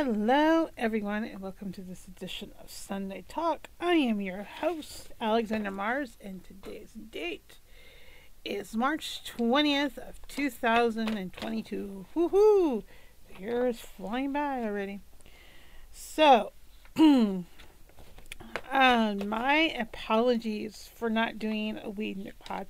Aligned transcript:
Hello, 0.00 0.68
everyone, 0.76 1.24
and 1.24 1.40
welcome 1.40 1.72
to 1.72 1.80
this 1.80 2.06
edition 2.06 2.52
of 2.62 2.70
Sunday 2.70 3.24
Talk. 3.26 3.68
I 3.80 3.94
am 3.94 4.20
your 4.20 4.44
host, 4.44 5.10
Alexandra 5.20 5.72
Mars, 5.72 6.16
and 6.20 6.44
today's 6.44 6.92
date 6.92 7.58
is 8.44 8.76
March 8.76 9.22
20th 9.36 9.98
of 9.98 10.24
2022. 10.28 12.06
Woohoo! 12.14 12.84
The 13.26 13.40
year 13.42 13.66
is 13.66 13.80
flying 13.80 14.32
by 14.32 14.62
already. 14.62 15.00
So, 15.90 16.52
uh, 16.96 17.42
my 19.26 19.74
apologies 19.76 20.88
for 20.94 21.10
not 21.10 21.40
doing 21.40 21.76
a 21.76 21.90
weed 21.90 22.34
pod- 22.38 22.68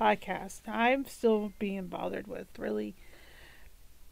podcast. 0.00 0.60
I'm 0.68 1.06
still 1.06 1.52
being 1.58 1.88
bothered 1.88 2.28
with 2.28 2.56
really 2.56 2.94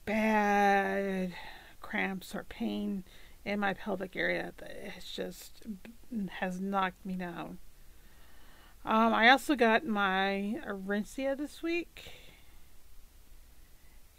bad 0.05 1.33
cramps 1.97 2.35
or 2.35 2.45
pain 2.45 3.05
in 3.47 3.59
my 3.59 3.73
pelvic 3.73 4.15
area 4.16 4.52
that 4.59 4.77
it's 4.97 5.11
just 5.11 5.62
has 6.41 6.61
knocked 6.61 7.07
me 7.07 7.15
down. 7.15 7.57
Um, 8.84 9.15
I 9.15 9.30
also 9.30 9.55
got 9.55 9.87
my 9.87 10.61
Orencia 10.69 11.37
this 11.37 11.62
week, 11.62 12.12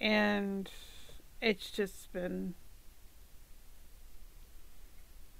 and 0.02 0.70
it's 1.40 1.70
just 1.70 2.12
been 2.12 2.56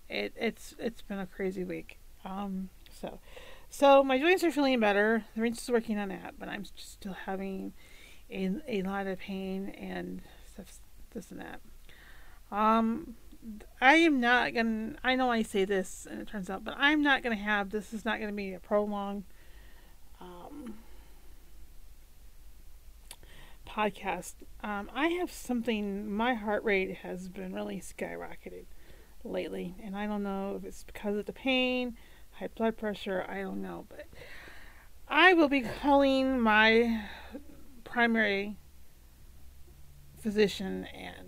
it 0.08 0.32
it's 0.36 0.76
it's 0.78 1.02
been 1.02 1.20
a 1.20 1.26
crazy 1.26 1.64
week. 1.64 1.98
Um, 2.24 2.70
so 2.92 3.20
so 3.68 4.04
my 4.04 4.20
joints 4.20 4.44
are 4.44 4.52
feeling 4.52 4.80
better. 4.80 5.26
The 5.36 5.42
Orencia 5.42 5.64
is 5.64 5.70
working 5.72 5.98
on 5.98 6.10
that, 6.10 6.36
but 6.38 6.50
I'm 6.50 6.66
still 6.76 7.18
having 7.26 7.74
a 8.30 8.52
a 8.68 8.84
lot 8.84 9.08
of 9.08 9.18
pain 9.18 9.70
and 9.70 10.22
stuff, 10.46 10.80
this 11.16 11.32
and 11.32 11.42
that. 11.42 11.62
Um, 12.52 13.16
I 13.82 13.96
am 13.96 14.20
not 14.20 14.54
gonna. 14.54 14.96
I 15.04 15.16
know 15.16 15.30
I 15.30 15.44
say 15.44 15.66
this, 15.66 16.08
and 16.10 16.22
it 16.22 16.28
turns 16.28 16.50
out, 16.50 16.64
but 16.64 16.76
I'm 16.78 17.02
not 17.02 17.24
gonna 17.24 17.36
have. 17.36 17.70
This 17.70 17.94
is 17.94 18.06
not 18.06 18.20
gonna 18.20 18.32
be 18.32 18.54
a 18.54 18.60
prolonged 18.60 19.24
um, 20.20 20.76
podcast. 23.68 24.36
Um, 24.64 24.90
I 24.94 25.08
have 25.10 25.32
something. 25.32 26.12
My 26.12 26.34
heart 26.34 26.64
rate 26.64 26.98
has 26.98 27.30
been 27.30 27.54
really 27.54 27.80
skyrocketed 27.82 28.66
lately, 29.24 29.76
and 29.84 29.96
I 29.96 30.08
don't 30.08 30.24
know 30.24 30.56
if 30.58 30.66
it's 30.66 30.84
because 30.84 31.18
of 31.18 31.26
the 31.26 31.34
pain, 31.34 31.98
high 32.32 32.48
blood 32.48 32.78
pressure. 32.78 33.26
I 33.28 33.42
don't 33.42 33.62
know, 33.62 33.86
but 33.90 34.08
I 35.08 35.34
will 35.34 35.50
be 35.50 35.62
calling 35.62 36.40
my 36.40 37.04
primary 37.84 38.58
physician 40.20 40.86
and 40.86 41.27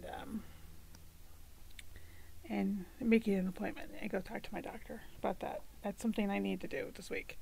and 2.50 2.86
making 3.00 3.36
an 3.36 3.48
appointment 3.48 3.92
and 4.02 4.10
go 4.10 4.20
talk 4.20 4.42
to 4.44 4.54
my 4.54 4.62
doctor 4.62 5.02
about 5.18 5.40
that. 5.42 5.62
That's 5.84 6.02
something 6.02 6.30
I 6.30 6.40
need 6.40 6.62
to 6.62 6.68
do 6.68 6.92
this 6.96 7.10
week. 7.10 7.38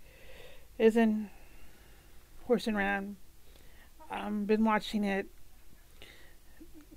Isn't 0.78 1.30
horsing 2.46 2.76
around. 2.76 3.16
Um, 4.10 4.46
been 4.46 4.64
watching 4.64 5.04
it, 5.04 5.28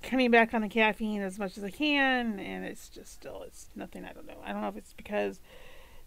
coming 0.01 0.31
back 0.31 0.53
on 0.53 0.61
the 0.61 0.69
caffeine 0.69 1.21
as 1.21 1.37
much 1.37 1.57
as 1.57 1.63
I 1.63 1.69
can, 1.69 2.39
and 2.39 2.65
it's 2.65 2.89
just 2.89 3.13
still 3.13 3.43
it's 3.45 3.67
nothing. 3.75 4.05
I 4.05 4.13
don't 4.13 4.27
know. 4.27 4.41
I 4.43 4.51
don't 4.51 4.61
know 4.61 4.69
if 4.69 4.77
it's 4.77 4.93
because 4.93 5.39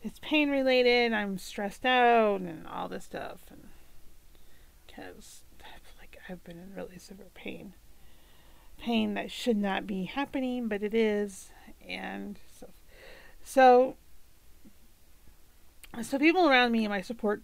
it's 0.02 0.18
pain 0.20 0.50
related. 0.50 1.12
I'm 1.12 1.38
stressed 1.38 1.84
out 1.84 2.40
and 2.40 2.66
all 2.66 2.88
this 2.88 3.04
stuff, 3.04 3.40
and 3.50 3.68
because 4.86 5.42
like 5.98 6.18
I've 6.28 6.42
been 6.44 6.58
in 6.58 6.74
really 6.74 6.98
severe 6.98 7.30
pain, 7.34 7.74
pain 8.78 9.14
that 9.14 9.30
should 9.30 9.56
not 9.56 9.86
be 9.86 10.04
happening, 10.04 10.68
but 10.68 10.82
it 10.82 10.94
is, 10.94 11.50
and 11.88 12.38
so 12.58 12.68
so 13.42 13.96
so 16.02 16.18
people 16.18 16.48
around 16.48 16.72
me, 16.72 16.88
my 16.88 17.00
support 17.00 17.42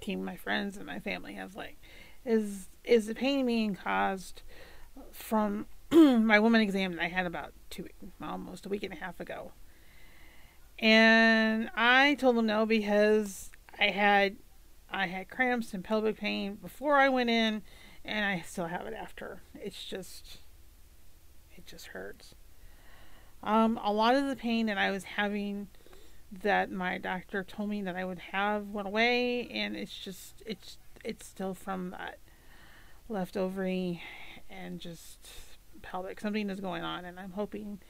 team, 0.00 0.24
my 0.24 0.36
friends 0.36 0.76
and 0.76 0.86
my 0.86 1.00
family 1.00 1.34
have 1.34 1.56
like, 1.56 1.76
is 2.24 2.68
is 2.84 3.06
the 3.06 3.14
pain 3.14 3.46
being 3.46 3.74
caused 3.74 4.42
from 5.12 5.66
my 5.92 6.38
woman 6.38 6.60
exam 6.60 6.94
that 6.94 7.02
I 7.02 7.08
had 7.08 7.26
about 7.26 7.52
two 7.68 7.88
almost 8.22 8.66
a 8.66 8.68
week 8.68 8.82
and 8.82 8.92
a 8.92 8.96
half 8.96 9.18
ago? 9.20 9.52
And 10.78 11.70
I 11.74 12.14
told 12.14 12.36
them 12.36 12.46
no 12.46 12.64
because 12.64 13.50
I 13.78 13.86
had 13.86 14.36
I 14.90 15.06
had 15.06 15.28
cramps 15.28 15.74
and 15.74 15.84
pelvic 15.84 16.16
pain 16.16 16.54
before 16.54 16.96
I 16.96 17.08
went 17.08 17.30
in, 17.30 17.62
and 18.04 18.24
I 18.24 18.40
still 18.46 18.66
have 18.66 18.86
it 18.86 18.94
after. 18.94 19.42
It's 19.54 19.84
just 19.84 20.38
it 21.56 21.66
just 21.66 21.88
hurts. 21.88 22.34
Um, 23.42 23.78
a 23.82 23.92
lot 23.92 24.14
of 24.14 24.26
the 24.26 24.36
pain 24.36 24.66
that 24.66 24.78
I 24.78 24.90
was 24.90 25.04
having 25.04 25.68
that 26.42 26.70
my 26.70 26.98
doctor 26.98 27.42
told 27.42 27.70
me 27.70 27.82
that 27.82 27.96
I 27.96 28.04
would 28.04 28.18
have 28.18 28.68
went 28.68 28.86
away, 28.86 29.48
and 29.48 29.76
it's 29.76 29.96
just 29.96 30.42
it's 30.46 30.78
it's 31.04 31.26
still 31.26 31.54
from 31.54 31.90
that 31.90 32.18
left 33.08 33.36
ovary 33.36 34.02
and 34.48 34.78
just 34.78 35.28
pelvic. 35.82 36.20
Something 36.20 36.50
is 36.50 36.60
going 36.60 36.82
on, 36.82 37.04
and 37.04 37.18
I'm 37.18 37.32
hoping 37.32 37.80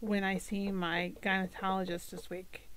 when 0.00 0.24
I 0.24 0.38
see 0.38 0.70
my 0.70 1.12
gynecologist 1.22 2.10
this 2.10 2.28
week 2.28 2.68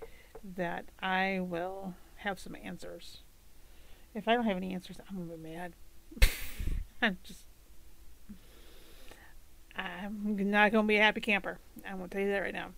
that 0.56 0.86
I 1.02 1.40
will 1.42 1.96
have 2.18 2.40
some 2.40 2.56
answers. 2.64 3.20
If 4.14 4.28
I 4.28 4.34
don't 4.34 4.46
have 4.46 4.58
any 4.58 4.74
answers, 4.74 4.98
I'm 5.10 5.18
gonna 5.18 5.38
be 5.38 5.50
mad. 5.50 5.74
I'm 7.02 7.18
just 7.24 7.46
I'm 9.80 10.52
not 10.52 10.72
going 10.72 10.86
to 10.86 10.88
be 10.88 10.98
a 10.98 11.02
happy 11.02 11.22
camper. 11.22 11.58
I'm 11.88 11.98
going 11.98 12.10
to 12.10 12.14
tell 12.16 12.26
you 12.26 12.32
that 12.32 12.40
right 12.40 12.54
now. 12.54 12.70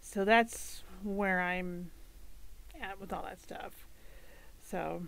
So 0.00 0.24
that's 0.24 0.82
where 1.04 1.40
I'm 1.40 1.90
at 2.80 3.00
with 3.00 3.12
all 3.12 3.22
that 3.22 3.40
stuff. 3.40 3.86
So, 4.62 5.02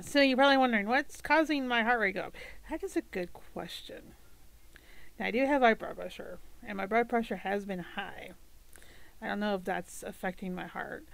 so 0.00 0.20
you're 0.20 0.36
probably 0.36 0.56
wondering 0.56 0.88
what's 0.88 1.20
causing 1.20 1.68
my 1.68 1.82
heart 1.82 2.00
rate 2.00 2.14
go 2.14 2.22
up. 2.22 2.36
That 2.70 2.82
is 2.82 2.96
a 2.96 3.02
good 3.02 3.32
question. 3.32 4.14
Now, 5.18 5.26
I 5.26 5.30
do 5.30 5.44
have 5.44 5.62
high 5.62 5.74
blood 5.74 5.96
pressure, 5.96 6.38
and 6.66 6.76
my 6.76 6.86
blood 6.86 7.08
pressure 7.08 7.36
has 7.36 7.66
been 7.66 7.80
high. 7.80 8.30
I 9.20 9.26
don't 9.26 9.40
know 9.40 9.56
if 9.56 9.64
that's 9.64 10.02
affecting 10.02 10.54
my 10.54 10.66
heart. 10.66 11.04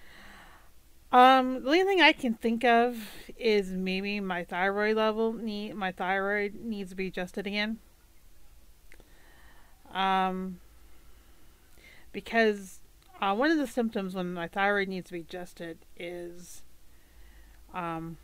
Um, 1.11 1.63
the 1.63 1.69
only 1.69 1.85
thing 1.85 2.03
I 2.03 2.13
can 2.13 2.35
think 2.35 2.65
of 2.65 2.99
is 3.39 3.73
maybe 3.73 4.21
my 4.21 4.45
thyroid 4.45 4.97
level 4.97 5.33
need 5.33 5.75
my 5.75 5.93
thyroid 5.93 6.55
needs 6.57 6.91
to 6.91 6.97
be 6.97 7.07
adjusted 7.07 7.47
again. 7.47 7.79
Um, 9.95 10.59
because 12.13 12.81
uh, 13.21 13.35
one 13.35 13.51
of 13.51 13.59
the 13.59 13.67
symptoms 13.67 14.15
when 14.15 14.35
my 14.35 14.49
thyroid 14.49 14.89
needs 14.89 15.07
to 15.07 15.13
be 15.15 15.21
adjusted 15.21 15.79
is 15.97 16.63
um, 17.73 18.19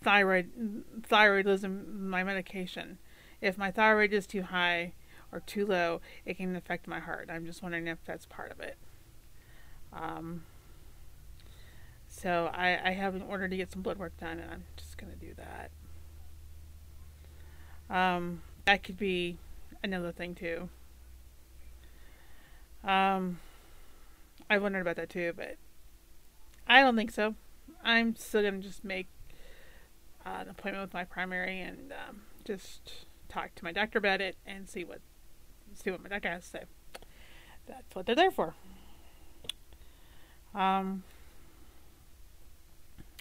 thyroid 0.00 0.50
thyroidism, 1.02 2.00
my 2.00 2.24
medication. 2.24 2.98
If 3.40 3.58
my 3.58 3.70
thyroid 3.70 4.12
is 4.12 4.26
too 4.26 4.42
high 4.42 4.92
or 5.32 5.40
too 5.40 5.66
low, 5.66 6.00
it 6.24 6.36
can 6.36 6.54
affect 6.56 6.86
my 6.86 7.00
heart. 7.00 7.28
I'm 7.30 7.46
just 7.46 7.62
wondering 7.62 7.86
if 7.86 7.98
that's 8.04 8.26
part 8.26 8.52
of 8.52 8.60
it. 8.60 8.76
Um, 9.92 10.44
so 12.08 12.50
I, 12.52 12.90
I 12.90 12.92
have 12.92 13.14
an 13.14 13.22
order 13.22 13.48
to 13.48 13.56
get 13.56 13.72
some 13.72 13.82
blood 13.82 13.98
work 13.98 14.16
done, 14.18 14.38
and 14.38 14.50
I'm 14.50 14.64
just 14.76 14.98
to 14.98 15.16
do 15.16 15.34
that. 15.36 15.70
Um, 17.94 18.42
that 18.70 18.84
could 18.84 18.96
be 18.96 19.36
another 19.82 20.12
thing 20.12 20.32
too. 20.32 20.68
Um, 22.84 23.40
I 24.48 24.58
wondered 24.58 24.82
about 24.82 24.94
that 24.94 25.10
too, 25.10 25.32
but 25.36 25.56
I 26.68 26.80
don't 26.80 26.94
think 26.94 27.10
so. 27.10 27.34
I'm 27.82 28.14
still 28.14 28.42
gonna 28.44 28.58
just 28.58 28.84
make 28.84 29.08
uh, 30.24 30.42
an 30.42 30.48
appointment 30.50 30.84
with 30.84 30.94
my 30.94 31.02
primary 31.02 31.60
and 31.60 31.92
um, 31.92 32.20
just 32.44 33.06
talk 33.28 33.56
to 33.56 33.64
my 33.64 33.72
doctor 33.72 33.98
about 33.98 34.20
it 34.20 34.36
and 34.46 34.68
see 34.68 34.84
what 34.84 35.00
see 35.74 35.90
what 35.90 36.00
my 36.00 36.08
doctor 36.08 36.28
has 36.28 36.44
to 36.44 36.50
say. 36.50 36.62
That's 37.66 37.92
what 37.96 38.06
they're 38.06 38.14
there 38.14 38.30
for. 38.30 38.54
Um, 40.54 41.02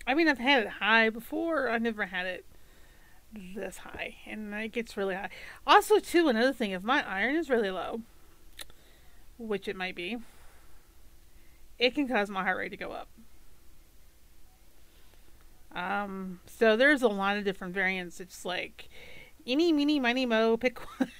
I 0.06 0.13
mean, 0.13 0.27
I've 0.27 0.38
had 0.38 0.62
it 0.62 0.69
high 0.69 1.09
before. 1.09 1.71
I 1.71 1.79
never 1.79 2.06
had 2.06 2.27
it 2.27 2.45
this 3.33 3.77
high, 3.77 4.15
and 4.25 4.53
it 4.53 4.71
gets 4.71 4.97
really 4.97 5.15
high. 5.15 5.29
Also, 5.65 5.99
too, 5.99 6.27
another 6.27 6.53
thing, 6.53 6.71
if 6.71 6.83
my 6.83 7.07
iron 7.07 7.35
is 7.35 7.49
really 7.49 7.71
low, 7.71 8.01
which 9.37 9.67
it 9.67 9.75
might 9.75 9.95
be, 9.95 10.17
it 11.77 11.95
can 11.95 12.07
cause 12.07 12.29
my 12.29 12.43
heart 12.43 12.57
rate 12.57 12.69
to 12.69 12.77
go 12.77 12.91
up. 12.91 13.09
Um, 15.71 16.39
so 16.45 16.75
there's 16.75 17.01
a 17.01 17.07
lot 17.07 17.37
of 17.37 17.43
different 17.43 17.73
variants. 17.73 18.19
It's 18.19 18.43
like 18.43 18.89
any, 19.45 19.71
meeny, 19.71 19.99
miny, 19.99 20.25
mo, 20.25 20.57
pick 20.57 20.79
one. 20.99 21.11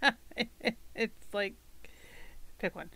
it's 0.94 1.34
like 1.34 1.54
pick 2.58 2.74
one. 2.74 2.90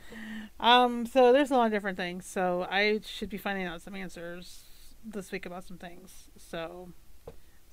Um, 0.61 1.05
so 1.07 1.33
there's 1.33 1.51
a 1.51 1.57
lot 1.57 1.67
of 1.67 1.73
different 1.73 1.97
things. 1.97 2.27
So 2.27 2.67
I 2.71 3.01
should 3.05 3.29
be 3.29 3.39
finding 3.39 3.67
out 3.67 3.83
some 3.83 3.95
answers 3.95 4.65
this 5.05 5.33
week 5.33 5.47
about 5.47 5.65
some 5.65 5.79
things. 5.79 6.31
So 6.37 6.93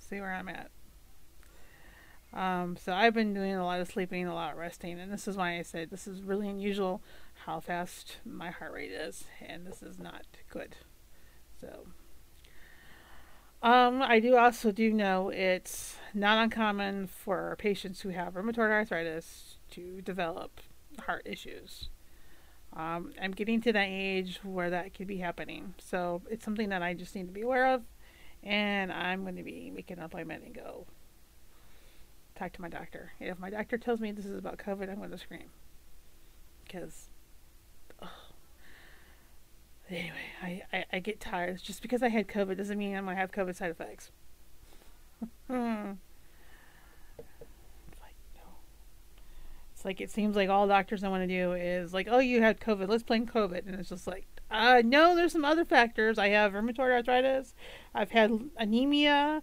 see 0.09 0.19
where 0.19 0.33
I'm 0.33 0.49
at. 0.49 0.69
Um, 2.31 2.77
so 2.77 2.93
I've 2.93 3.13
been 3.13 3.33
doing 3.33 3.55
a 3.55 3.65
lot 3.65 3.79
of 3.79 3.87
sleeping, 3.87 4.27
a 4.27 4.33
lot 4.33 4.53
of 4.53 4.57
resting, 4.57 4.99
and 4.99 5.11
this 5.11 5.27
is 5.27 5.35
why 5.35 5.57
I 5.57 5.63
said 5.63 5.89
this 5.89 6.07
is 6.07 6.21
really 6.21 6.47
unusual 6.47 7.01
how 7.45 7.59
fast 7.59 8.17
my 8.25 8.51
heart 8.51 8.73
rate 8.73 8.91
is, 8.91 9.25
and 9.45 9.65
this 9.65 9.81
is 9.81 9.97
not 9.97 10.25
good. 10.49 10.75
So, 11.59 11.87
um, 13.63 14.01
I 14.01 14.19
do 14.19 14.37
also 14.37 14.71
do 14.71 14.93
know 14.93 15.29
it's 15.29 15.97
not 16.13 16.43
uncommon 16.43 17.07
for 17.07 17.55
patients 17.57 18.01
who 18.01 18.09
have 18.09 18.35
rheumatoid 18.35 18.71
arthritis 18.71 19.55
to 19.71 20.01
develop 20.01 20.61
heart 21.05 21.23
issues. 21.25 21.89
Um, 22.73 23.13
I'm 23.19 23.31
getting 23.31 23.59
to 23.61 23.73
that 23.73 23.87
age 23.89 24.39
where 24.43 24.69
that 24.69 24.93
could 24.93 25.07
be 25.07 25.17
happening, 25.17 25.73
so 25.79 26.21
it's 26.29 26.45
something 26.45 26.69
that 26.69 26.83
I 26.83 26.93
just 26.93 27.15
need 27.15 27.25
to 27.25 27.33
be 27.33 27.41
aware 27.41 27.73
of, 27.73 27.81
and 28.43 28.91
I'm 28.91 29.23
going 29.23 29.35
to 29.35 29.43
be 29.43 29.71
making 29.73 29.97
an 29.97 30.03
appointment 30.03 30.43
and 30.45 30.53
go 30.53 30.85
talk 32.39 32.53
to 32.53 32.61
my 32.61 32.69
doctor. 32.69 33.11
If 33.19 33.37
my 33.37 33.49
doctor 33.49 33.77
tells 33.77 33.99
me 33.99 34.11
this 34.11 34.25
is 34.25 34.37
about 34.37 34.57
COVID, 34.57 34.89
I'm 34.89 34.97
going 34.97 35.11
to 35.11 35.17
scream. 35.17 35.49
Because, 36.63 37.09
oh. 38.01 38.07
anyway, 39.89 40.13
I, 40.41 40.61
I, 40.71 40.85
I, 40.93 40.99
get 40.99 41.19
tired. 41.19 41.61
Just 41.61 41.81
because 41.81 42.01
I 42.01 42.09
had 42.09 42.27
COVID 42.27 42.57
doesn't 42.57 42.77
mean 42.77 42.95
I'm 42.95 43.05
going 43.05 43.15
to 43.15 43.19
have 43.19 43.31
COVID 43.31 43.55
side 43.55 43.71
effects. 43.71 44.11
hmm. 45.47 45.93
It's 47.17 47.99
like, 47.99 48.15
no. 48.35 48.41
It's 49.73 49.83
like, 49.83 49.99
it 49.99 50.11
seems 50.11 50.35
like 50.35 50.49
all 50.49 50.67
doctors 50.67 51.03
I 51.03 51.09
want 51.09 51.23
to 51.23 51.27
do 51.27 51.53
is 51.53 51.93
like, 51.93 52.07
oh, 52.09 52.19
you 52.19 52.41
had 52.41 52.61
COVID, 52.61 52.87
let's 52.87 53.03
blame 53.03 53.27
COVID. 53.27 53.67
And 53.67 53.75
it's 53.75 53.89
just 53.89 54.07
like, 54.07 54.27
uh, 54.51 54.81
no, 54.83 55.15
there's 55.15 55.31
some 55.31 55.45
other 55.45 55.65
factors. 55.65 56.17
I 56.17 56.29
have 56.29 56.53
rheumatoid 56.53 56.91
arthritis. 56.91 57.53
I've 57.93 58.11
had 58.11 58.49
anemia. 58.57 59.41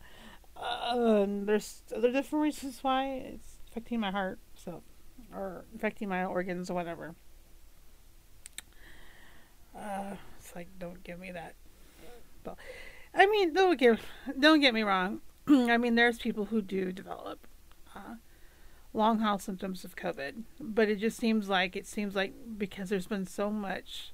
Uh, 0.56 1.26
there's 1.28 1.82
other 1.94 2.10
different 2.10 2.42
reasons 2.42 2.82
why 2.82 3.06
it's 3.06 3.58
affecting 3.70 4.00
my 4.00 4.10
heart, 4.10 4.38
so 4.54 4.82
or 5.32 5.64
affecting 5.74 6.08
my 6.08 6.24
organs 6.24 6.70
or 6.70 6.74
whatever. 6.74 7.14
Uh, 9.76 10.14
it's 10.38 10.54
like 10.56 10.68
don't 10.78 11.04
give 11.04 11.18
me 11.18 11.30
that. 11.30 11.54
But 12.42 12.56
I 13.14 13.26
mean, 13.26 13.52
don't 13.52 13.78
get 13.78 13.98
don't 14.38 14.60
get 14.60 14.74
me 14.74 14.82
wrong. 14.82 15.20
I 15.48 15.76
mean, 15.76 15.94
there's 15.94 16.18
people 16.18 16.46
who 16.46 16.62
do 16.62 16.90
develop 16.90 17.46
uh, 17.94 18.16
long 18.92 19.20
haul 19.20 19.38
symptoms 19.38 19.84
of 19.84 19.94
COVID, 19.94 20.42
but 20.58 20.88
it 20.88 20.96
just 20.96 21.18
seems 21.18 21.48
like 21.48 21.76
it 21.76 21.86
seems 21.86 22.16
like 22.16 22.32
because 22.58 22.88
there's 22.88 23.06
been 23.06 23.26
so 23.26 23.50
much 23.50 24.12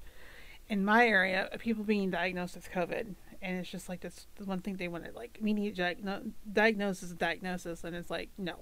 in 0.72 0.82
my 0.82 1.06
area 1.06 1.50
people 1.58 1.84
being 1.84 2.08
diagnosed 2.08 2.54
with 2.54 2.72
COVID 2.72 3.14
and 3.42 3.58
it's 3.58 3.70
just 3.70 3.90
like 3.90 4.00
this 4.00 4.26
the 4.36 4.44
one 4.46 4.62
thing 4.62 4.76
they 4.76 4.88
want 4.88 5.04
to 5.04 5.12
like 5.12 5.36
immediate 5.38 5.76
diagno- 5.76 6.32
diagnosis 6.50 7.10
diagnosis 7.10 7.84
and 7.84 7.94
it's 7.94 8.10
like 8.10 8.30
no. 8.38 8.54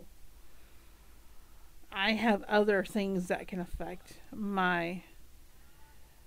I 1.92 2.12
have 2.12 2.42
other 2.48 2.84
things 2.84 3.28
that 3.28 3.46
can 3.46 3.60
affect 3.60 4.14
my 4.34 5.04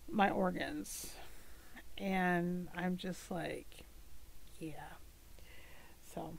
my 0.09 0.29
organs 0.29 1.15
and 1.97 2.69
i'm 2.77 2.95
just 2.95 3.29
like 3.29 3.83
yeah. 4.59 4.93
So 6.15 6.37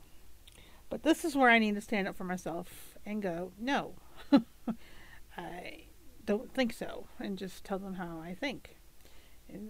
but 0.88 1.02
this 1.02 1.23
is 1.23 1.37
where 1.37 1.50
i 1.50 1.58
need 1.58 1.75
to 1.75 1.82
stand 1.82 2.08
up 2.08 2.17
for 2.17 2.25
myself 2.25 2.97
and 3.05 3.20
go 3.20 3.52
no. 3.61 3.93
I 5.37 5.85
don't 6.25 6.50
think 6.55 6.73
so 6.73 7.08
and 7.19 7.37
just 7.37 7.62
tell 7.62 7.79
them 7.79 7.94
how 7.94 8.23
i 8.25 8.32
think 8.32 8.76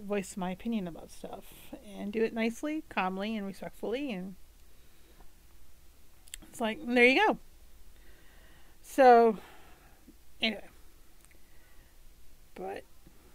voice 0.05 0.37
my 0.37 0.51
opinion 0.51 0.89
about 0.89 1.11
stuff 1.11 1.45
and 1.97 2.13
do 2.13 2.23
it 2.23 2.33
nicely, 2.33 2.85
calmly, 2.89 3.37
and 3.37 3.47
respectfully. 3.47 4.13
And 4.13 4.35
it's 6.49 6.61
like, 6.61 6.79
there 6.87 7.05
you 7.05 7.27
go. 7.27 7.39
So, 8.83 9.39
anyway. 10.41 10.65
But, 12.55 12.85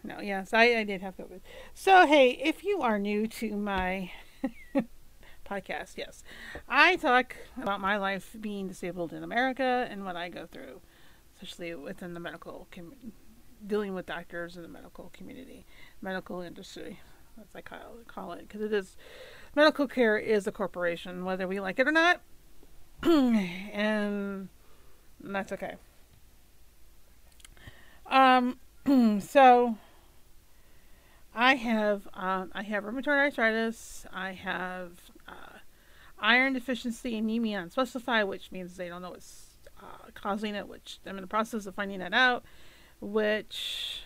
no, 0.03 0.21
yes, 0.21 0.53
I, 0.53 0.77
I 0.77 0.83
did 0.83 1.01
have 1.01 1.17
COVID. 1.17 1.41
So, 1.73 2.07
hey, 2.07 2.31
if 2.31 2.63
you 2.63 2.81
are 2.81 2.97
new 2.97 3.27
to 3.27 3.57
my 3.57 4.11
podcast, 5.45 5.97
yes, 5.97 6.23
I 6.67 6.95
talk 6.95 7.35
about 7.61 7.81
my 7.81 7.97
life 7.97 8.35
being 8.39 8.67
disabled 8.67 9.11
in 9.11 9.23
America 9.23 9.87
and 9.89 10.05
what 10.05 10.15
I 10.15 10.29
go 10.29 10.45
through, 10.45 10.79
especially 11.35 11.75
within 11.75 12.13
the 12.13 12.19
medical 12.19 12.67
community 12.71 13.11
dealing 13.65 13.93
with 13.93 14.05
doctors 14.05 14.55
in 14.55 14.63
the 14.63 14.67
medical 14.67 15.11
community, 15.13 15.65
medical 16.01 16.41
industry, 16.41 16.99
as 17.39 17.47
I 17.55 17.61
call 17.61 18.33
it, 18.33 18.47
because 18.47 18.61
it 18.61 18.73
is 18.73 18.97
medical 19.55 19.87
care 19.87 20.17
is 20.17 20.47
a 20.47 20.51
corporation, 20.51 21.25
whether 21.25 21.47
we 21.47 21.59
like 21.59 21.79
it 21.79 21.87
or 21.87 21.91
not, 21.91 22.21
and 23.03 24.49
that's 25.21 25.51
okay. 25.51 25.75
Um, 28.05 28.59
so 29.21 29.77
I 31.35 31.55
have 31.55 32.07
um, 32.13 32.51
I 32.53 32.63
have 32.63 32.83
rheumatoid 32.83 33.07
arthritis. 33.07 34.05
I 34.11 34.33
have 34.33 34.91
uh, 35.27 35.59
iron 36.19 36.53
deficiency 36.53 37.17
anemia 37.17 37.59
unspecified, 37.59 38.27
which 38.27 38.51
means 38.51 38.77
they 38.77 38.89
don't 38.89 39.01
know 39.01 39.11
what's 39.11 39.45
uh, 39.81 40.09
causing 40.15 40.55
it. 40.55 40.67
Which 40.67 40.99
I'm 41.05 41.17
in 41.17 41.21
the 41.21 41.27
process 41.27 41.65
of 41.65 41.75
finding 41.75 41.99
that 41.99 42.13
out 42.13 42.43
which 42.99 44.01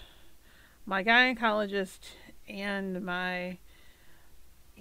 my 0.86 1.04
gynecologist 1.04 2.00
and 2.48 3.04
my 3.04 3.58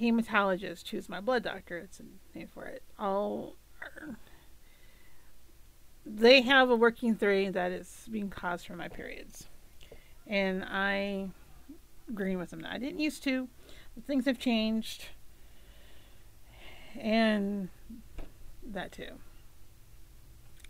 hematologist, 0.00 0.88
who's 0.88 1.08
my 1.08 1.20
blood 1.20 1.42
doctor, 1.42 1.78
it's 1.78 2.00
a 2.00 2.36
name 2.36 2.48
for 2.52 2.64
it, 2.64 2.82
all 2.98 3.56
are, 3.80 4.16
they 6.04 6.42
have 6.42 6.70
a 6.70 6.76
working 6.76 7.14
theory 7.14 7.48
that 7.48 7.70
it's 7.72 8.08
being 8.08 8.30
caused 8.30 8.66
from 8.66 8.78
my 8.78 8.88
periods. 8.88 9.46
And 10.26 10.64
I 10.64 11.28
agree 12.08 12.36
with 12.36 12.50
them. 12.50 12.66
I 12.68 12.78
didn't 12.78 13.00
used 13.00 13.22
to, 13.24 13.48
things 14.06 14.24
have 14.26 14.38
changed. 14.38 15.06
And 16.98 17.68
that 18.64 18.92
too. 18.92 19.18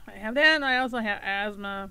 I 0.06 0.12
have 0.12 0.34
that, 0.34 0.56
and 0.56 0.64
I 0.64 0.78
also 0.78 0.98
have 0.98 1.20
asthma 1.22 1.90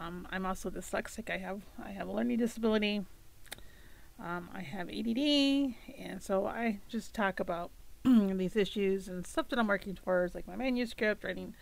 um, 0.00 0.26
I'm 0.30 0.46
also 0.46 0.70
dyslexic. 0.70 1.28
I 1.30 1.36
have 1.36 1.60
I 1.82 1.90
have 1.90 2.08
a 2.08 2.12
learning 2.12 2.38
disability. 2.38 3.04
Um, 4.18 4.48
I 4.54 4.60
have 4.60 4.88
ADD, 4.88 5.74
and 5.98 6.22
so 6.22 6.46
I 6.46 6.80
just 6.88 7.14
talk 7.14 7.38
about 7.38 7.70
these 8.04 8.56
issues 8.56 9.08
and 9.08 9.26
stuff 9.26 9.48
that 9.50 9.58
I'm 9.58 9.66
working 9.66 9.94
towards, 9.94 10.34
like 10.34 10.46
my 10.46 10.56
manuscript, 10.56 11.22
writing, 11.24 11.54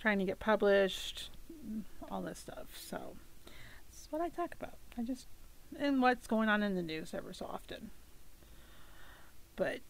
trying 0.00 0.18
to 0.18 0.24
get 0.24 0.38
published, 0.40 1.30
all 2.10 2.22
this 2.22 2.40
stuff. 2.40 2.66
So 2.76 3.16
that's 3.90 4.08
what 4.10 4.20
I 4.20 4.28
talk 4.28 4.54
about. 4.60 4.74
I 4.98 5.02
just 5.02 5.28
and 5.78 6.02
what's 6.02 6.26
going 6.26 6.48
on 6.48 6.64
in 6.64 6.74
the 6.74 6.82
news 6.82 7.14
ever 7.14 7.32
so 7.32 7.46
often. 7.46 7.90
But 9.54 9.80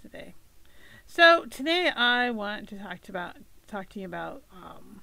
today, 0.00 0.34
so 1.06 1.46
today 1.46 1.88
I 1.88 2.30
want 2.30 2.68
to 2.70 2.78
talk 2.78 3.00
to 3.02 3.12
about 3.12 3.36
talk 3.66 3.88
to 3.90 4.00
you 4.00 4.06
about 4.06 4.42
um, 4.52 5.00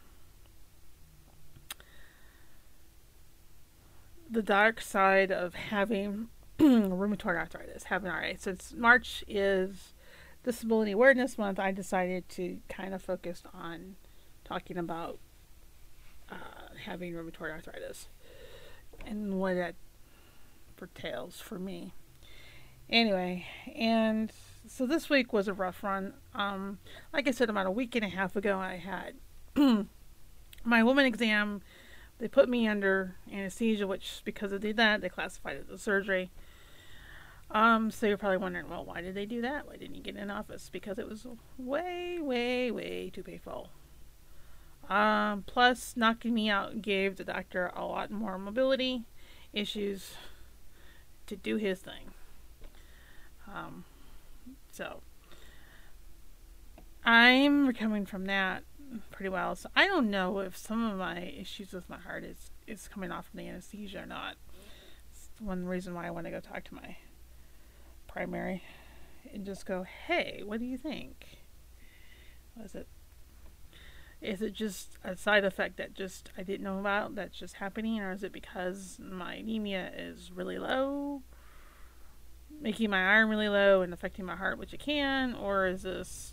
the 4.32 4.42
dark 4.42 4.80
side 4.82 5.32
of 5.32 5.54
having 5.54 6.30
rheumatoid 6.60 7.38
arthritis, 7.38 7.84
having 7.86 8.10
RA. 8.10 8.32
Since 8.38 8.74
March 8.76 9.24
is 9.28 9.94
Disability 10.44 10.92
Awareness 10.92 11.38
Month, 11.38 11.60
I 11.60 11.72
decided 11.72 12.30
to 12.30 12.60
kind 12.70 12.94
of 12.94 13.02
focus 13.02 13.44
on 13.54 13.98
talking 14.46 14.78
about 14.78 15.20
uh, 16.32 16.36
having 16.86 17.14
rheumatoid 17.14 17.52
arthritis 17.52 18.08
and 19.06 19.40
what 19.40 19.56
that 19.56 19.76
pertains 20.78 21.42
for 21.42 21.60
me. 21.60 21.94
Anyway, 22.90 23.46
and 23.76 24.32
so 24.68 24.86
this 24.86 25.10
week 25.10 25.34
was 25.34 25.48
a 25.48 25.54
rough 25.54 25.84
run. 25.84 26.14
Um, 26.34 26.80
like 27.14 27.28
I 27.28 27.32
said, 27.32 27.50
about 27.50 27.66
a 27.66 27.72
week 27.72 27.96
and 27.96 28.06
a 28.06 28.10
half 28.10 28.36
ago, 28.36 28.58
I 28.58 28.78
had 28.78 29.16
my 30.64 30.84
woman 30.84 31.06
exam 31.06 31.62
they 32.22 32.28
put 32.28 32.48
me 32.48 32.68
under 32.68 33.16
anesthesia, 33.34 33.88
which 33.88 34.22
because 34.24 34.52
of 34.52 34.62
that, 34.62 35.02
they 35.02 35.10
classified 35.10 35.58
it 35.58 35.68
as 35.74 35.82
surgery. 35.82 36.30
Um, 37.50 37.90
so 37.90 38.06
you're 38.06 38.16
probably 38.16 38.38
wondering, 38.38 38.70
well, 38.70 38.86
why 38.86 39.02
did 39.02 39.16
they 39.16 39.26
do 39.26 39.42
that? 39.42 39.68
Why 39.68 39.76
didn't 39.76 39.96
you 39.96 40.04
get 40.04 40.16
in 40.16 40.30
office? 40.30 40.70
Because 40.72 41.00
it 41.00 41.10
was 41.10 41.26
way, 41.58 42.20
way, 42.20 42.70
way 42.70 43.10
too 43.10 43.24
painful. 43.24 43.70
Um, 44.88 45.46
plus, 45.48 45.96
knocking 45.98 46.36
me 46.36 46.48
out 46.48 46.84
gave 46.84 47.16
the 47.16 47.24
doctor 47.24 47.72
a 47.76 47.86
lot 47.86 48.12
more 48.12 48.38
mobility 48.38 49.04
issues 49.52 50.14
to 51.26 51.36
do 51.36 51.58
his 51.58 51.80
thing. 51.80 52.12
Um, 53.52 53.84
so 54.72 55.02
I'm 57.04 57.66
recovering 57.66 58.06
from 58.06 58.26
that 58.26 58.64
pretty 59.12 59.30
well. 59.30 59.56
So 59.56 59.70
I 59.76 59.88
don't 59.88 60.10
know 60.10 60.40
if 60.40 60.58
some 60.58 60.84
of 60.90 60.98
my 60.98 61.22
issues 61.22 61.74
with 61.74 61.90
my 61.90 61.98
heart 61.98 62.24
is 62.24 62.52
is 62.68 62.88
coming 62.88 63.12
off 63.12 63.28
from 63.30 63.40
the 63.40 63.48
anesthesia 63.48 64.04
or 64.04 64.06
not. 64.06 64.36
It's 65.12 65.30
one 65.40 65.66
reason 65.66 65.94
why 65.94 66.08
I 66.08 66.12
want 66.12 66.26
to 66.26 66.32
go 66.32 66.40
talk 66.40 66.64
to 66.66 66.76
my 66.76 66.98
primary 68.08 68.64
and 69.34 69.46
just 69.46 69.66
go, 69.66 69.84
"Hey, 69.84 70.42
what 70.46 70.60
do 70.60 70.66
you 70.66 70.78
think?" 70.78 71.38
is 72.64 72.76
it 72.76 72.88
is 74.22 74.42
it 74.42 74.54
just 74.54 74.98
a 75.04 75.16
side 75.16 75.44
effect 75.44 75.78
that 75.78 75.96
just 75.96 76.32
I 76.38 76.44
didn't 76.44 76.64
know 76.64 76.80
about 76.80 77.16
that's 77.16 77.38
just 77.38 77.56
happening, 77.56 78.00
or 78.00 78.12
is 78.12 78.24
it 78.24 78.32
because 78.32 79.00
my 79.00 79.36
anemia 79.36 79.92
is 79.98 80.32
really 80.32 80.60
low, 80.60 81.24
making 82.62 82.92
my 82.92 83.02
iron 83.16 83.30
really 83.30 83.50
low 83.50 83.82
and 83.82 83.92
affecting 83.94 84.26
my 84.26 84.36
heart, 84.36 84.60
which 84.60 84.74
it 84.74 84.80
can, 84.80 85.34
or 85.34 85.66
is 85.66 85.82
this 85.82 86.31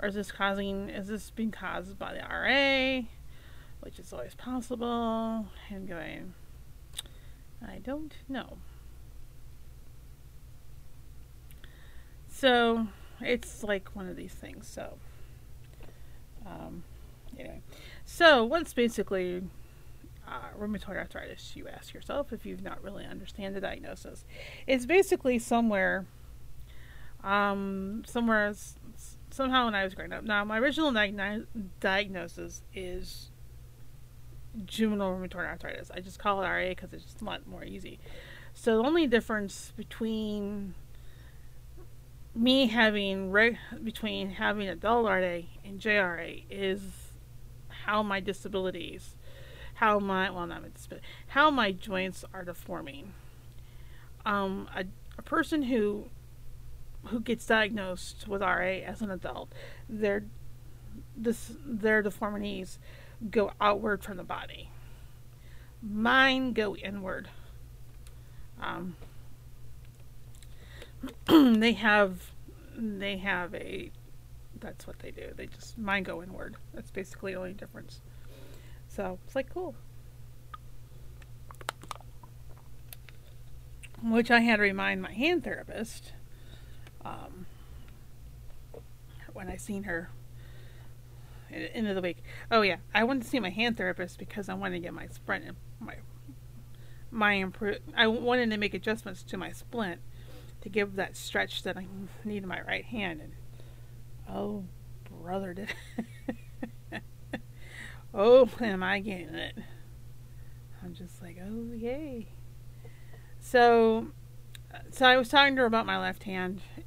or 0.00 0.08
is 0.08 0.14
this 0.14 0.32
causing 0.32 0.88
is 0.88 1.08
this 1.08 1.30
being 1.30 1.50
caused 1.50 1.98
by 1.98 2.14
the 2.14 2.20
RA, 2.20 3.06
which 3.80 3.98
is 3.98 4.12
always 4.12 4.34
possible, 4.34 5.46
and 5.68 5.88
going 5.88 6.34
I 7.66 7.78
don't 7.78 8.14
know. 8.28 8.58
So 12.28 12.86
it's 13.20 13.62
like 13.62 13.90
one 13.94 14.08
of 14.08 14.16
these 14.16 14.32
things. 14.32 14.66
So 14.66 14.94
um, 16.46 16.84
anyway, 17.38 17.60
so 18.04 18.44
what's 18.44 18.72
basically 18.72 19.42
uh, 20.26 20.58
rheumatoid 20.58 20.96
arthritis? 20.96 21.54
You 21.54 21.68
ask 21.68 21.92
yourself 21.92 22.32
if 22.32 22.46
you've 22.46 22.62
not 22.62 22.82
really 22.82 23.04
understand 23.04 23.54
the 23.54 23.60
diagnosis. 23.60 24.24
It's 24.66 24.86
basically 24.86 25.38
somewhere, 25.38 26.06
um, 27.22 28.04
somewhere 28.06 28.54
somehow 29.40 29.64
when 29.64 29.74
I 29.74 29.84
was 29.84 29.94
growing 29.94 30.12
up. 30.12 30.22
Now 30.22 30.44
my 30.44 30.58
original 30.58 30.92
diagno- 30.92 31.46
diagnosis 31.80 32.60
is 32.74 33.30
juvenile 34.66 35.12
rheumatoid 35.12 35.46
arthritis. 35.46 35.90
I 35.90 36.00
just 36.00 36.18
call 36.18 36.42
it 36.42 36.46
RA 36.46 36.68
because 36.68 36.92
it's 36.92 37.04
just 37.04 37.22
a 37.22 37.24
lot 37.24 37.46
more 37.46 37.64
easy. 37.64 37.98
So 38.52 38.76
the 38.76 38.86
only 38.86 39.06
difference 39.06 39.72
between 39.78 40.74
me 42.34 42.66
having 42.66 43.30
reg- 43.30 43.56
between 43.82 44.30
having 44.30 44.68
adult 44.68 45.06
RA 45.06 45.40
and 45.64 45.80
JRA 45.80 46.42
is 46.50 46.82
how 47.86 48.02
my 48.02 48.20
disabilities, 48.20 49.14
how 49.76 49.98
my 49.98 50.28
well 50.28 50.46
not 50.46 50.60
my 50.60 50.68
disability, 50.68 51.06
how 51.28 51.50
my 51.50 51.72
joints 51.72 52.26
are 52.34 52.44
deforming. 52.44 53.14
Um, 54.26 54.68
a, 54.76 54.84
a 55.16 55.22
person 55.22 55.62
who 55.62 56.10
who 57.06 57.20
gets 57.20 57.46
diagnosed 57.46 58.28
with 58.28 58.42
RA 58.42 58.80
as 58.84 59.00
an 59.00 59.10
adult, 59.10 59.52
their 59.88 60.24
this 61.16 61.52
their 61.64 62.02
deformities 62.02 62.78
go 63.30 63.52
outward 63.60 64.02
from 64.02 64.16
the 64.16 64.24
body. 64.24 64.70
Mine 65.82 66.52
go 66.52 66.76
inward. 66.76 67.28
Um, 68.60 68.96
they 71.26 71.72
have 71.72 72.32
they 72.76 73.18
have 73.18 73.54
a 73.54 73.90
that's 74.58 74.86
what 74.86 74.98
they 74.98 75.10
do. 75.10 75.32
They 75.34 75.46
just 75.46 75.78
mine 75.78 76.02
go 76.02 76.22
inward. 76.22 76.56
That's 76.74 76.90
basically 76.90 77.32
the 77.32 77.38
only 77.38 77.52
difference. 77.54 78.00
So 78.88 79.18
it's 79.24 79.34
like 79.34 79.52
cool. 79.52 79.74
Which 84.02 84.30
I 84.30 84.40
had 84.40 84.56
to 84.56 84.62
remind 84.62 85.02
my 85.02 85.12
hand 85.12 85.44
therapist 85.44 86.12
um, 87.04 87.46
when 89.32 89.48
I 89.48 89.56
seen 89.56 89.84
her 89.84 90.10
end 91.50 91.88
of 91.88 91.94
the 91.94 92.02
week. 92.02 92.18
Oh 92.50 92.62
yeah, 92.62 92.76
I 92.94 93.04
wanted 93.04 93.22
to 93.24 93.28
see 93.28 93.40
my 93.40 93.50
hand 93.50 93.76
therapist 93.76 94.18
because 94.18 94.48
I 94.48 94.54
wanted 94.54 94.76
to 94.76 94.80
get 94.80 94.94
my 94.94 95.06
splint 95.08 95.44
my 95.80 95.96
my 97.10 97.34
improve. 97.34 97.78
I 97.96 98.06
wanted 98.06 98.50
to 98.50 98.56
make 98.56 98.74
adjustments 98.74 99.22
to 99.24 99.36
my 99.36 99.52
splint 99.52 100.00
to 100.60 100.68
give 100.68 100.96
that 100.96 101.16
stretch 101.16 101.62
that 101.62 101.76
I 101.76 101.86
need 102.24 102.42
in 102.42 102.48
my 102.48 102.60
right 102.62 102.84
hand. 102.84 103.20
And 103.20 103.32
oh, 104.28 104.64
brother, 105.10 105.54
did 105.54 105.74
oh, 108.14 108.48
am 108.60 108.82
I 108.82 109.00
getting 109.00 109.34
it? 109.34 109.58
I'm 110.82 110.94
just 110.94 111.20
like, 111.20 111.38
oh, 111.42 111.72
yay. 111.74 112.28
So, 113.38 114.08
so 114.90 115.06
I 115.06 115.16
was 115.16 115.28
talking 115.28 115.56
to 115.56 115.62
her 115.62 115.66
about 115.66 115.86
my 115.86 115.98
left 115.98 116.24
hand, 116.24 116.60
and 116.76 116.84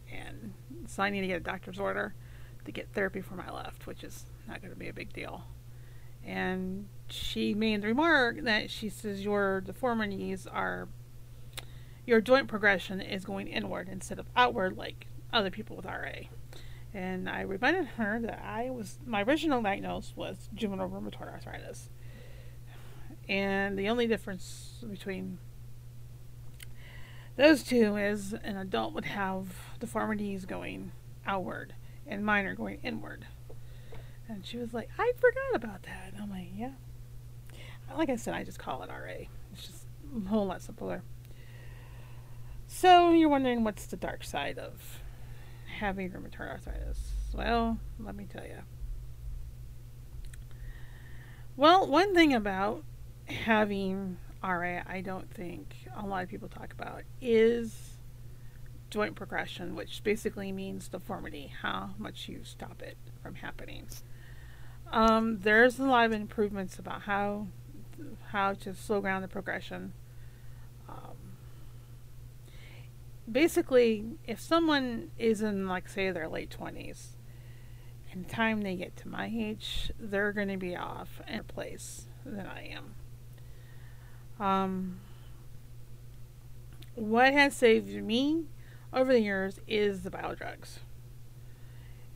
so 0.93 1.03
I 1.03 1.09
need 1.09 1.21
to 1.21 1.27
get 1.27 1.37
a 1.37 1.43
doctor's 1.43 1.79
order 1.79 2.13
to 2.65 2.71
get 2.71 2.93
therapy 2.93 3.21
for 3.21 3.35
my 3.35 3.49
left, 3.49 3.87
which 3.87 4.03
is 4.03 4.25
not 4.47 4.61
going 4.61 4.73
to 4.73 4.79
be 4.79 4.89
a 4.89 4.93
big 4.93 5.11
deal. 5.11 5.43
And 6.25 6.87
she 7.09 7.53
made 7.53 7.81
the 7.81 7.87
remark 7.87 8.43
that 8.43 8.69
she 8.69 8.89
says 8.89 9.23
your 9.23 9.61
deformities 9.61 10.47
are 10.47 10.87
your 12.05 12.21
joint 12.21 12.47
progression 12.47 13.01
is 13.01 13.25
going 13.25 13.47
inward 13.47 13.89
instead 13.89 14.19
of 14.19 14.27
outward 14.35 14.77
like 14.77 15.07
other 15.31 15.49
people 15.49 15.75
with 15.75 15.85
RA. 15.85 16.27
And 16.93 17.29
I 17.29 17.41
reminded 17.41 17.85
her 17.97 18.19
that 18.21 18.43
I 18.45 18.69
was 18.69 18.99
my 19.05 19.23
original 19.23 19.61
diagnosis 19.61 20.15
was 20.15 20.49
juvenile 20.53 20.89
rheumatoid 20.89 21.31
arthritis. 21.31 21.89
And 23.27 23.79
the 23.79 23.89
only 23.89 24.05
difference 24.05 24.83
between 24.87 25.39
those 27.35 27.63
two 27.63 27.95
is 27.95 28.33
an 28.33 28.57
adult 28.57 28.93
would 28.93 29.05
have 29.05 29.47
deformities 29.79 30.45
going 30.45 30.91
outward 31.25 31.73
and 32.05 32.25
mine 32.25 32.45
are 32.45 32.55
going 32.55 32.79
inward. 32.83 33.25
And 34.27 34.45
she 34.45 34.57
was 34.57 34.73
like, 34.73 34.89
I 34.97 35.11
forgot 35.17 35.55
about 35.55 35.83
that. 35.83 36.13
And 36.13 36.21
I'm 36.21 36.29
like, 36.29 36.49
yeah. 36.55 36.73
Like 37.95 38.09
I 38.09 38.15
said, 38.15 38.33
I 38.33 38.43
just 38.43 38.59
call 38.59 38.83
it 38.83 38.89
RA. 38.89 39.25
It's 39.51 39.67
just 39.67 39.85
a 40.15 40.29
whole 40.29 40.45
lot 40.45 40.61
simpler. 40.61 41.03
So 42.67 43.11
you're 43.11 43.29
wondering 43.29 43.63
what's 43.63 43.85
the 43.85 43.97
dark 43.97 44.23
side 44.23 44.57
of 44.57 45.01
having 45.77 46.11
rheumatoid 46.11 46.49
arthritis? 46.49 47.11
Well, 47.33 47.79
let 47.99 48.15
me 48.15 48.25
tell 48.25 48.43
you. 48.43 48.59
Well, 51.55 51.87
one 51.87 52.15
thing 52.15 52.33
about 52.33 52.83
having 53.25 54.17
RA, 54.43 54.81
I 54.85 55.01
don't 55.01 55.29
think 55.31 55.75
a 55.95 56.05
lot 56.05 56.23
of 56.23 56.29
people 56.29 56.49
talk 56.49 56.73
about 56.73 57.03
is 57.21 57.97
joint 58.89 59.15
progression, 59.15 59.75
which 59.75 60.03
basically 60.03 60.51
means 60.51 60.87
deformity, 60.87 61.53
how 61.61 61.91
much 61.97 62.27
you 62.27 62.41
stop 62.43 62.81
it 62.81 62.97
from 63.21 63.35
happening. 63.35 63.87
Um, 64.91 65.39
there's 65.39 65.79
a 65.79 65.85
lot 65.85 66.05
of 66.05 66.11
improvements 66.11 66.77
about 66.77 67.03
how 67.03 67.47
how 68.31 68.53
to 68.53 68.73
slow 68.75 69.01
down 69.01 69.21
the 69.21 69.27
progression 69.27 69.93
basically, 73.31 74.05
if 74.27 74.39
someone 74.39 75.11
is 75.17 75.41
in, 75.41 75.67
like, 75.67 75.89
say, 75.89 76.11
their 76.11 76.27
late 76.27 76.55
20s, 76.57 77.15
and 78.11 78.25
the 78.25 78.29
time 78.29 78.61
they 78.61 78.75
get 78.75 78.95
to 78.97 79.07
my 79.07 79.31
age, 79.33 79.91
they're 79.99 80.33
going 80.33 80.49
to 80.49 80.57
be 80.57 80.75
off 80.75 81.21
in 81.27 81.39
a 81.39 81.43
place 81.43 82.05
than 82.25 82.45
I 82.45 82.67
am. 82.67 82.95
Um, 84.43 84.99
what 86.95 87.33
has 87.33 87.55
saved 87.55 87.93
me 88.03 88.45
over 88.91 89.13
the 89.13 89.21
years 89.21 89.59
is 89.67 90.03
the 90.03 90.11
bio 90.11 90.35
drugs. 90.35 90.79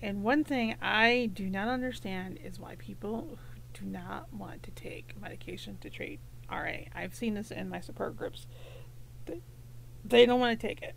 And 0.01 0.23
one 0.23 0.43
thing 0.43 0.75
I 0.81 1.29
do 1.33 1.49
not 1.49 1.67
understand 1.67 2.39
is 2.43 2.59
why 2.59 2.75
people 2.75 3.39
do 3.73 3.85
not 3.85 4.31
want 4.33 4.61
to 4.63 4.71
take 4.71 5.19
medication 5.19 5.77
to 5.81 5.89
treat 5.89 6.19
RA. 6.51 6.85
I've 6.93 7.15
seen 7.15 7.33
this 7.33 7.49
in 7.49 7.69
my 7.69 7.79
support 7.79 8.17
groups 8.17 8.45
they 10.05 10.25
don't 10.25 10.39
want 10.39 10.59
to 10.59 10.67
take 10.67 10.81
it. 10.81 10.95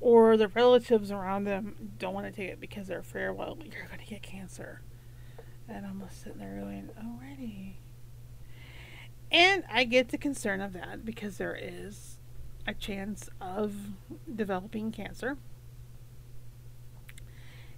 Or 0.00 0.36
the 0.36 0.48
relatives 0.48 1.10
around 1.10 1.44
them 1.44 1.90
don't 1.98 2.14
want 2.14 2.26
to 2.26 2.32
take 2.32 2.50
it 2.50 2.60
because 2.60 2.88
they're 2.88 2.98
afraid, 3.00 3.30
well, 3.30 3.56
you're 3.62 3.86
going 3.86 4.00
to 4.00 4.06
get 4.06 4.22
cancer. 4.22 4.82
And 5.68 5.86
I'm 5.86 6.00
just 6.00 6.22
sitting 6.22 6.38
there 6.38 6.58
going, 6.60 6.90
already. 6.98 7.78
And 9.32 9.64
I 9.72 9.84
get 9.84 10.10
the 10.10 10.18
concern 10.18 10.60
of 10.60 10.72
that 10.74 11.04
because 11.04 11.38
there 11.38 11.58
is 11.60 12.18
a 12.66 12.74
chance 12.74 13.28
of 13.40 13.74
developing 14.32 14.92
cancer. 14.92 15.38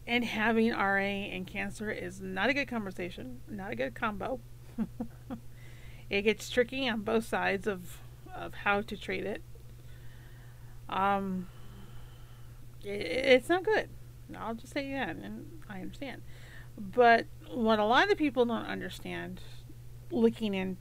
And 0.06 0.24
having 0.24 0.72
RA 0.72 0.98
and 0.98 1.46
cancer 1.46 1.90
is 1.90 2.20
not 2.20 2.50
a 2.50 2.54
good 2.54 2.68
conversation, 2.68 3.40
not 3.48 3.72
a 3.72 3.76
good 3.76 3.94
combo. 3.94 4.40
it 6.10 6.22
gets 6.22 6.50
tricky 6.50 6.86
on 6.88 7.00
both 7.00 7.24
sides 7.24 7.66
of, 7.66 7.98
of 8.34 8.52
how 8.52 8.82
to 8.82 8.96
treat 8.96 9.24
it 9.24 9.42
um, 10.88 11.48
it, 12.82 12.88
it's 12.88 13.48
not 13.48 13.64
good. 13.64 13.88
I'll 14.36 14.54
just 14.54 14.72
say 14.72 14.92
that, 14.92 15.16
and 15.16 15.62
I 15.68 15.80
understand. 15.80 16.22
But 16.78 17.26
what 17.50 17.78
a 17.78 17.84
lot 17.84 18.10
of 18.10 18.18
people 18.18 18.44
don't 18.46 18.66
understand, 18.66 19.40
looking 20.10 20.54
in, 20.54 20.76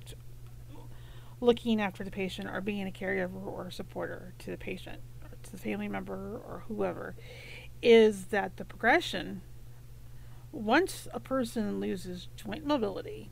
looking 1.44 1.82
after 1.82 2.04
the 2.04 2.12
patient, 2.12 2.48
or 2.48 2.62
being 2.62 2.88
a 2.88 2.92
caregiver 2.92 3.46
or 3.46 3.68
a 3.68 3.72
supporter 3.72 4.34
to 4.40 4.52
the 4.52 4.58
patient, 4.58 5.00
or 5.24 5.30
to 5.44 5.52
the 5.52 5.58
family 5.58 5.88
member, 5.88 6.42
or 6.46 6.64
whoever, 6.68 7.16
is 7.82 8.26
that 8.26 8.58
the 8.58 8.66
progression. 8.66 9.42
Once 10.52 11.08
a 11.14 11.20
person 11.20 11.80
loses 11.80 12.28
joint 12.36 12.66
mobility, 12.66 13.32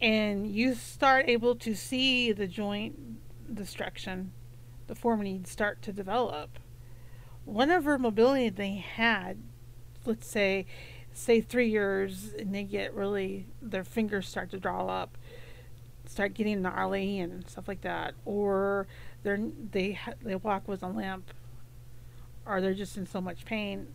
and 0.00 0.50
you 0.50 0.74
start 0.74 1.28
able 1.28 1.54
to 1.54 1.74
see 1.74 2.32
the 2.32 2.48
joint 2.48 3.54
destruction 3.54 4.32
the 4.88 4.94
deformity 4.94 5.40
start 5.44 5.80
to 5.80 5.92
develop, 5.92 6.58
whatever 7.44 7.96
mobility 7.98 8.48
they 8.48 8.74
had 8.74 9.38
let's 10.04 10.26
say, 10.26 10.66
say 11.12 11.40
three 11.40 11.68
years, 11.68 12.34
and 12.38 12.54
they 12.54 12.64
get 12.64 12.94
really 12.94 13.46
their 13.60 13.84
fingers 13.84 14.28
start 14.28 14.50
to 14.50 14.58
draw 14.58 14.86
up, 14.86 15.16
start 16.12 16.34
getting 16.34 16.62
gnarly 16.62 17.18
and 17.18 17.48
stuff 17.48 17.66
like 17.66 17.80
that, 17.80 18.14
or 18.24 18.86
they're 19.22 19.38
they 19.70 19.98
they 20.22 20.36
walk 20.36 20.68
with 20.68 20.82
a 20.82 20.88
limp, 20.88 21.32
or 22.46 22.60
they're 22.60 22.74
just 22.74 22.96
in 22.96 23.06
so 23.06 23.20
much 23.20 23.44
pain 23.44 23.88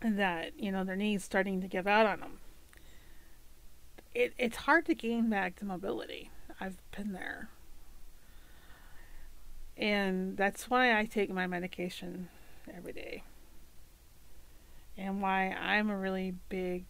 that 0.00 0.52
you 0.60 0.70
know 0.70 0.84
their 0.84 0.96
knees 0.96 1.24
starting 1.24 1.60
to 1.62 1.66
give 1.66 1.86
out 1.86 2.06
on 2.06 2.20
them. 2.20 2.38
It 4.14 4.34
it's 4.38 4.58
hard 4.58 4.84
to 4.86 4.94
gain 4.94 5.30
back 5.30 5.56
the 5.56 5.64
mobility. 5.64 6.30
I've 6.60 6.76
been 6.94 7.12
there. 7.12 7.48
And 9.78 10.38
that's 10.38 10.70
why 10.70 10.98
I 10.98 11.04
take 11.04 11.30
my 11.30 11.46
medication 11.46 12.30
every 12.74 12.94
day. 12.94 13.24
And 14.96 15.20
why 15.20 15.50
I'm 15.50 15.90
a 15.90 15.96
really 15.98 16.34
big 16.48 16.86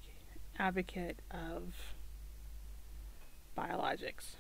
advocate 0.57 1.19
of 1.33 1.96
biologics. 3.57 4.37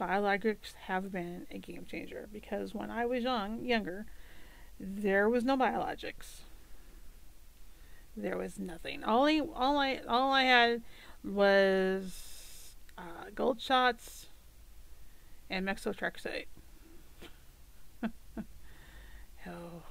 Biologics 0.00 0.74
have 0.86 1.12
been 1.12 1.46
a 1.50 1.58
game 1.58 1.86
changer 1.88 2.28
because 2.32 2.74
when 2.74 2.90
I 2.90 3.06
was 3.06 3.22
young, 3.22 3.64
younger, 3.64 4.06
there 4.80 5.28
was 5.28 5.44
no 5.44 5.56
biologics. 5.56 6.42
There 8.16 8.36
was 8.36 8.58
nothing. 8.58 9.04
All 9.04 9.26
I, 9.26 9.40
all 9.54 9.78
I, 9.78 10.00
all 10.08 10.32
I 10.32 10.42
had 10.44 10.82
was 11.22 12.74
uh, 12.96 13.30
gold 13.34 13.60
shots 13.60 14.26
and 15.50 15.66
methotrexate. 15.66 16.46
oh. 19.46 19.82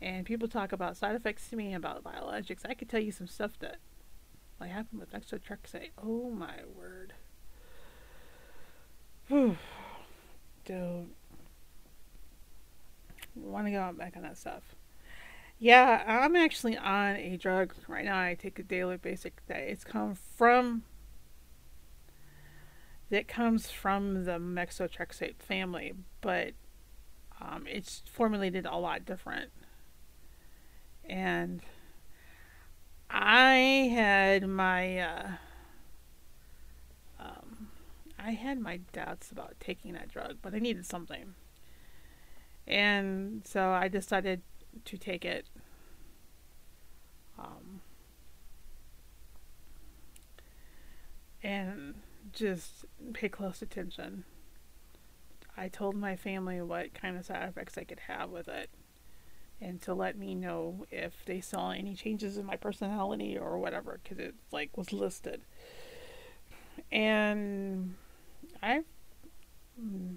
And 0.00 0.26
people 0.26 0.48
talk 0.48 0.72
about 0.72 0.96
side 0.96 1.14
effects 1.14 1.48
to 1.48 1.56
me 1.56 1.74
about 1.74 2.04
biologics. 2.04 2.60
I 2.68 2.74
could 2.74 2.88
tell 2.88 3.00
you 3.00 3.12
some 3.12 3.26
stuff 3.26 3.52
that 3.60 3.78
like 4.60 4.70
happened 4.70 5.00
with 5.00 5.12
methotrexate. 5.12 5.90
Oh 6.02 6.30
my 6.30 6.58
word. 6.76 7.14
Don't 9.28 9.58
want 13.34 13.66
to 13.66 13.70
go 13.70 13.92
back 13.96 14.16
on 14.16 14.22
that 14.22 14.38
stuff. 14.38 14.62
Yeah, 15.58 16.02
I'm 16.06 16.36
actually 16.36 16.76
on 16.76 17.16
a 17.16 17.36
drug 17.36 17.74
right 17.88 18.04
now. 18.04 18.18
I 18.20 18.34
take 18.34 18.58
a 18.58 18.62
daily 18.62 18.96
basic 18.96 19.46
that 19.46 19.60
it's 19.60 19.84
come 19.84 20.14
from 20.14 20.82
that 23.10 23.28
comes 23.28 23.70
from 23.70 24.24
the 24.24 24.38
methotrexate 24.38 25.36
family, 25.38 25.92
but 26.20 26.52
um, 27.40 27.64
it's 27.68 28.02
formulated 28.10 28.66
a 28.66 28.76
lot 28.76 29.04
different. 29.04 29.50
And 31.08 31.60
I 33.10 33.90
had 33.94 34.48
my 34.48 34.98
uh, 34.98 35.28
I 38.24 38.32
had 38.32 38.58
my 38.58 38.78
doubts 38.92 39.30
about 39.30 39.54
taking 39.60 39.92
that 39.92 40.08
drug, 40.08 40.38
but 40.40 40.54
I 40.54 40.58
needed 40.58 40.86
something, 40.86 41.34
and 42.66 43.46
so 43.46 43.70
I 43.70 43.88
decided 43.88 44.42
to 44.84 44.96
take 44.96 45.24
it. 45.24 45.46
Um, 47.38 47.80
and 51.42 51.94
just 52.32 52.86
pay 53.12 53.28
close 53.28 53.60
attention. 53.60 54.24
I 55.56 55.68
told 55.68 55.94
my 55.94 56.16
family 56.16 56.60
what 56.62 56.94
kind 56.94 57.16
of 57.16 57.26
side 57.26 57.48
effects 57.48 57.76
I 57.76 57.84
could 57.84 58.00
have 58.00 58.30
with 58.30 58.48
it 58.48 58.70
and 59.60 59.80
to 59.82 59.94
let 59.94 60.18
me 60.18 60.34
know 60.34 60.84
if 60.90 61.24
they 61.26 61.40
saw 61.40 61.70
any 61.70 61.94
changes 61.94 62.36
in 62.36 62.44
my 62.44 62.56
personality 62.56 63.38
or 63.38 63.58
whatever 63.58 64.00
because 64.02 64.18
it 64.18 64.34
like 64.50 64.76
was 64.76 64.92
listed 64.92 65.42
and 66.90 67.94
i 68.64 68.80
mm, 69.80 70.16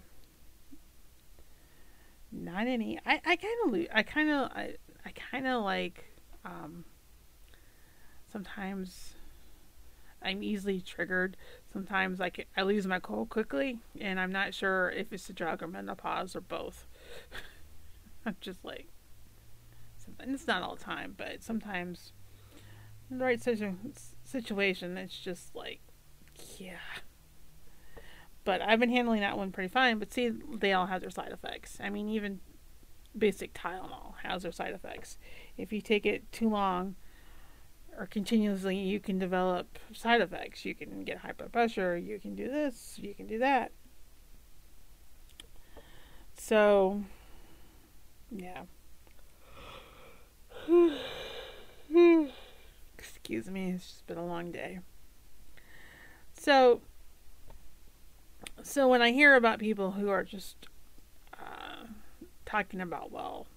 not 2.32 2.68
any 2.68 3.00
i 3.06 3.22
i 3.26 3.36
kind 3.36 3.58
of 3.66 3.88
i 3.94 4.04
kind 4.04 4.30
of 4.30 4.52
i 4.52 4.74
i 5.06 5.12
kind 5.32 5.46
of 5.46 5.64
like 5.64 6.06
um 6.46 6.86
sometimes 8.32 9.14
I'm 10.22 10.44
easily 10.44 10.82
triggered. 10.82 11.38
Sometimes 11.72 12.20
I, 12.20 12.30
can, 12.30 12.46
I 12.56 12.64
lose 12.64 12.88
my 12.88 13.00
cool 13.00 13.26
quickly, 13.26 13.80
and 14.02 14.20
I'm 14.20 14.32
not 14.32 14.54
sure 14.54 14.90
if 14.90 15.14
it's 15.14 15.28
the 15.28 15.34
drug 15.34 15.62
or 15.62 15.68
menopause 15.68 16.36
or 16.36 16.42
both. 16.42 16.88
I'm 18.26 18.36
just 18.42 18.66
like, 18.66 18.88
and 20.20 20.34
it's 20.34 20.48
not 20.48 20.64
all 20.64 20.76
the 20.76 20.84
time, 20.84 21.14
but 21.16 21.44
sometimes 21.44 22.14
in 23.10 23.20
the 23.20 23.26
right 23.26 23.42
situation, 23.42 24.98
it's 24.98 25.20
just 25.20 25.56
like, 25.56 25.82
yeah. 26.58 26.78
But 28.48 28.62
I've 28.62 28.80
been 28.80 28.92
handling 28.92 29.20
that 29.20 29.38
one 29.38 29.52
pretty 29.52 29.68
fine. 29.68 30.00
But 30.00 30.14
see, 30.14 30.30
they 30.30 30.72
all 30.72 30.86
have 30.86 31.02
their 31.02 31.10
side 31.10 31.34
effects. 31.34 31.80
I 31.84 31.90
mean, 31.90 32.08
even 32.08 32.40
basic 33.18 33.54
Tylenol 33.54 34.14
has 34.24 34.44
their 34.44 34.54
side 34.54 34.74
effects. 34.74 35.18
If 35.58 35.74
you 35.74 35.82
take 35.82 36.06
it 36.06 36.32
too 36.32 36.48
long, 36.48 36.96
or 37.98 38.06
continuously, 38.06 38.78
you 38.78 39.02
can 39.02 39.20
develop 39.20 39.78
side 39.92 40.22
effects. 40.22 40.64
You 40.64 40.74
can 40.76 41.04
get 41.04 41.18
high 41.18 41.34
blood 41.34 41.52
pressure, 41.52 41.98
you 41.98 42.20
can 42.20 42.36
do 42.36 42.48
this, 42.48 42.98
you 43.02 43.14
can 43.14 43.28
do 43.28 43.38
that. 43.40 43.74
So, 46.38 47.02
yeah. 48.32 48.62
Excuse 52.98 53.50
me, 53.50 53.72
it's 53.72 53.88
just 53.88 54.08
been 54.08 54.18
a 54.18 54.26
long 54.26 54.54
day. 54.54 54.80
So, 56.40 56.80
so 58.64 58.88
when 58.88 59.02
I 59.02 59.12
hear 59.12 59.36
about 59.36 59.60
people 59.60 59.92
who 59.92 60.10
are 60.10 60.24
just 60.24 60.68
uh, 61.34 61.86
talking 62.46 62.82
about, 62.82 63.12
well, 63.12 63.48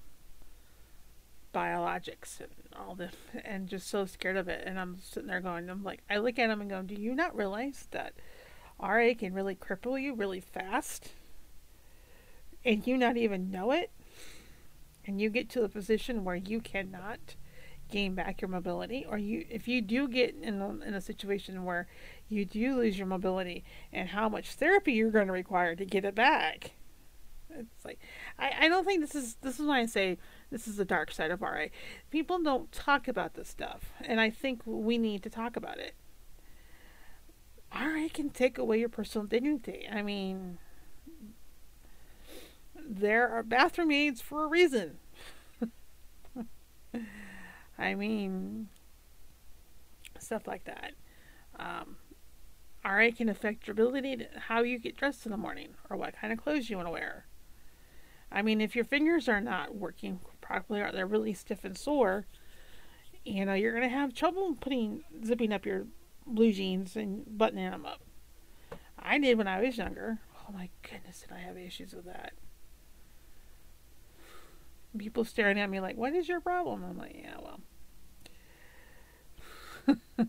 biologics 1.53 2.41
and 2.41 2.51
all 2.77 2.95
this 2.95 3.15
and 3.45 3.69
just 3.69 3.89
so 3.89 4.07
scared 4.07 4.37
of 4.37 4.47
it 4.47 4.63
and 4.65 4.79
i'm 4.79 4.97
sitting 5.03 5.27
there 5.27 5.41
going 5.41 5.69
i'm 5.69 5.83
like 5.83 6.01
i 6.09 6.17
look 6.17 6.39
at 6.39 6.47
them 6.47 6.61
and 6.61 6.71
go 6.71 6.81
do 6.81 6.95
you 6.95 7.13
not 7.13 7.35
realize 7.35 7.89
that 7.91 8.13
ra 8.81 9.15
can 9.15 9.35
really 9.35 9.55
cripple 9.55 10.01
you 10.01 10.15
really 10.15 10.41
fast? 10.41 11.11
And 12.65 12.87
you 12.87 12.97
not 12.97 13.17
even 13.17 13.51
know 13.51 13.73
it? 13.73 13.91
And 15.07 15.21
you 15.21 15.31
get 15.31 15.49
to 15.51 15.65
a 15.65 15.69
position 15.69 16.25
where 16.25 16.37
you 16.37 16.61
cannot 16.61 17.37
gain 17.91 18.15
back 18.15 18.41
your 18.41 18.49
mobility 18.49 19.07
or 19.09 19.19
you 19.19 19.45
if 19.51 19.67
you 19.69 19.81
do 19.83 20.09
get 20.09 20.35
in 20.43 20.61
a, 20.61 20.69
in 20.87 20.95
a 20.95 21.01
situation 21.01 21.65
where 21.65 21.87
you 22.29 22.45
do 22.45 22.77
lose 22.77 22.99
your 22.99 23.07
mobility 23.07 23.65
and 23.93 24.11
how 24.11 24.29
much 24.29 24.53
therapy 24.53 24.93
you're 24.93 25.11
going 25.11 25.27
to 25.27 25.33
require 25.33 25.75
to 25.75 25.85
get 25.85 26.05
it 26.05 26.15
back 26.15 26.73
it's 27.59 27.85
like 27.85 27.99
I, 28.39 28.53
I 28.61 28.69
don't 28.69 28.85
think 28.85 29.01
this 29.01 29.15
is 29.15 29.37
this 29.43 29.59
is 29.59 29.67
why 29.67 29.81
I 29.81 29.87
say 29.87 30.19
this 30.51 30.67
is 30.67 30.77
the 30.77 30.85
dark 30.85 31.13
side 31.13 31.31
of 31.31 31.43
RA. 31.43 31.67
People 32.11 32.43
don't 32.43 32.71
talk 32.73 33.09
about 33.09 33.35
this 33.35 33.49
stuff, 33.49 33.93
and 34.05 34.21
I 34.21 34.31
think 34.31 34.63
we 34.65 34.99
need 34.99 35.23
to 35.23 35.31
talk 35.31 35.57
about 35.57 35.79
it. 35.79 35.95
RA 37.75 38.09
can 38.13 38.31
take 38.31 38.59
away 38.59 38.81
your 38.81 38.89
personal 38.89 39.27
dignity. 39.27 39.89
I 39.91 40.03
mean, 40.03 40.59
there 42.75 43.29
are 43.29 43.43
bathroom 43.43 43.93
aids 43.93 44.21
for 44.21 44.45
a 44.45 44.49
reason. 44.49 44.99
I 47.81 47.95
mean, 47.95 48.69
stuff 50.19 50.47
like 50.47 50.65
that. 50.65 50.93
Um, 51.59 51.97
RA 52.85 53.09
can 53.15 53.29
affect 53.29 53.67
your 53.67 53.73
ability 53.73 54.17
to 54.17 54.27
how 54.49 54.63
you 54.63 54.79
get 54.79 54.97
dressed 54.97 55.27
in 55.27 55.33
the 55.33 55.39
morning 55.39 55.71
or 55.89 55.97
what 55.97 56.15
kind 56.21 56.33
of 56.33 56.39
clothes 56.39 56.71
you 56.71 56.77
want 56.77 56.89
to 56.89 56.93
wear. 56.93 57.27
I 58.31 58.43
mean, 58.43 58.61
if 58.61 58.77
your 58.77 58.85
fingers 58.85 59.29
are 59.29 59.41
not 59.41 59.75
working 59.75 60.21
properly 60.41 60.81
or 60.81 60.93
they're 60.93 61.07
really 61.07 61.35
stiff 61.35 61.65
and 61.65 61.77
sore, 61.77 62.27
you 63.25 63.45
know, 63.45 63.55
you're 63.55 63.73
going 63.73 63.89
to 63.89 63.95
have 63.95 64.15
trouble 64.15 64.57
putting, 64.61 65.03
zipping 65.25 65.53
up 65.53 65.67
your 65.67 65.87
blue 66.27 66.53
jeans 66.53 66.97
and 66.97 67.25
buttoning 67.27 67.71
them 67.71 67.85
up. 67.85 68.01
I 68.99 69.19
did 69.19 69.39
when 69.39 69.49
I 69.49 69.61
was 69.61 69.79
younger. 69.79 70.19
Oh 70.49 70.53
my 70.53 70.69
goodness, 70.83 71.21
did 71.21 71.33
I 71.33 71.41
have 71.41 71.57
issues 71.57 71.95
with 71.95 72.05
that? 72.05 72.35
People 74.97 75.25
staring 75.25 75.59
at 75.59 75.71
me 75.71 75.81
like, 75.81 75.97
what 75.97 76.15
is 76.15 76.29
your 76.29 76.41
problem? 76.41 76.85
I'm 76.85 76.99
like, 76.99 77.17
yeah, 77.21 77.37
well. 77.43 77.61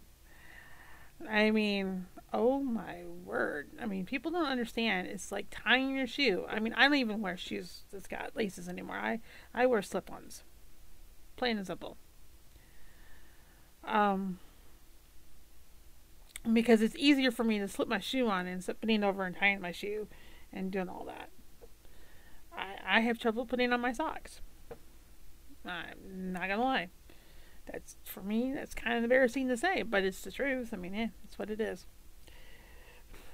I 1.29 1.51
mean, 1.51 2.05
Oh 2.33 2.59
my 2.61 3.03
word. 3.25 3.69
I 3.81 3.85
mean, 3.85 4.05
people 4.05 4.31
don't 4.31 4.45
understand. 4.45 5.07
It's 5.07 5.31
like 5.31 5.47
tying 5.51 5.97
your 5.97 6.07
shoe. 6.07 6.45
I 6.49 6.59
mean, 6.59 6.73
I 6.73 6.83
don't 6.83 6.95
even 6.95 7.21
wear 7.21 7.35
shoes 7.35 7.81
that's 7.91 8.07
got 8.07 8.35
laces 8.35 8.69
anymore. 8.69 8.95
I, 8.95 9.19
I 9.53 9.65
wear 9.65 9.81
slip 9.81 10.09
ons. 10.11 10.43
Plain 11.35 11.57
and 11.57 11.67
simple. 11.67 11.97
Um, 13.83 14.39
because 16.53 16.81
it's 16.81 16.95
easier 16.97 17.31
for 17.31 17.43
me 17.43 17.59
to 17.59 17.67
slip 17.67 17.89
my 17.89 17.99
shoe 17.99 18.29
on 18.29 18.47
of 18.47 18.79
putting 18.79 19.03
over 19.03 19.25
and 19.25 19.35
tying 19.35 19.59
my 19.59 19.73
shoe 19.73 20.07
and 20.53 20.71
doing 20.71 20.87
all 20.87 21.03
that. 21.05 21.29
I, 22.55 22.97
I 22.97 22.99
have 23.01 23.19
trouble 23.19 23.45
putting 23.45 23.73
on 23.73 23.81
my 23.81 23.91
socks. 23.91 24.39
I'm 25.65 26.31
not 26.31 26.47
gonna 26.47 26.61
lie. 26.61 26.87
That's 27.71 27.95
for 28.03 28.21
me. 28.21 28.53
That's 28.53 28.73
kind 28.73 28.97
of 28.97 29.03
embarrassing 29.03 29.47
to 29.47 29.57
say, 29.57 29.83
but 29.83 30.03
it's 30.03 30.21
the 30.21 30.31
truth. 30.31 30.69
I 30.73 30.77
mean, 30.77 30.93
yeah, 30.93 31.07
it's 31.25 31.39
what 31.39 31.49
it 31.49 31.61
is. 31.61 31.85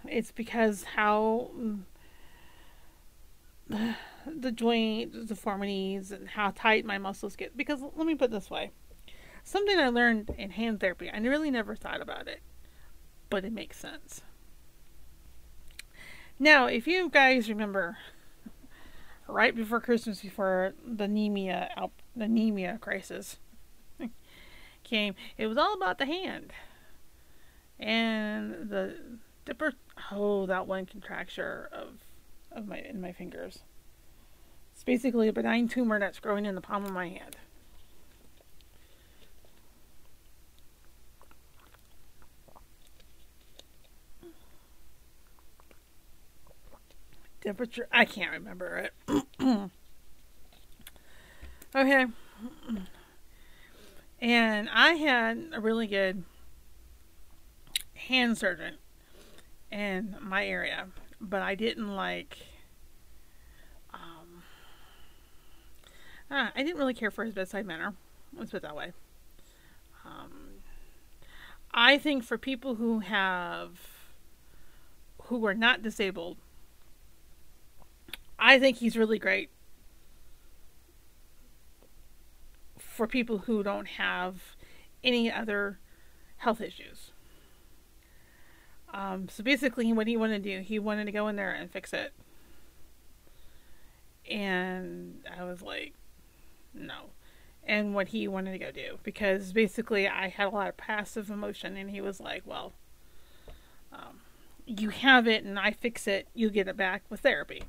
It's 0.08 0.32
because 0.32 0.84
how 0.84 1.52
mm, 1.58 1.82
the 4.26 4.52
joint 4.52 5.28
deformities 5.28 6.12
and 6.12 6.28
how 6.30 6.52
tight 6.56 6.86
my 6.86 6.98
muscles 6.98 7.36
get. 7.36 7.58
Because 7.58 7.82
let 7.82 8.06
me 8.06 8.16
put 8.16 8.32
this 8.32 8.50
way 8.50 8.72
something 9.48 9.80
I 9.80 9.88
learned 9.88 10.36
in 10.38 10.52
hand 10.52 10.82
therapy, 10.82 11.10
I 11.10 11.18
really 11.20 11.50
never 11.50 11.74
thought 11.74 12.02
about 12.02 12.28
it, 12.28 12.42
but 13.30 13.46
it 13.46 13.54
makes 13.54 13.78
sense. 13.78 14.22
Now, 16.38 16.68
if 16.68 16.86
you 16.86 17.10
guys 17.10 17.48
remember, 17.48 17.98
right 19.26 19.56
before 19.56 19.80
Christmas, 19.80 20.22
before 20.22 20.74
the 20.86 21.06
anemia, 21.06 21.70
the 22.14 22.26
anemia 22.26 22.78
crisis 22.82 23.38
came, 24.88 25.16
it 25.38 25.48
was 25.48 25.58
all 25.58 25.74
about 25.74 25.98
the 25.98 26.06
hand 26.06 26.52
and 27.80 28.70
the 28.70 28.96
dipper. 29.46 29.74
Oh, 30.12 30.46
that 30.46 30.68
one 30.68 30.86
contracture 30.86 31.70
of 31.72 31.90
of 32.52 32.68
my 32.68 32.80
in 32.80 33.02
my 33.02 33.12
fingers. 33.12 33.60
It's 34.74 34.84
basically 34.84 35.28
a 35.28 35.34
benign 35.34 35.68
tumor 35.68 36.00
that's 36.00 36.20
growing 36.20 36.46
in 36.46 36.56
the 36.56 36.62
palm 36.62 36.86
of 36.86 36.92
my 36.92 37.10
hand. 37.10 37.36
Temperature, 47.42 47.88
I 47.92 48.06
can't 48.06 48.32
remember 48.32 48.90
it. 49.08 49.32
okay. 51.76 52.06
And 54.20 54.70
I 54.74 54.94
had 54.94 55.50
a 55.54 55.62
really 55.62 55.88
good 55.88 56.24
hand 57.94 58.38
surgeon 58.38 58.76
in 59.72 60.16
my 60.22 60.46
area 60.46 60.88
but 61.20 61.42
I 61.42 61.56
didn't 61.56 61.96
like. 61.96 62.38
Um, 63.94 64.44
uh, 66.30 66.50
I 66.56 66.64
didn't 66.64 66.78
really 66.78 66.94
care 66.94 67.12
for 67.12 67.26
his 67.26 67.34
bedside 67.34 67.66
manner. 67.66 67.94
Let's 68.36 68.52
put 68.52 68.58
it 68.58 68.64
that 68.64 68.76
way. 68.76 68.94
Um, 70.06 70.32
I 71.74 71.98
think 71.98 72.24
for 72.24 72.38
people 72.38 72.76
who 72.76 73.00
have, 73.00 73.80
who 75.24 75.46
are 75.46 75.54
not 75.54 75.82
disabled, 75.82 76.38
I 78.40 78.60
think 78.60 78.78
he's 78.78 78.96
really 78.96 79.20
great 79.20 79.50
for 82.98 83.08
people 83.08 83.40
who 83.40 83.64
don't 83.64 83.88
have 83.88 84.56
any 85.04 85.32
other 85.32 85.80
health 86.38 86.60
issues. 86.60 87.12
Um, 88.94 89.30
so 89.30 89.44
basically, 89.44 89.92
what 89.94 90.08
he 90.08 90.18
wanted 90.18 90.44
to 90.44 90.58
do, 90.58 90.64
he 90.64 90.80
wanted 90.80 91.06
to 91.06 91.12
go 91.12 91.28
in 91.28 91.36
there 91.36 91.52
and 91.52 91.72
fix 91.72 91.94
it. 91.94 92.14
And 94.30 95.24
I 95.38 95.44
was 95.44 95.62
like, 95.62 95.94
no. 96.74 97.12
And 97.66 97.94
what 97.94 98.10
he 98.10 98.28
wanted 98.28 98.54
to 98.54 98.60
go 98.60 98.72
do. 98.72 98.98
Because 99.04 99.54
basically, 99.54 100.08
I 100.08 100.30
had 100.30 100.48
a 100.48 100.50
lot 100.50 100.70
of 100.70 100.78
passive 100.78 101.30
emotion, 101.30 101.78
and 101.78 101.90
he 101.90 102.02
was 102.02 102.20
like, 102.20 102.44
well, 102.46 102.74
um, 103.92 104.22
you 104.66 104.90
have 104.90 105.28
it 105.28 105.46
and 105.46 105.58
I 105.58 105.72
fix 105.72 106.08
it, 106.08 106.28
you 106.34 106.50
get 106.50 106.68
it 106.68 106.76
back 106.76 107.04
with 107.10 107.22
therapy. 107.22 107.64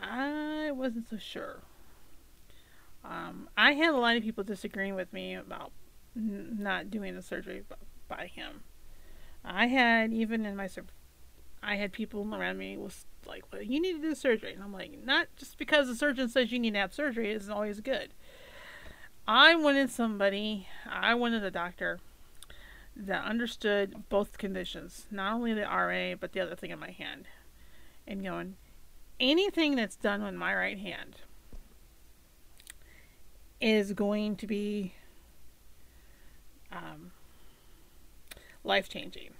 I 0.00 0.70
wasn't 0.72 1.08
so 1.08 1.18
sure. 1.18 1.60
Um, 3.08 3.48
I 3.56 3.72
had 3.72 3.94
a 3.94 3.98
lot 3.98 4.16
of 4.16 4.22
people 4.22 4.42
disagreeing 4.42 4.94
with 4.94 5.12
me 5.12 5.34
about 5.34 5.72
n- 6.16 6.56
not 6.58 6.90
doing 6.90 7.14
the 7.14 7.22
surgery 7.22 7.62
by 8.08 8.26
him. 8.26 8.62
I 9.44 9.66
had 9.66 10.12
even 10.12 10.44
in 10.44 10.56
my 10.56 10.68
I 11.62 11.76
had 11.76 11.92
people 11.92 12.34
around 12.34 12.58
me 12.58 12.76
was 12.76 13.06
like, 13.24 13.44
"Well, 13.52 13.62
you 13.62 13.80
need 13.80 13.94
to 13.94 14.02
do 14.02 14.14
surgery," 14.14 14.54
and 14.54 14.62
I'm 14.62 14.72
like, 14.72 15.04
"Not 15.04 15.28
just 15.36 15.56
because 15.56 15.86
the 15.86 15.94
surgeon 15.94 16.28
says 16.28 16.50
you 16.50 16.58
need 16.58 16.74
to 16.74 16.80
have 16.80 16.92
surgery 16.94 17.30
isn't 17.30 17.52
always 17.52 17.80
good." 17.80 18.12
I 19.28 19.54
wanted 19.54 19.90
somebody, 19.90 20.68
I 20.88 21.14
wanted 21.14 21.42
a 21.44 21.50
doctor 21.50 22.00
that 22.94 23.24
understood 23.24 24.08
both 24.08 24.38
conditions, 24.38 25.06
not 25.10 25.34
only 25.34 25.52
the 25.52 25.62
RA 25.62 26.14
but 26.14 26.32
the 26.32 26.40
other 26.40 26.54
thing 26.56 26.70
in 26.70 26.78
my 26.78 26.90
hand, 26.90 27.26
and 28.06 28.22
going, 28.22 28.56
anything 29.18 29.76
that's 29.76 29.96
done 29.96 30.22
with 30.22 30.34
my 30.34 30.54
right 30.54 30.78
hand 30.78 31.16
is 33.60 33.92
going 33.92 34.36
to 34.36 34.46
be 34.46 34.94
um, 36.70 37.12
life 38.64 38.88
changing. 38.88 39.30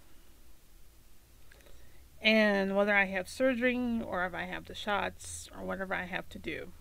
And 2.22 2.74
whether 2.74 2.94
I 2.94 3.04
have 3.06 3.28
surgery 3.28 4.00
or 4.04 4.24
if 4.24 4.34
I 4.34 4.44
have 4.44 4.64
the 4.64 4.74
shots 4.74 5.48
or 5.56 5.64
whatever 5.64 5.94
I 5.94 6.06
have 6.06 6.28
to 6.30 6.38
do, 6.38 6.72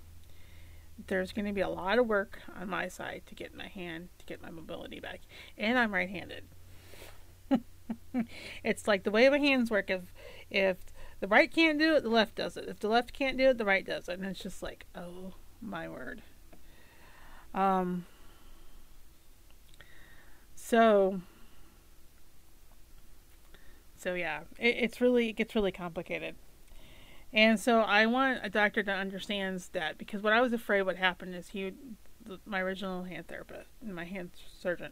there's 1.08 1.34
going 1.34 1.46
to 1.46 1.54
be 1.54 1.62
a 1.62 1.70
lot 1.70 2.00
of 2.00 2.08
work 2.08 2.40
on 2.60 2.70
my 2.70 2.88
side 2.88 3.24
to 3.28 3.36
get 3.36 3.56
my 3.56 3.68
hand, 3.68 4.10
to 4.20 4.26
get 4.26 4.42
my 4.42 4.50
mobility 4.50 5.00
back. 5.00 5.22
And 5.58 5.78
I'm 5.78 5.94
right 5.94 6.10
handed. 6.10 6.46
it's 8.64 8.88
like 8.88 9.04
the 9.04 9.12
way 9.12 9.30
my 9.30 9.40
hands 9.40 9.70
work. 9.70 9.90
If, 9.90 10.14
if 10.50 10.78
the 11.20 11.28
right 11.28 11.54
can't 11.54 11.78
do 11.78 11.96
it, 11.96 12.04
the 12.04 12.10
left 12.10 12.36
does 12.36 12.56
it. 12.58 12.66
If 12.68 12.80
the 12.80 12.88
left 12.88 13.14
can't 13.14 13.38
do 13.38 13.50
it, 13.50 13.58
the 13.58 13.66
right 13.66 13.86
does 13.86 14.08
it. 14.08 14.18
And 14.18 14.26
it's 14.26 14.42
just 14.42 14.64
like, 14.64 14.86
oh 14.96 15.34
my 15.62 15.90
word. 15.90 16.22
Um, 17.56 18.06
so 20.56 21.22
so 23.96 24.14
yeah, 24.14 24.42
it, 24.60 24.76
it's 24.78 25.02
really 25.02 25.30
it 25.30 25.34
gets 25.34 25.56
really 25.56 25.72
complicated. 25.72 26.36
And 27.34 27.60
so 27.60 27.80
I 27.80 28.06
want 28.06 28.40
a 28.44 28.50
doctor 28.50 28.84
that 28.84 29.00
understands 29.00 29.70
that 29.70 29.98
because 29.98 30.22
what 30.22 30.32
I 30.32 30.42
was 30.42 30.54
afraid 30.54 30.84
would 30.84 30.98
happen 30.98 31.34
is 31.34 31.50
he, 31.50 31.74
my 32.46 32.62
original 32.62 33.04
hand 33.04 33.28
therapist, 33.28 33.68
my 33.82 34.06
hand 34.06 34.32
surgeon, 34.62 34.92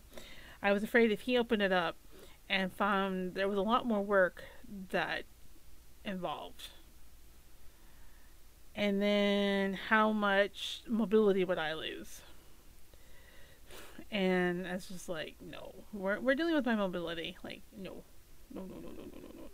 I 0.62 0.74
was 0.74 0.84
afraid 0.84 1.12
if 1.12 1.22
he 1.22 1.38
opened 1.38 1.62
it 1.62 1.72
up 1.72 1.96
and 2.50 2.74
found 2.74 3.36
there 3.36 3.48
was 3.48 3.58
a 3.58 3.62
lot 3.62 3.86
more 3.86 4.02
work 4.02 4.44
that 4.90 5.24
involved. 6.04 6.70
And 8.76 9.02
then 9.02 9.74
how 9.90 10.12
much 10.12 10.82
mobility 10.88 11.46
would 11.46 11.60
I 11.60 11.74
lose? 11.74 12.22
And 14.14 14.68
it's 14.68 14.88
just 14.88 15.10
like, 15.10 15.36
no, 15.42 15.74
we're, 15.92 16.20
we're 16.20 16.36
dealing 16.36 16.54
with 16.54 16.68
my 16.68 16.76
mobility. 16.76 17.36
Like, 17.44 17.64
no, 17.76 18.04
no, 18.54 18.62
no, 18.62 18.76
no, 18.76 18.90
no, 18.90 18.90
no, 18.92 19.20
no, 19.22 19.30
no. 19.36 19.50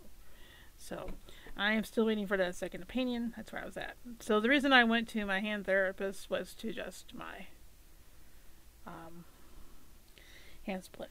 So 0.76 1.08
I 1.56 1.72
am 1.72 1.84
still 1.84 2.04
waiting 2.04 2.26
for 2.26 2.36
that 2.36 2.54
second 2.54 2.82
opinion. 2.82 3.32
That's 3.36 3.52
where 3.52 3.62
I 3.62 3.64
was 3.64 3.78
at. 3.78 3.96
So 4.18 4.38
the 4.38 4.50
reason 4.50 4.70
I 4.72 4.84
went 4.84 5.08
to 5.08 5.24
my 5.24 5.40
hand 5.40 5.64
therapist 5.64 6.28
was 6.28 6.54
to 6.56 6.68
adjust 6.68 7.14
my 7.14 7.46
um, 8.86 9.24
hand 10.66 10.84
split 10.84 11.10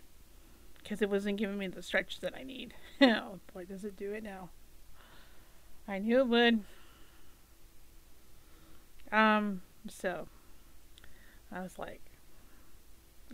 because 0.83 1.01
it 1.01 1.09
wasn't 1.09 1.37
giving 1.37 1.57
me 1.57 1.67
the 1.67 1.81
stretch 1.81 2.19
that 2.19 2.35
I 2.35 2.43
need. 2.43 2.75
oh 3.01 3.39
boy, 3.51 3.65
does 3.65 3.83
it 3.83 3.97
do 3.97 4.13
it 4.13 4.23
now? 4.23 4.49
I 5.87 5.97
knew 5.97 6.19
it 6.19 6.27
would. 6.27 6.63
Um, 9.11 9.61
so 9.87 10.27
I 11.51 11.61
was 11.61 11.79
like, 11.79 12.08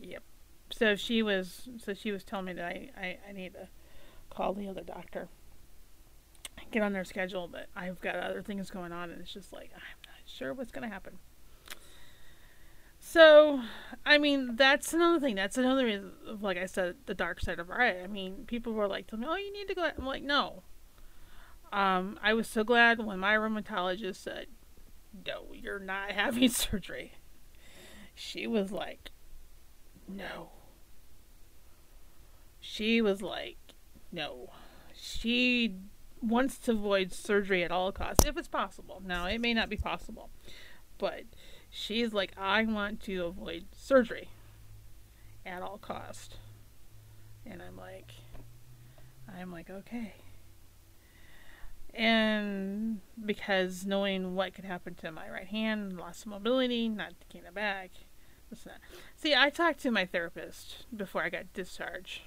yep. 0.06 0.24
So 0.72 0.96
she 0.96 1.22
was, 1.22 1.70
so 1.78 1.94
she 1.94 2.12
was 2.12 2.24
telling 2.24 2.46
me 2.46 2.54
that 2.54 2.66
I, 2.66 2.90
I, 2.98 3.18
I 3.30 3.32
need 3.34 3.54
to 3.54 3.68
call 4.30 4.54
the 4.54 4.68
other 4.68 4.82
doctor, 4.82 5.28
get 6.72 6.82
on 6.82 6.94
their 6.94 7.06
schedule, 7.06 7.48
but 7.48 7.68
I've 7.76 8.02
got 8.02 8.16
other 8.16 8.42
things 8.42 8.72
going 8.72 8.92
on, 8.92 9.12
and 9.12 9.22
it's 9.22 9.34
just 9.34 9.54
like 9.54 9.72
I'm 9.76 9.98
not 10.06 10.22
sure 10.26 10.54
what's 10.54 10.72
going 10.72 10.88
to 10.88 10.94
happen. 10.94 11.20
So, 13.00 13.62
I 14.04 14.18
mean, 14.18 14.56
that's 14.56 14.92
another 14.92 15.20
thing. 15.20 15.36
That's 15.36 15.60
another 15.60 15.86
reason, 15.86 16.12
like 16.42 16.58
I 16.58 16.66
said, 16.66 16.96
the 17.06 17.14
dark 17.14 17.40
side 17.40 17.60
of 17.60 17.70
art. 17.70 17.98
I 18.04 18.08
mean, 18.08 18.46
people 18.48 18.74
were 18.74 18.88
like, 18.88 19.06
telling 19.06 19.22
me, 19.22 19.28
oh, 19.30 19.36
you 19.36 19.54
need 19.54 19.68
to 19.68 19.76
go. 19.76 19.90
I'm 19.96 20.06
like, 20.06 20.24
no. 20.24 20.64
Um, 21.72 22.20
I 22.24 22.34
was 22.34 22.48
so 22.48 22.64
glad 22.64 23.00
when 23.06 23.20
my 23.20 23.36
rheumatologist 23.36 24.16
said, 24.16 24.48
no, 25.26 25.46
you're 25.54 25.80
not 25.80 26.12
having 26.12 26.50
surgery. 26.50 27.14
She 28.16 28.48
was 28.48 28.72
like, 28.72 29.12
no. 30.08 30.50
She 32.60 33.02
was 33.02 33.22
like, 33.22 33.58
no. 34.12 34.50
She 34.94 35.76
wants 36.22 36.58
to 36.60 36.72
avoid 36.72 37.14
surgery 37.14 37.64
at 37.64 37.72
all 37.72 37.92
costs, 37.92 38.26
if 38.26 38.38
it's 38.38 38.48
possible. 38.48 39.02
Now, 39.06 39.28
it 39.28 39.40
may 39.40 39.54
not 39.54 39.70
be 39.70 39.78
possible, 39.78 40.30
but 40.98 41.24
she's 41.70 42.14
like, 42.14 42.32
I 42.38 42.64
want 42.64 43.02
to 43.04 43.26
avoid 43.26 43.66
surgery 43.76 44.30
at 45.46 45.62
all 45.62 45.78
cost. 45.78 46.38
And 47.46 47.62
I'm 47.62 47.78
like, 47.78 48.12
I'm 49.40 49.52
like, 49.52 49.70
okay. 49.70 50.16
And 51.94 53.00
because 53.24 53.86
knowing 53.86 54.36
what 54.36 54.54
could 54.54 54.66
happen 54.66 54.96
to 54.96 55.12
my 55.12 55.30
right 55.30 55.48
hand, 55.48 55.98
loss 55.98 56.24
of 56.24 56.28
mobility, 56.28 56.90
not 56.90 57.14
getting 57.30 57.48
it 57.48 57.54
back, 57.54 57.92
See, 59.16 59.36
I 59.36 59.50
talked 59.50 59.82
to 59.82 59.92
my 59.92 60.06
therapist 60.06 60.86
before 60.96 61.24
I 61.24 61.30
got 61.30 61.54
discharged, 61.54 62.22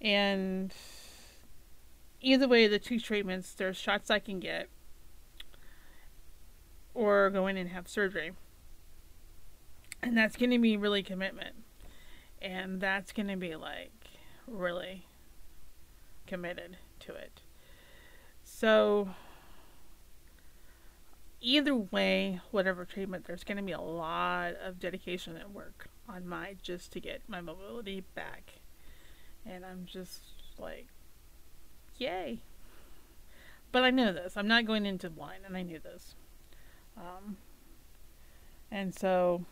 and 0.00 0.72
either 2.20 2.48
way, 2.48 2.66
the 2.66 2.78
two 2.78 3.00
treatments, 3.00 3.54
there's 3.54 3.76
shots 3.76 4.10
I 4.10 4.18
can 4.18 4.40
get, 4.40 4.68
or 6.94 7.30
go 7.30 7.46
in 7.46 7.56
and 7.56 7.70
have 7.70 7.88
surgery, 7.88 8.32
and 10.02 10.16
that's 10.16 10.36
going 10.36 10.50
to 10.50 10.58
be 10.58 10.76
really 10.76 11.02
commitment, 11.02 11.56
and 12.40 12.80
that's 12.80 13.12
going 13.12 13.28
to 13.28 13.36
be 13.36 13.56
like 13.56 13.92
really 14.46 15.06
committed 16.26 16.76
to 17.00 17.14
it. 17.14 17.40
So 18.44 19.10
either 21.40 21.74
way, 21.74 22.40
whatever 22.50 22.84
treatment, 22.84 23.26
there's 23.26 23.44
going 23.44 23.56
to 23.56 23.62
be 23.62 23.72
a 23.72 23.80
lot 23.80 24.54
of 24.62 24.80
dedication 24.80 25.36
and 25.36 25.54
work 25.54 25.88
on 26.08 26.26
my 26.26 26.56
just 26.62 26.92
to 26.92 27.00
get 27.00 27.22
my 27.28 27.40
mobility 27.40 28.04
back. 28.14 28.54
And 29.46 29.64
I'm 29.64 29.86
just 29.86 30.20
like, 30.58 30.86
yay. 31.96 32.40
But 33.70 33.84
I 33.84 33.90
know 33.90 34.12
this. 34.12 34.36
I'm 34.36 34.48
not 34.48 34.64
going 34.64 34.86
into 34.86 35.10
blind, 35.10 35.44
and 35.46 35.56
I 35.56 35.62
knew 35.62 35.78
this. 35.78 36.14
Um, 36.96 37.36
and 38.70 38.94
so, 38.94 39.44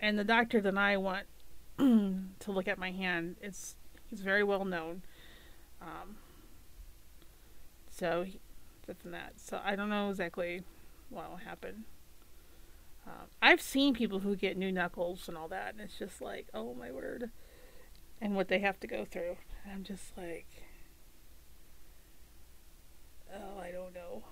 and 0.00 0.18
the 0.18 0.24
doctor 0.24 0.60
that 0.60 0.76
I 0.76 0.96
want 0.96 1.26
to 1.78 2.52
look 2.52 2.68
at 2.68 2.78
my 2.78 2.90
hand, 2.90 3.36
it's 3.40 3.76
he's 4.10 4.20
very 4.20 4.42
well 4.42 4.64
known. 4.64 5.02
Um, 5.80 6.16
so, 7.90 8.24
he, 8.24 8.40
and 9.04 9.14
that. 9.14 9.34
So 9.36 9.60
I 9.64 9.76
don't 9.76 9.88
know 9.88 10.10
exactly 10.10 10.62
what 11.10 11.30
will 11.30 11.36
happen. 11.36 11.84
Um, 13.06 13.28
I've 13.40 13.60
seen 13.60 13.94
people 13.94 14.20
who 14.20 14.34
get 14.34 14.56
new 14.56 14.72
knuckles 14.72 15.28
and 15.28 15.36
all 15.36 15.48
that, 15.48 15.74
and 15.74 15.80
it's 15.80 15.98
just 15.98 16.20
like, 16.20 16.48
oh 16.52 16.74
my 16.74 16.90
word, 16.90 17.30
and 18.20 18.34
what 18.34 18.48
they 18.48 18.58
have 18.58 18.80
to 18.80 18.86
go 18.86 19.04
through. 19.04 19.36
And 19.64 19.72
I'm 19.72 19.84
just 19.84 20.16
like, 20.16 20.46
oh, 23.32 23.60
I 23.60 23.70
don't 23.70 23.94
know. 23.94 24.24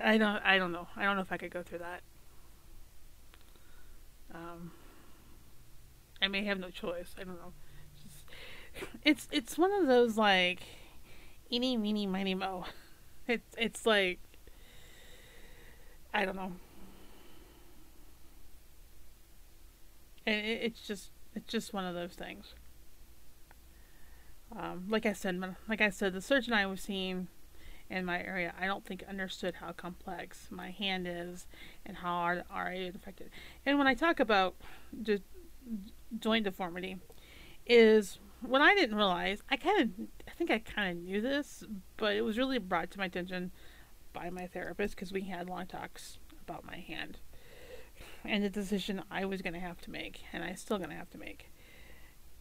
I 0.00 0.18
don't. 0.18 0.42
I 0.44 0.58
don't 0.58 0.72
know. 0.72 0.88
I 0.96 1.04
don't 1.04 1.14
know 1.14 1.22
if 1.22 1.30
I 1.30 1.36
could 1.36 1.52
go 1.52 1.62
through 1.62 1.78
that. 1.78 2.02
Um, 4.34 4.72
I 6.20 6.26
may 6.26 6.44
have 6.44 6.58
no 6.58 6.70
choice. 6.70 7.14
I 7.18 7.22
don't 7.22 7.36
know. 7.36 7.52
Just, 8.02 8.24
it's 9.04 9.28
it's 9.30 9.56
one 9.56 9.72
of 9.72 9.86
those 9.86 10.16
like 10.16 10.62
eeny, 11.54 11.76
meeny, 11.76 12.06
miny, 12.06 12.34
mo. 12.34 12.64
It's 13.26 13.56
it's 13.56 13.86
like 13.86 14.18
I 16.12 16.26
don't 16.26 16.36
know. 16.36 16.52
And 20.26 20.36
it, 20.44 20.60
it's 20.62 20.86
just 20.86 21.10
it's 21.34 21.50
just 21.50 21.72
one 21.72 21.86
of 21.86 21.94
those 21.94 22.12
things. 22.12 22.52
Um, 24.54 24.84
like 24.90 25.06
I 25.06 25.14
said, 25.14 25.42
like 25.66 25.80
I 25.80 25.88
said, 25.88 26.12
the 26.12 26.20
surgeon 26.20 26.52
I 26.52 26.66
was 26.66 26.82
seeing 26.82 27.28
in 27.88 28.04
my 28.04 28.22
area, 28.22 28.52
I 28.60 28.66
don't 28.66 28.84
think 28.84 29.04
understood 29.08 29.54
how 29.54 29.72
complex 29.72 30.48
my 30.50 30.70
hand 30.70 31.06
is 31.08 31.46
and 31.86 31.96
how 31.96 32.42
RA 32.50 32.70
is 32.72 32.94
affected. 32.94 33.30
And 33.64 33.78
when 33.78 33.86
I 33.86 33.94
talk 33.94 34.20
about 34.20 34.54
just 35.02 35.22
joint 36.18 36.44
deformity, 36.44 36.98
is 37.66 38.18
what 38.48 38.60
I 38.60 38.74
didn't 38.74 38.96
realize, 38.96 39.42
I 39.50 39.56
kind 39.56 39.82
of, 39.82 40.06
I 40.28 40.32
think 40.32 40.50
I 40.50 40.58
kind 40.58 40.96
of 40.96 41.04
knew 41.04 41.20
this, 41.20 41.64
but 41.96 42.14
it 42.16 42.22
was 42.22 42.38
really 42.38 42.58
brought 42.58 42.90
to 42.92 42.98
my 42.98 43.06
attention 43.06 43.52
by 44.12 44.30
my 44.30 44.46
therapist 44.46 44.94
because 44.94 45.12
we 45.12 45.22
had 45.22 45.48
long 45.48 45.66
talks 45.66 46.18
about 46.42 46.64
my 46.64 46.76
hand 46.76 47.18
and 48.24 48.42
the 48.42 48.50
decision 48.50 49.02
I 49.10 49.24
was 49.24 49.42
going 49.42 49.52
to 49.54 49.60
have 49.60 49.80
to 49.82 49.90
make, 49.90 50.22
and 50.32 50.42
I 50.42 50.54
still 50.54 50.78
going 50.78 50.90
to 50.90 50.96
have 50.96 51.10
to 51.10 51.18
make. 51.18 51.50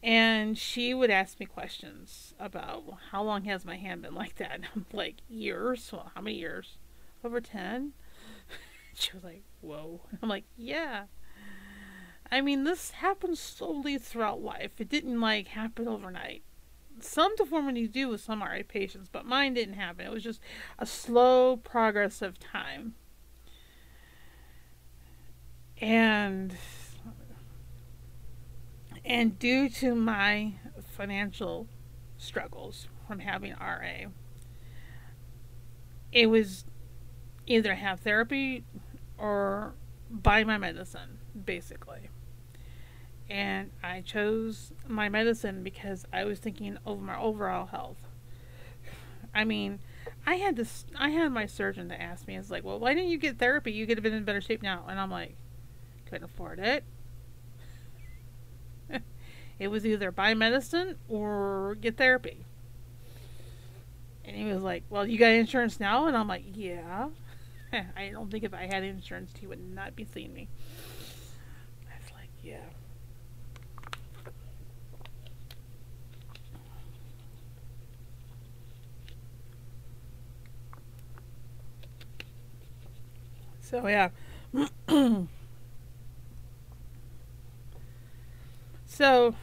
And 0.01 0.57
she 0.57 0.93
would 0.93 1.09
ask 1.09 1.39
me 1.39 1.45
questions 1.45 2.33
about 2.39 2.85
well, 2.85 2.99
how 3.11 3.23
long 3.23 3.45
has 3.45 3.63
my 3.63 3.77
hand 3.77 4.01
been 4.01 4.15
like 4.15 4.35
that? 4.35 4.55
And 4.55 4.65
I'm 4.75 4.85
like, 4.91 5.17
years? 5.29 5.89
Well, 5.91 6.11
how 6.13 6.21
many 6.21 6.37
years? 6.37 6.77
Over 7.23 7.39
10? 7.39 7.93
she 8.93 9.11
was 9.13 9.23
like, 9.23 9.43
whoa. 9.61 10.01
I'm 10.21 10.29
like, 10.29 10.45
yeah. 10.57 11.05
I 12.31 12.41
mean, 12.41 12.63
this 12.63 12.91
happens 12.91 13.39
slowly 13.39 13.97
throughout 13.97 14.41
life. 14.41 14.71
It 14.79 14.89
didn't 14.89 15.19
like 15.19 15.49
happen 15.49 15.87
overnight. 15.87 16.43
Some 16.99 17.35
deformities 17.35 17.89
do 17.89 18.09
with 18.09 18.21
some 18.21 18.41
RA 18.41 18.59
patients, 18.67 19.09
but 19.11 19.25
mine 19.25 19.53
didn't 19.53 19.75
happen. 19.75 20.05
It 20.05 20.11
was 20.11 20.23
just 20.23 20.39
a 20.79 20.85
slow 20.85 21.57
progress 21.57 22.21
of 22.21 22.39
time. 22.39 22.95
And 25.79 26.55
and 29.05 29.37
due 29.37 29.67
to 29.69 29.95
my 29.95 30.53
financial 30.95 31.67
struggles 32.17 32.87
from 33.07 33.19
having 33.19 33.53
RA, 33.59 34.09
it 36.11 36.27
was 36.27 36.65
either 37.45 37.75
have 37.75 37.99
therapy 37.99 38.63
or 39.17 39.73
buy 40.09 40.43
my 40.43 40.57
medicine, 40.57 41.19
basically 41.45 42.09
and 43.29 43.71
I 43.81 44.01
chose 44.01 44.73
my 44.87 45.09
medicine 45.09 45.63
because 45.63 46.05
I 46.11 46.23
was 46.25 46.39
thinking 46.39 46.77
of 46.85 47.01
my 47.01 47.19
overall 47.19 47.65
health. 47.65 47.97
I 49.33 49.43
mean, 49.43 49.79
I 50.25 50.35
had 50.35 50.55
this. 50.55 50.85
I 50.95 51.09
had 51.09 51.31
my 51.31 51.45
surgeon 51.45 51.89
to 51.89 51.99
ask 51.99 52.27
me, 52.27 52.37
"It's 52.37 52.51
like, 52.51 52.63
well, 52.63 52.79
why 52.79 52.93
didn't 52.93 53.09
you 53.09 53.17
get 53.17 53.39
therapy? 53.39 53.71
You 53.71 53.87
could 53.87 53.97
have 53.97 54.03
been 54.03 54.13
in 54.13 54.23
better 54.23 54.41
shape 54.41 54.61
now." 54.61 54.85
And 54.87 54.99
I'm 54.99 55.09
like, 55.09 55.35
couldn't 56.05 56.25
afford 56.25 56.59
it. 56.59 56.83
it 59.59 59.69
was 59.69 59.85
either 59.85 60.11
buy 60.11 60.35
medicine 60.35 60.97
or 61.09 61.75
get 61.81 61.97
therapy. 61.97 62.45
And 64.25 64.35
he 64.35 64.45
was 64.45 64.61
like, 64.61 64.83
"Well, 64.89 65.07
you 65.07 65.17
got 65.17 65.31
insurance 65.31 65.79
now?" 65.79 66.05
And 66.05 66.15
I'm 66.15 66.27
like, 66.27 66.43
"Yeah." 66.53 67.09
I 67.73 68.09
don't 68.09 68.29
think 68.29 68.43
if 68.43 68.53
I 68.53 68.67
had 68.67 68.83
insurance, 68.83 69.31
he 69.39 69.47
would 69.47 69.73
not 69.73 69.95
be 69.95 70.05
seeing 70.05 70.33
me. 70.33 70.47
I 71.89 71.97
was 71.99 72.11
like, 72.13 72.29
"Yeah." 72.43 72.59
So 83.73 83.87
yeah. 83.87 84.09
so 88.85 89.33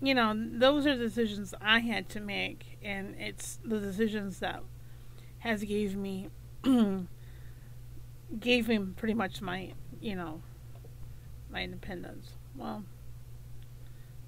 you 0.00 0.14
know, 0.14 0.32
those 0.34 0.86
are 0.86 0.96
the 0.96 1.04
decisions 1.04 1.52
I 1.60 1.80
had 1.80 2.08
to 2.08 2.20
make 2.20 2.78
and 2.82 3.14
it's 3.18 3.58
the 3.62 3.78
decisions 3.80 4.38
that 4.38 4.62
has 5.40 5.62
gave 5.62 5.94
me 5.94 6.30
gave 8.40 8.68
me 8.68 8.78
pretty 8.96 9.12
much 9.12 9.42
my, 9.42 9.74
you 10.00 10.16
know, 10.16 10.40
my 11.50 11.64
independence. 11.64 12.30
Well, 12.56 12.82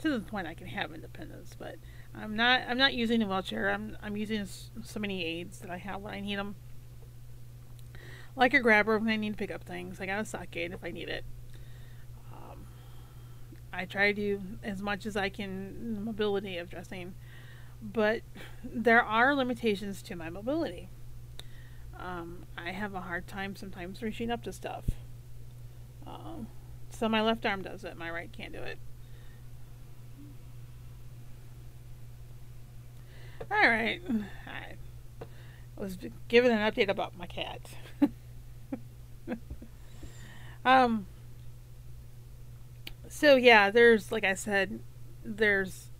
to 0.00 0.10
the 0.10 0.20
point 0.20 0.46
I 0.46 0.52
can 0.52 0.66
have 0.66 0.92
independence, 0.92 1.56
but 1.58 1.76
I'm 2.14 2.36
not 2.36 2.60
I'm 2.68 2.76
not 2.76 2.92
using 2.92 3.22
a 3.22 3.26
wheelchair. 3.26 3.70
I'm 3.70 3.96
I'm 4.02 4.18
using 4.18 4.46
so 4.46 5.00
many 5.00 5.24
aids 5.24 5.60
that 5.60 5.70
I 5.70 5.78
have 5.78 6.02
when 6.02 6.12
I 6.12 6.20
need 6.20 6.36
them 6.36 6.56
like 8.36 8.54
a 8.54 8.60
grabber 8.60 8.98
when 8.98 9.08
I 9.08 9.16
need 9.16 9.30
to 9.30 9.36
pick 9.36 9.52
up 9.52 9.62
things. 9.62 10.00
I 10.00 10.06
got 10.06 10.20
a 10.20 10.24
sock 10.24 10.50
gate 10.50 10.72
if 10.72 10.84
I 10.84 10.90
need 10.90 11.08
it. 11.08 11.24
Um, 12.32 12.66
I 13.72 13.84
try 13.84 14.12
to 14.12 14.14
do 14.14 14.40
as 14.62 14.82
much 14.82 15.06
as 15.06 15.16
I 15.16 15.28
can 15.28 16.04
mobility 16.04 16.58
of 16.58 16.68
dressing, 16.68 17.14
but 17.82 18.22
there 18.62 19.02
are 19.02 19.34
limitations 19.34 20.02
to 20.02 20.16
my 20.16 20.30
mobility. 20.30 20.88
Um, 21.98 22.44
I 22.58 22.72
have 22.72 22.94
a 22.94 23.02
hard 23.02 23.26
time 23.26 23.54
sometimes 23.54 24.02
reaching 24.02 24.30
up 24.30 24.42
to 24.44 24.52
stuff. 24.52 24.84
Um, 26.06 26.48
so 26.90 27.08
my 27.08 27.22
left 27.22 27.46
arm 27.46 27.62
does 27.62 27.84
it, 27.84 27.96
my 27.96 28.10
right 28.10 28.30
can't 28.32 28.52
do 28.52 28.60
it. 28.60 28.78
All 33.50 33.68
right. 33.68 34.00
I 34.46 35.80
was 35.80 35.98
given 36.28 36.50
an 36.50 36.58
update 36.70 36.88
about 36.88 37.16
my 37.16 37.26
cat. 37.26 37.60
Um. 40.64 41.06
So 43.08 43.36
yeah, 43.36 43.70
there's 43.70 44.10
like 44.10 44.24
I 44.24 44.34
said, 44.34 44.80
there's 45.24 45.90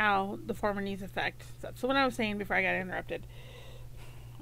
how 0.00 0.38
the 0.40 0.54
deformities 0.54 1.02
affect 1.02 1.44
stuff. 1.58 1.72
So 1.76 1.86
when 1.86 1.96
I 1.96 2.04
was 2.04 2.14
saying 2.14 2.38
before 2.38 2.56
I 2.56 2.62
got 2.62 2.74
interrupted, 2.74 3.26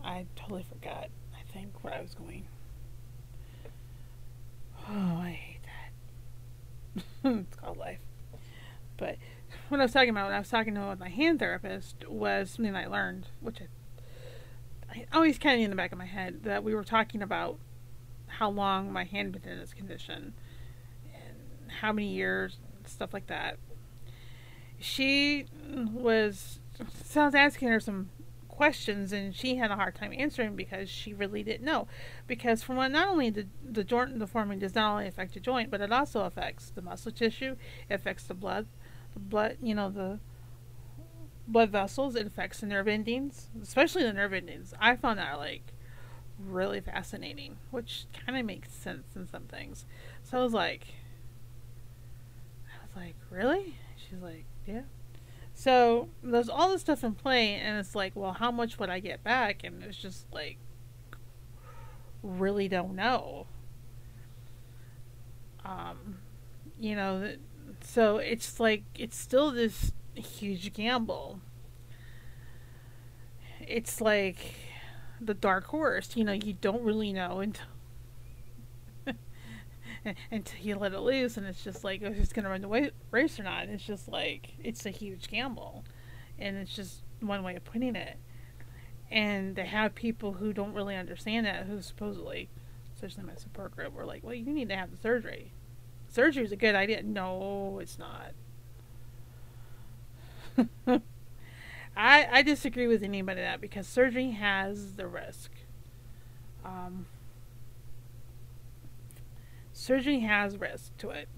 I 0.04 0.26
totally 0.36 0.62
forgot. 0.62 1.08
I 1.34 1.52
think 1.52 1.82
where 1.82 1.94
I 1.94 2.00
was 2.00 2.14
going. 2.14 2.46
Oh, 4.88 5.18
I 5.20 5.30
hate 5.30 5.60
that. 7.24 7.30
it's 7.40 7.56
called 7.56 7.76
life. 7.76 7.98
But 8.96 9.16
what 9.68 9.80
I 9.80 9.84
was 9.84 9.92
talking 9.92 10.10
about 10.10 10.26
when 10.26 10.34
I 10.34 10.38
was 10.38 10.48
talking 10.48 10.74
to 10.74 10.96
my 10.96 11.08
hand 11.08 11.38
therapist 11.38 12.08
was 12.08 12.50
something 12.50 12.74
I 12.74 12.86
learned, 12.86 13.26
which 13.40 13.58
I, 13.60 13.66
I 15.00 15.06
always 15.12 15.38
kind 15.38 15.60
of 15.60 15.64
in 15.64 15.70
the 15.70 15.76
back 15.76 15.92
of 15.92 15.98
my 15.98 16.06
head 16.06 16.44
that 16.44 16.64
we 16.64 16.74
were 16.74 16.84
talking 16.84 17.20
about 17.20 17.58
how 18.28 18.50
long 18.50 18.92
my 18.92 19.04
hand 19.04 19.32
been 19.32 19.50
in 19.50 19.58
this 19.58 19.74
condition 19.74 20.34
and 21.12 21.72
how 21.80 21.92
many 21.92 22.08
years, 22.08 22.58
stuff 22.86 23.12
like 23.12 23.26
that. 23.26 23.58
She 24.78 25.46
was, 25.92 26.60
so 27.04 27.22
I 27.22 27.24
was 27.26 27.34
asking 27.34 27.68
her 27.68 27.80
some 27.80 28.10
questions 28.58 29.12
and 29.12 29.36
she 29.36 29.54
had 29.54 29.70
a 29.70 29.76
hard 29.76 29.94
time 29.94 30.12
answering 30.12 30.56
because 30.56 30.90
she 30.90 31.14
really 31.14 31.44
didn't 31.44 31.64
know. 31.64 31.86
Because 32.26 32.62
from 32.62 32.74
what 32.76 32.90
not 32.90 33.08
only 33.08 33.30
the 33.30 33.46
the 33.64 33.84
joint 33.84 34.18
deforming 34.18 34.58
does 34.58 34.74
not 34.74 34.90
only 34.92 35.06
affect 35.06 35.34
the 35.34 35.40
joint, 35.40 35.70
but 35.70 35.80
it 35.80 35.92
also 35.92 36.22
affects 36.22 36.70
the 36.70 36.82
muscle 36.82 37.12
tissue, 37.12 37.54
it 37.88 37.94
affects 37.94 38.24
the 38.24 38.34
blood, 38.34 38.66
the 39.14 39.20
blood, 39.20 39.58
you 39.62 39.76
know, 39.76 39.88
the 39.88 40.18
blood 41.46 41.70
vessels, 41.70 42.16
it 42.16 42.26
affects 42.26 42.60
the 42.60 42.66
nerve 42.66 42.88
endings, 42.88 43.48
especially 43.62 44.02
the 44.02 44.12
nerve 44.12 44.32
endings. 44.32 44.74
I 44.80 44.96
found 44.96 45.20
that 45.20 45.38
like 45.38 45.72
really 46.38 46.80
fascinating, 46.80 47.56
which 47.70 48.06
kind 48.24 48.38
of 48.38 48.44
makes 48.44 48.70
sense 48.72 49.16
in 49.16 49.26
some 49.28 49.44
things. 49.44 49.84
So 50.22 50.38
I 50.38 50.42
was 50.42 50.52
like, 50.52 50.86
I 52.66 52.86
was 52.86 52.96
like, 52.96 53.16
really? 53.30 53.74
She's 53.96 54.20
like, 54.20 54.44
yeah. 54.66 54.82
So 55.54 56.08
there's 56.22 56.48
all 56.48 56.70
this 56.70 56.82
stuff 56.82 57.02
in 57.02 57.14
play, 57.14 57.54
and 57.54 57.78
it's 57.78 57.94
like, 57.94 58.12
well, 58.14 58.32
how 58.32 58.52
much 58.52 58.78
would 58.78 58.90
I 58.90 59.00
get 59.00 59.24
back? 59.24 59.64
And 59.64 59.82
it's 59.82 59.96
just 59.96 60.26
like, 60.32 60.58
really 62.22 62.68
don't 62.68 62.94
know. 62.94 63.46
Um, 65.64 66.18
you 66.78 66.94
know, 66.94 67.34
so 67.82 68.18
it's 68.18 68.60
like 68.60 68.84
it's 68.94 69.16
still 69.16 69.50
this 69.50 69.92
huge 70.14 70.72
gamble. 70.72 71.40
It's 73.60 74.00
like 74.00 74.54
the 75.20 75.34
dark 75.34 75.66
horse. 75.66 76.16
You 76.16 76.24
know, 76.24 76.32
you 76.32 76.54
don't 76.54 76.82
really 76.82 77.12
know 77.12 77.40
until 77.40 77.66
until 80.30 80.60
you 80.60 80.76
let 80.76 80.92
it 80.92 81.00
loose, 81.00 81.36
and 81.36 81.46
it's 81.46 81.62
just 81.62 81.84
like, 81.84 82.02
it's 82.02 82.32
going 82.32 82.44
to 82.44 82.50
run 82.50 82.62
the 82.62 82.92
race 83.10 83.38
or 83.38 83.42
not? 83.42 83.68
It's 83.68 83.84
just 83.84 84.08
like, 84.08 84.54
it's 84.62 84.86
a 84.86 84.90
huge 84.90 85.28
gamble. 85.28 85.84
And 86.38 86.56
it's 86.56 86.74
just 86.74 87.02
one 87.20 87.42
way 87.42 87.56
of 87.56 87.64
putting 87.64 87.96
it. 87.96 88.16
And 89.10 89.56
they 89.56 89.66
have 89.66 89.94
people 89.94 90.34
who 90.34 90.52
don't 90.52 90.74
really 90.74 90.94
understand 90.94 91.46
that, 91.46 91.66
who 91.66 91.80
supposedly, 91.80 92.48
especially 92.94 93.24
my 93.24 93.34
support 93.34 93.74
group, 93.74 93.94
were 93.94 94.04
like, 94.04 94.22
well, 94.22 94.34
you 94.34 94.52
need 94.52 94.68
to 94.68 94.76
have 94.76 94.90
the 94.90 94.98
surgery. 94.98 95.52
Surgery 96.08 96.44
is 96.44 96.52
a 96.52 96.56
good 96.56 96.74
idea. 96.74 97.02
No, 97.02 97.80
it's 97.80 97.98
not. 97.98 98.32
I, 101.98 102.28
I 102.30 102.42
disagree 102.42 102.86
with 102.86 103.02
anybody 103.02 103.40
that 103.40 103.60
because 103.60 103.88
surgery 103.88 104.30
has 104.30 104.94
the 104.94 105.08
risk. 105.08 105.50
Um, 106.64 107.06
surgery 109.72 110.20
has 110.20 110.56
risk 110.56 110.96
to 110.98 111.10
it. 111.10 111.28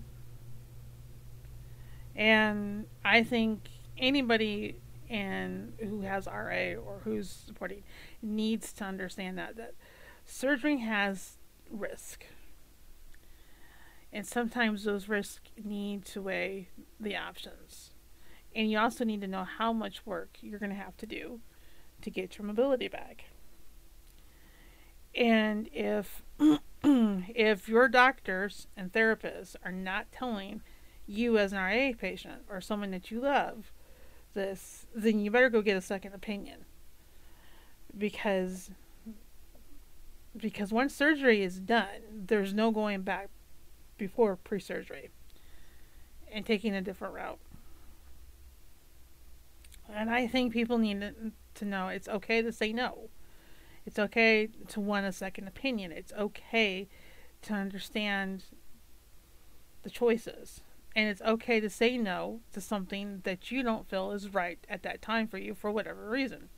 And 2.15 2.85
I 3.03 3.23
think 3.23 3.71
anybody 3.97 4.77
in 5.09 5.73
who 5.81 6.03
has 6.03 6.27
RA 6.27 6.75
or 6.75 7.01
who's 7.05 7.31
supporting 7.31 7.83
needs 8.21 8.71
to 8.75 8.85
understand 8.85 9.39
that 9.39 9.57
that 9.57 9.73
surgery 10.27 10.81
has 10.81 11.39
risk. 11.71 12.27
And 14.13 14.27
sometimes 14.27 14.85
those 14.85 15.09
risks 15.09 15.41
need 15.65 16.05
to 16.07 16.21
weigh 16.21 16.69
the 16.99 17.17
options. 17.17 17.93
And 18.55 18.71
you 18.71 18.79
also 18.79 19.05
need 19.05 19.21
to 19.21 19.29
know 19.29 19.45
how 19.45 19.73
much 19.73 20.05
work 20.05 20.39
you're 20.41 20.59
going 20.59 20.71
to 20.71 20.77
have 20.77 20.97
to 20.99 21.07
do 21.07 21.41
to 22.03 22.11
get 22.11 22.39
your 22.39 22.47
mobility 22.47 22.89
back. 22.89 23.25
And 25.15 25.69
if 25.73 26.23
if 26.85 27.69
your 27.69 27.89
doctors 27.89 28.67
and 28.77 28.93
therapists 28.93 29.57
are 29.65 29.73
not 29.73 30.11
telling 30.13 30.63
you 31.07 31.39
as 31.39 31.53
an 31.53 31.59
RA 31.59 31.93
patient 31.99 32.43
or 32.49 32.61
someone 32.61 32.91
that 32.93 33.11
you 33.11 33.21
love 33.21 33.73
this, 34.35 34.87
then 34.95 35.19
you 35.19 35.31
better 35.31 35.51
go 35.51 35.63
get 35.63 35.77
a 35.77 35.81
second 35.81 36.15
opinion. 36.15 36.65
Because 37.97 38.71
because 40.37 40.73
once 40.73 40.95
surgery 40.95 41.43
is 41.43 41.59
done, 41.59 42.03
there's 42.13 42.55
no 42.55 42.71
going 42.71 43.03
back 43.03 43.29
before 43.99 44.37
pre-surgery 44.37 45.11
and 46.33 46.47
taking 46.47 46.75
a 46.75 46.81
different 46.81 47.15
route. 47.15 47.41
And 49.95 50.11
I 50.11 50.27
think 50.27 50.53
people 50.53 50.79
need 50.79 51.13
to 51.55 51.65
know 51.65 51.89
it's 51.89 52.09
okay 52.09 52.43
to 52.43 52.53
say 52.53 52.73
no. 52.73 53.11
It's 53.87 53.99
okay 53.99 54.49
to 54.69 54.81
want 54.81 55.07
a 55.07 55.13
second 55.13 55.49
opinion. 55.49 55.93
It's 55.93 56.13
okay 56.13 56.89
to 57.43 57.55
understand 57.55 58.45
the 59.83 59.91
choices. 59.91 60.61
And 60.95 61.09
it's 61.09 61.23
okay 61.23 61.61
to 61.61 61.71
say 61.71 61.97
no 61.97 62.41
to 62.53 62.61
something 62.61 63.21
that 63.25 63.51
you 63.51 63.63
don't 63.63 63.89
feel 63.89 64.11
is 64.13 64.33
right 64.35 64.59
at 64.69 64.83
that 64.83 65.01
time 65.01 65.29
for 65.29 65.39
you 65.39 65.55
for 65.55 65.71
whatever 65.71 66.09
reason. 66.09 66.49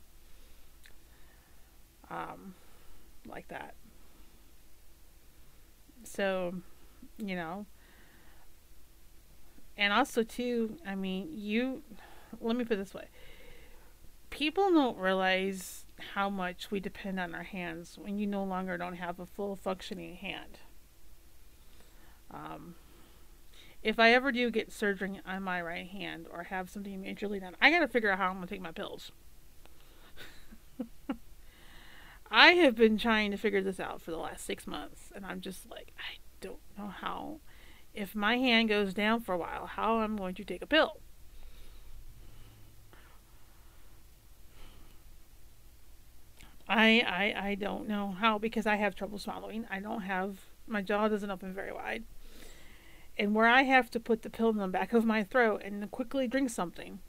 Um, 2.09 2.55
like 3.27 3.47
that. 3.47 3.75
So, 6.03 6.55
you 7.17 7.35
know. 7.35 7.65
And 9.77 9.93
also, 9.93 10.23
too, 10.23 10.77
I 10.85 10.95
mean, 10.95 11.29
you. 11.31 11.81
Let 12.41 12.55
me 12.55 12.65
put 12.65 12.77
this 12.77 12.93
way 12.93 13.05
people 14.33 14.71
don't 14.71 14.97
realize 14.97 15.85
how 16.15 16.27
much 16.27 16.71
we 16.71 16.79
depend 16.79 17.19
on 17.19 17.35
our 17.35 17.43
hands 17.43 17.99
when 18.01 18.17
you 18.17 18.25
no 18.25 18.43
longer 18.43 18.79
don't 18.79 18.95
have 18.95 19.19
a 19.19 19.27
full 19.27 19.55
functioning 19.55 20.15
hand. 20.15 20.57
Um, 22.31 22.73
if 23.83 23.99
I 23.99 24.11
ever 24.11 24.31
do 24.31 24.49
get 24.49 24.71
surgery 24.71 25.21
on 25.23 25.43
my 25.43 25.61
right 25.61 25.87
hand 25.87 26.25
or 26.31 26.45
have 26.45 26.71
something 26.71 27.03
majorly 27.03 27.41
done, 27.41 27.55
I 27.61 27.69
gotta 27.69 27.87
figure 27.87 28.09
out 28.09 28.17
how 28.17 28.29
I'm 28.29 28.37
gonna 28.37 28.47
take 28.47 28.59
my 28.59 28.71
pills. 28.71 29.11
I 32.31 32.53
have 32.53 32.75
been 32.75 32.97
trying 32.97 33.29
to 33.29 33.37
figure 33.37 33.61
this 33.61 33.79
out 33.79 34.01
for 34.01 34.09
the 34.09 34.17
last 34.17 34.47
six 34.47 34.65
months, 34.65 35.11
and 35.15 35.27
I'm 35.27 35.41
just 35.41 35.69
like, 35.69 35.93
I 35.99 36.17
don't 36.41 36.57
know 36.75 36.87
how. 36.87 37.41
If 37.93 38.15
my 38.15 38.37
hand 38.37 38.69
goes 38.69 38.95
down 38.95 39.21
for 39.21 39.35
a 39.35 39.37
while, 39.37 39.67
how 39.67 39.97
am 39.97 40.13
I'm 40.13 40.17
going 40.17 40.33
to 40.33 40.43
take 40.43 40.63
a 40.63 40.67
pill. 40.67 41.02
I, 46.67 47.03
I 47.35 47.49
I 47.49 47.55
don't 47.55 47.87
know 47.87 48.15
how 48.19 48.37
because 48.37 48.65
I 48.65 48.77
have 48.77 48.95
trouble 48.95 49.17
swallowing. 49.17 49.65
I 49.69 49.79
don't 49.79 50.01
have 50.01 50.39
my 50.67 50.81
jaw 50.81 51.07
doesn't 51.07 51.29
open 51.29 51.53
very 51.53 51.71
wide. 51.71 52.03
And 53.17 53.35
where 53.35 53.47
I 53.47 53.63
have 53.63 53.91
to 53.91 53.99
put 53.99 54.23
the 54.23 54.29
pill 54.29 54.49
in 54.49 54.57
the 54.57 54.67
back 54.67 54.93
of 54.93 55.05
my 55.05 55.23
throat 55.23 55.61
and 55.63 55.89
quickly 55.91 56.27
drink 56.27 56.49
something 56.49 56.99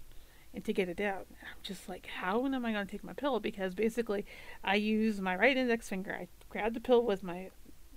and 0.52 0.64
to 0.64 0.72
get 0.72 0.88
it 0.88 0.96
down. 0.96 1.24
I'm 1.30 1.62
just 1.62 1.88
like, 1.88 2.06
how 2.20 2.44
am 2.44 2.64
I 2.64 2.72
going 2.72 2.86
to 2.86 2.90
take 2.90 3.04
my 3.04 3.12
pill? 3.12 3.40
Because 3.40 3.74
basically, 3.74 4.26
I 4.62 4.74
use 4.76 5.20
my 5.20 5.34
right 5.34 5.56
index 5.56 5.88
finger. 5.88 6.14
I 6.14 6.28
grab 6.48 6.74
the 6.74 6.80
pill 6.80 7.02
with 7.02 7.22
my 7.22 7.50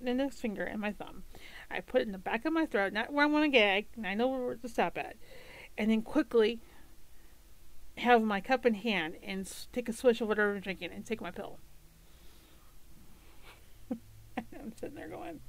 index 0.04 0.40
finger 0.40 0.64
and 0.64 0.80
my 0.80 0.92
thumb. 0.92 1.24
I 1.70 1.80
put 1.80 2.00
it 2.00 2.06
in 2.06 2.12
the 2.12 2.18
back 2.18 2.44
of 2.44 2.52
my 2.52 2.66
throat, 2.66 2.92
not 2.92 3.12
where 3.12 3.24
I 3.24 3.28
want 3.28 3.44
to 3.44 3.48
gag, 3.48 3.86
and 3.96 4.06
I 4.06 4.14
know 4.14 4.28
where 4.28 4.56
to 4.56 4.68
stop 4.68 4.96
at. 4.96 5.16
And 5.76 5.90
then 5.90 6.02
quickly 6.02 6.60
have 7.98 8.22
my 8.22 8.40
cup 8.40 8.64
in 8.64 8.74
hand 8.74 9.16
and 9.22 9.50
take 9.72 9.88
a 9.88 9.92
swish 9.92 10.20
of 10.20 10.28
whatever 10.28 10.54
I'm 10.54 10.60
drinking 10.60 10.90
and 10.92 11.04
take 11.04 11.20
my 11.20 11.30
pill. 11.30 11.58
I'm 14.38 14.72
sitting 14.78 14.94
there 14.94 15.08
going, 15.08 15.40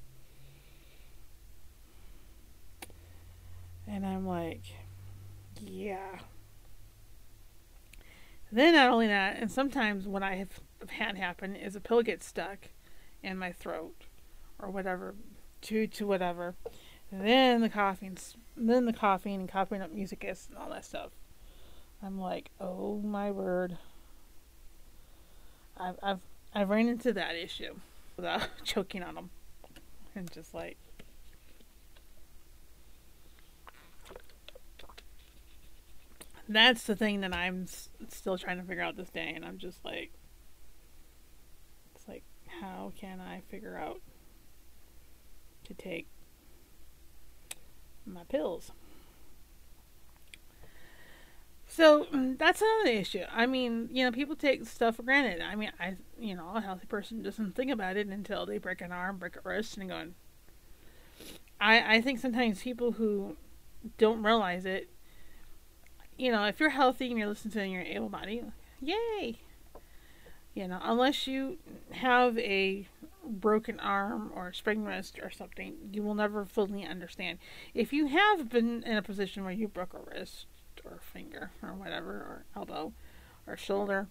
and 3.88 4.06
I'm 4.06 4.28
like, 4.28 4.62
yeah. 5.62 6.20
Then 8.52 8.74
not 8.74 8.90
only 8.90 9.08
that, 9.08 9.38
and 9.40 9.52
sometimes 9.52 10.08
what 10.08 10.24
I 10.24 10.36
have 10.36 10.60
had 10.88 11.18
happen 11.18 11.56
is 11.56 11.76
a 11.76 11.80
pill 11.80 12.02
gets 12.02 12.26
stuck 12.26 12.70
in 13.22 13.38
my 13.38 13.52
throat 13.52 14.06
or 14.60 14.70
whatever, 14.70 15.16
to 15.62 15.88
to 15.88 16.08
whatever. 16.08 16.56
then 17.12 17.62
the 17.62 17.70
coughing, 17.70 18.18
then 18.56 18.86
the 18.86 18.94
coughing 18.94 19.36
and 19.36 19.50
coughing 19.50 19.82
up 19.82 19.92
mucus 19.92 20.48
and 20.50 20.58
all 20.58 20.70
that 20.70 20.86
stuff. 20.86 21.12
I'm 22.02 22.20
like, 22.20 22.50
oh 22.60 23.00
my 23.00 23.32
word. 23.32 23.78
I've 25.78 25.96
I've 26.02 26.20
I've 26.54 26.70
ran 26.70 26.88
into 26.88 27.14
that 27.14 27.36
issue 27.36 27.76
without 28.16 28.48
choking 28.64 29.04
on 29.04 29.16
them, 29.16 29.30
and 30.16 30.32
just 30.32 30.54
like. 30.54 30.78
That's 36.52 36.84
the 36.84 36.96
thing 36.96 37.22
that 37.22 37.34
I'm 37.36 37.64
s- 37.64 37.90
still 38.08 38.36
trying 38.38 38.58
to 38.58 38.64
figure 38.64 38.82
out 38.84 38.98
this 38.98 39.10
day, 39.12 39.32
and 39.36 39.46
I'm 39.46 39.60
just 39.60 39.86
like, 39.86 40.12
it's 41.96 42.08
like, 42.08 42.24
how 42.60 42.92
can 43.00 43.22
I 43.22 43.42
figure 43.52 43.78
out 43.78 44.02
to 45.66 45.76
take 45.76 46.08
my 48.04 48.24
pills? 48.24 48.72
So 51.72 52.06
mm, 52.06 52.38
that's 52.38 52.62
another 52.62 52.98
issue. 52.98 53.24
I 53.32 53.46
mean, 53.46 53.90
you 53.92 54.04
know, 54.04 54.12
people 54.12 54.36
take 54.36 54.66
stuff 54.66 54.96
for 54.96 55.04
granted. 55.04 55.42
I 55.42 55.56
mean, 55.56 55.72
I, 55.80 55.96
you 56.20 56.36
know, 56.36 56.50
a 56.56 56.62
healthy 56.62 56.88
person 56.88 57.22
doesn't 57.22 57.56
think 57.56 57.70
about 57.70 57.96
it 57.96 58.08
until 58.08 58.46
they 58.46 58.58
break 58.58 58.82
an 58.82 58.92
arm, 58.92 59.18
break 59.18 59.36
a 59.36 59.42
wrist, 59.44 59.78
and 59.78 59.88
going. 59.88 60.16
I 61.62 61.98
I 61.98 62.02
think 62.02 62.20
sometimes 62.20 62.64
people 62.64 62.94
who 62.94 63.38
don't 64.00 64.24
realize 64.24 64.66
it, 64.66 64.90
you 66.18 66.32
know, 66.32 66.44
if 66.46 66.60
you're 66.60 66.70
healthy 66.72 67.10
and 67.10 67.20
you're 67.20 67.28
listening 67.28 67.54
to 67.54 67.62
and 67.62 67.72
you're 67.72 67.84
able 67.84 68.10
bodied, 68.10 68.52
yay. 68.82 69.38
You 70.56 70.68
know, 70.68 70.80
unless 70.82 71.28
you 71.28 71.60
have 71.92 72.38
a 72.40 72.88
broken 73.24 73.80
arm 73.80 74.32
or 74.36 74.52
sprained 74.54 74.88
wrist 74.88 75.20
or 75.22 75.30
something, 75.30 75.76
you 75.94 76.02
will 76.02 76.16
never 76.16 76.46
fully 76.46 76.84
understand. 76.84 77.38
If 77.76 77.94
you 77.94 78.08
have 78.08 78.50
been 78.50 78.82
in 78.84 78.98
a 78.98 79.04
position 79.04 79.44
where 79.44 79.54
you 79.54 79.68
broke 79.68 79.94
a 79.94 80.00
wrist 80.00 80.48
or 80.86 81.00
finger 81.02 81.52
or 81.62 81.74
whatever, 81.74 82.12
or 82.12 82.46
elbow 82.56 82.94
or 83.48 83.58
shoulder, 83.58 84.08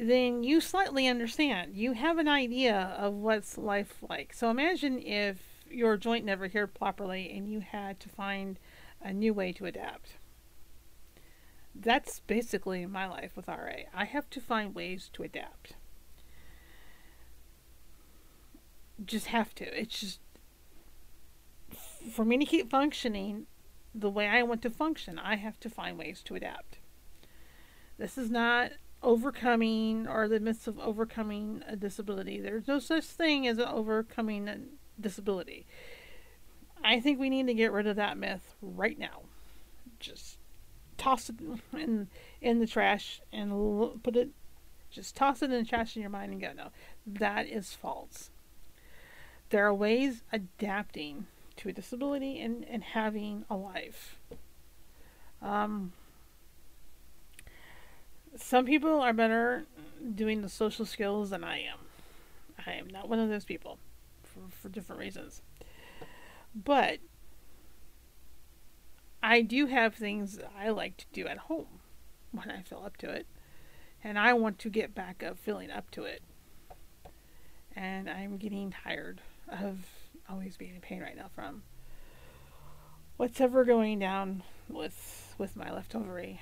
then 0.00 0.42
you 0.42 0.60
slightly 0.60 1.06
understand. 1.06 1.74
You 1.74 1.92
have 1.92 2.18
an 2.18 2.28
idea 2.28 2.94
of 2.98 3.14
what's 3.14 3.56
life 3.56 4.02
like. 4.08 4.32
So 4.32 4.50
imagine 4.50 5.00
if 5.00 5.38
your 5.70 5.96
joint 5.96 6.24
never 6.24 6.46
healed 6.46 6.74
properly 6.74 7.32
and 7.36 7.48
you 7.48 7.60
had 7.60 8.00
to 8.00 8.08
find 8.08 8.58
a 9.02 9.12
new 9.12 9.34
way 9.34 9.52
to 9.52 9.66
adapt. 9.66 10.14
That's 11.74 12.20
basically 12.20 12.86
my 12.86 13.06
life 13.06 13.32
with 13.36 13.48
RA. 13.48 13.84
I 13.92 14.04
have 14.04 14.30
to 14.30 14.40
find 14.40 14.74
ways 14.74 15.10
to 15.14 15.22
adapt. 15.22 15.74
Just 19.04 19.26
have 19.26 19.54
to. 19.56 19.80
It's 19.80 20.00
just 20.00 20.20
for 22.12 22.24
me 22.24 22.38
to 22.38 22.44
keep 22.44 22.70
functioning 22.70 23.46
the 23.94 24.10
way 24.10 24.26
I 24.26 24.42
want 24.42 24.62
to 24.62 24.70
function, 24.70 25.18
I 25.18 25.36
have 25.36 25.60
to 25.60 25.70
find 25.70 25.96
ways 25.96 26.22
to 26.24 26.34
adapt. 26.34 26.78
This 27.96 28.18
is 28.18 28.30
not 28.30 28.72
overcoming 29.02 30.08
or 30.08 30.26
the 30.26 30.40
myths 30.40 30.66
of 30.66 30.78
overcoming 30.80 31.62
a 31.66 31.76
disability. 31.76 32.40
There's 32.40 32.66
no 32.66 32.78
such 32.78 33.04
thing 33.04 33.46
as 33.46 33.58
overcoming 33.58 34.48
a 34.48 34.58
disability. 34.98 35.66
I 36.82 37.00
think 37.00 37.18
we 37.18 37.30
need 37.30 37.46
to 37.46 37.54
get 37.54 37.72
rid 37.72 37.86
of 37.86 37.96
that 37.96 38.18
myth 38.18 38.56
right 38.60 38.98
now. 38.98 39.22
Just 40.00 40.38
toss 40.96 41.28
it 41.28 41.36
in 41.72 42.08
in 42.40 42.60
the 42.60 42.66
trash 42.66 43.20
and 43.32 44.02
put 44.02 44.16
it 44.16 44.30
just 44.90 45.16
toss 45.16 45.42
it 45.42 45.50
in 45.50 45.62
the 45.62 45.68
trash 45.68 45.96
in 45.96 46.02
your 46.02 46.10
mind 46.10 46.32
and 46.32 46.40
go 46.40 46.52
no 46.56 46.68
that 47.04 47.46
is 47.46 47.72
false 47.72 48.30
there 49.50 49.66
are 49.66 49.74
ways 49.74 50.22
adapting 50.32 51.26
to 51.56 51.68
a 51.68 51.72
disability 51.72 52.40
and, 52.40 52.64
and 52.68 52.82
having 52.82 53.44
a 53.50 53.56
life 53.56 54.16
um, 55.42 55.92
some 58.36 58.64
people 58.64 59.00
are 59.00 59.12
better 59.12 59.66
doing 60.14 60.42
the 60.42 60.48
social 60.48 60.84
skills 60.84 61.30
than 61.30 61.44
i 61.44 61.58
am 61.58 61.78
i 62.66 62.72
am 62.72 62.88
not 62.88 63.08
one 63.08 63.18
of 63.18 63.28
those 63.28 63.44
people 63.44 63.78
for, 64.22 64.40
for 64.50 64.68
different 64.68 65.00
reasons 65.00 65.42
but 66.54 67.00
I 69.22 69.40
do 69.40 69.66
have 69.66 69.94
things 69.94 70.38
I 70.54 70.68
like 70.68 70.98
to 70.98 71.06
do 71.14 71.26
at 71.26 71.38
home 71.38 71.80
when 72.30 72.50
I 72.50 72.60
feel 72.60 72.82
up 72.84 72.98
to 72.98 73.10
it. 73.10 73.26
And 74.02 74.18
I 74.18 74.34
want 74.34 74.58
to 74.60 74.68
get 74.68 74.94
back 74.94 75.22
of 75.22 75.38
feeling 75.38 75.70
up 75.70 75.90
to 75.92 76.04
it. 76.04 76.22
And 77.74 78.08
I'm 78.08 78.36
getting 78.36 78.70
tired 78.84 79.22
of 79.48 79.86
always 80.28 80.56
be 80.56 80.68
in 80.68 80.80
pain 80.80 81.00
right 81.00 81.16
now 81.16 81.28
from 81.34 81.62
what's 83.16 83.40
ever 83.40 83.64
going 83.64 83.98
down 83.98 84.42
with 84.68 85.34
with 85.38 85.56
my 85.56 85.72
left 85.72 85.94
ovary. 85.94 86.40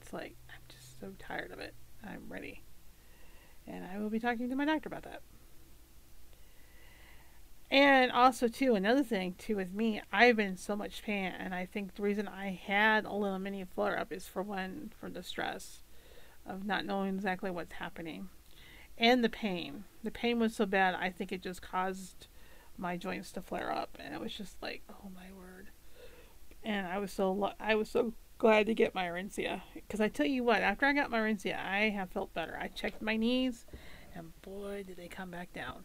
It's 0.00 0.12
like 0.12 0.36
I'm 0.48 0.60
just 0.68 1.00
so 1.00 1.12
tired 1.18 1.52
of 1.52 1.58
it. 1.58 1.74
I'm 2.04 2.24
ready. 2.28 2.62
And 3.66 3.84
I 3.84 3.98
will 3.98 4.10
be 4.10 4.18
talking 4.18 4.48
to 4.48 4.56
my 4.56 4.64
doctor 4.64 4.88
about 4.88 5.04
that. 5.04 5.22
And 7.70 8.12
also, 8.12 8.48
too, 8.48 8.74
another 8.74 9.02
thing 9.02 9.34
too 9.38 9.56
with 9.56 9.72
me, 9.72 10.02
I've 10.12 10.36
been 10.36 10.48
in 10.48 10.56
so 10.58 10.76
much 10.76 11.02
pain, 11.02 11.32
and 11.38 11.54
I 11.54 11.64
think 11.64 11.94
the 11.94 12.02
reason 12.02 12.28
I 12.28 12.60
had 12.66 13.06
a 13.06 13.14
little 13.14 13.38
mini 13.38 13.64
flare 13.64 13.98
up 13.98 14.12
is 14.12 14.26
for 14.26 14.42
one, 14.42 14.92
for 15.00 15.08
the 15.08 15.22
stress 15.22 15.82
of 16.46 16.66
not 16.66 16.84
knowing 16.84 17.14
exactly 17.14 17.50
what's 17.50 17.72
happening, 17.72 18.28
and 18.98 19.24
the 19.24 19.30
pain. 19.30 19.84
The 20.04 20.10
pain 20.10 20.38
was 20.38 20.54
so 20.54 20.66
bad, 20.66 20.94
I 20.94 21.08
think 21.08 21.32
it 21.32 21.42
just 21.42 21.62
caused 21.62 22.26
my 22.76 22.96
joints 22.96 23.32
to 23.32 23.42
flare 23.42 23.72
up, 23.72 23.96
and 24.00 24.14
it 24.14 24.20
was 24.20 24.32
just 24.32 24.60
like, 24.62 24.82
oh 24.90 25.08
my 25.14 25.32
word. 25.36 25.68
And 26.64 26.86
I 26.86 26.98
was 26.98 27.12
so 27.12 27.52
I 27.58 27.74
was 27.74 27.88
so 27.88 28.14
glad 28.38 28.66
to 28.66 28.74
get 28.74 28.94
my 28.94 29.06
Orencia 29.06 29.62
because 29.74 30.00
I 30.00 30.08
tell 30.08 30.26
you 30.26 30.44
what, 30.44 30.62
after 30.62 30.86
I 30.86 30.92
got 30.92 31.10
my 31.10 31.18
Orencia, 31.18 31.58
I 31.58 31.90
have 31.90 32.10
felt 32.10 32.34
better. 32.34 32.58
I 32.60 32.68
checked 32.68 33.02
my 33.02 33.16
knees, 33.16 33.66
and 34.14 34.32
boy, 34.42 34.84
did 34.86 34.96
they 34.96 35.08
come 35.08 35.30
back 35.30 35.52
down 35.52 35.84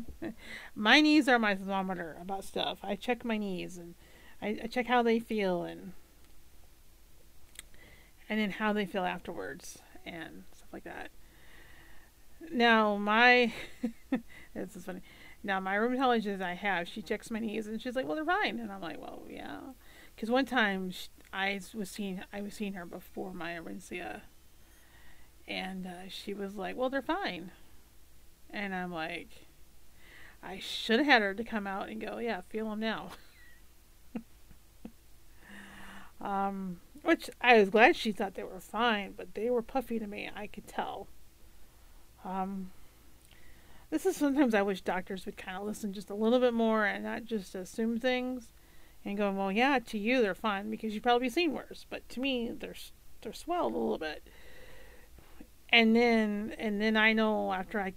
my 0.74 1.00
knees 1.00 1.28
are 1.28 1.38
my 1.38 1.54
thermometer 1.54 2.16
about 2.20 2.44
stuff. 2.44 2.78
I 2.82 2.96
check 2.96 3.24
my 3.24 3.36
knees 3.36 3.78
and 3.78 3.94
I, 4.40 4.60
I 4.64 4.66
check 4.66 4.86
how 4.86 5.02
they 5.02 5.18
feel 5.18 5.64
and 5.64 5.92
and 8.28 8.40
then 8.40 8.50
how 8.50 8.72
they 8.72 8.86
feel 8.86 9.04
afterwards 9.04 9.78
and 10.06 10.44
stuff 10.54 10.68
like 10.72 10.84
that. 10.84 11.10
Now 12.50 12.96
my 12.96 13.52
this 14.54 14.76
is 14.76 14.84
funny. 14.84 15.02
Now 15.42 15.60
my 15.60 15.74
rheumatologist 15.76 16.40
I 16.40 16.54
have, 16.54 16.88
she 16.88 17.02
checks 17.02 17.30
my 17.30 17.40
knees 17.40 17.66
and 17.66 17.80
she's 17.80 17.96
like, 17.96 18.06
"Well, 18.06 18.16
they're 18.16 18.24
fine," 18.24 18.58
and 18.58 18.70
I'm 18.70 18.80
like, 18.80 19.00
"Well, 19.00 19.22
yeah," 19.28 19.60
because 20.14 20.30
one 20.30 20.46
time 20.46 20.90
she, 20.90 21.08
I 21.32 21.60
was 21.74 21.90
seeing 21.90 22.22
I 22.32 22.40
was 22.42 22.54
seeing 22.54 22.74
her 22.74 22.86
before 22.86 23.32
my 23.32 23.52
Orencia, 23.52 24.20
and 25.48 25.86
uh, 25.86 26.08
she 26.08 26.32
was 26.34 26.54
like, 26.54 26.76
"Well, 26.76 26.90
they're 26.90 27.02
fine," 27.02 27.50
and 28.50 28.74
I'm 28.74 28.92
like, 28.92 29.28
I 30.42 30.58
should 30.58 30.98
have 30.98 31.06
had 31.06 31.22
her 31.22 31.34
to 31.34 31.44
come 31.44 31.66
out 31.66 31.88
and 31.88 32.00
go, 32.00 32.18
yeah, 32.18 32.40
feel 32.48 32.68
them 32.68 32.80
now. 32.80 33.10
um, 36.20 36.80
which 37.02 37.30
I 37.40 37.58
was 37.58 37.70
glad 37.70 37.94
she 37.94 38.10
thought 38.10 38.34
they 38.34 38.42
were 38.42 38.60
fine, 38.60 39.14
but 39.16 39.34
they 39.34 39.50
were 39.50 39.62
puffy 39.62 39.98
to 40.00 40.06
me. 40.06 40.28
I 40.34 40.48
could 40.48 40.66
tell. 40.66 41.06
Um, 42.24 42.72
this 43.92 44.06
is 44.06 44.16
sometimes 44.16 44.54
I 44.54 44.62
wish 44.62 44.80
doctors 44.80 45.26
would 45.26 45.36
kind 45.36 45.58
of 45.58 45.64
listen 45.64 45.92
just 45.92 46.08
a 46.08 46.14
little 46.14 46.40
bit 46.40 46.54
more 46.54 46.86
and 46.86 47.04
not 47.04 47.26
just 47.26 47.54
assume 47.54 47.98
things 48.00 48.50
and 49.04 49.18
go, 49.18 49.30
well, 49.30 49.52
yeah, 49.52 49.78
to 49.80 49.98
you 49.98 50.22
they're 50.22 50.34
fine 50.34 50.70
because 50.70 50.94
you've 50.94 51.02
probably 51.02 51.28
seen 51.28 51.52
worse, 51.52 51.84
but 51.90 52.08
to 52.08 52.20
me 52.20 52.50
they're 52.50 52.74
they're 53.20 53.34
swelled 53.34 53.74
a 53.74 53.78
little 53.78 53.98
bit. 53.98 54.26
And 55.68 55.94
then 55.94 56.54
and 56.56 56.80
then 56.80 56.96
I 56.96 57.12
know 57.12 57.52
after 57.52 57.78
I 57.82 57.92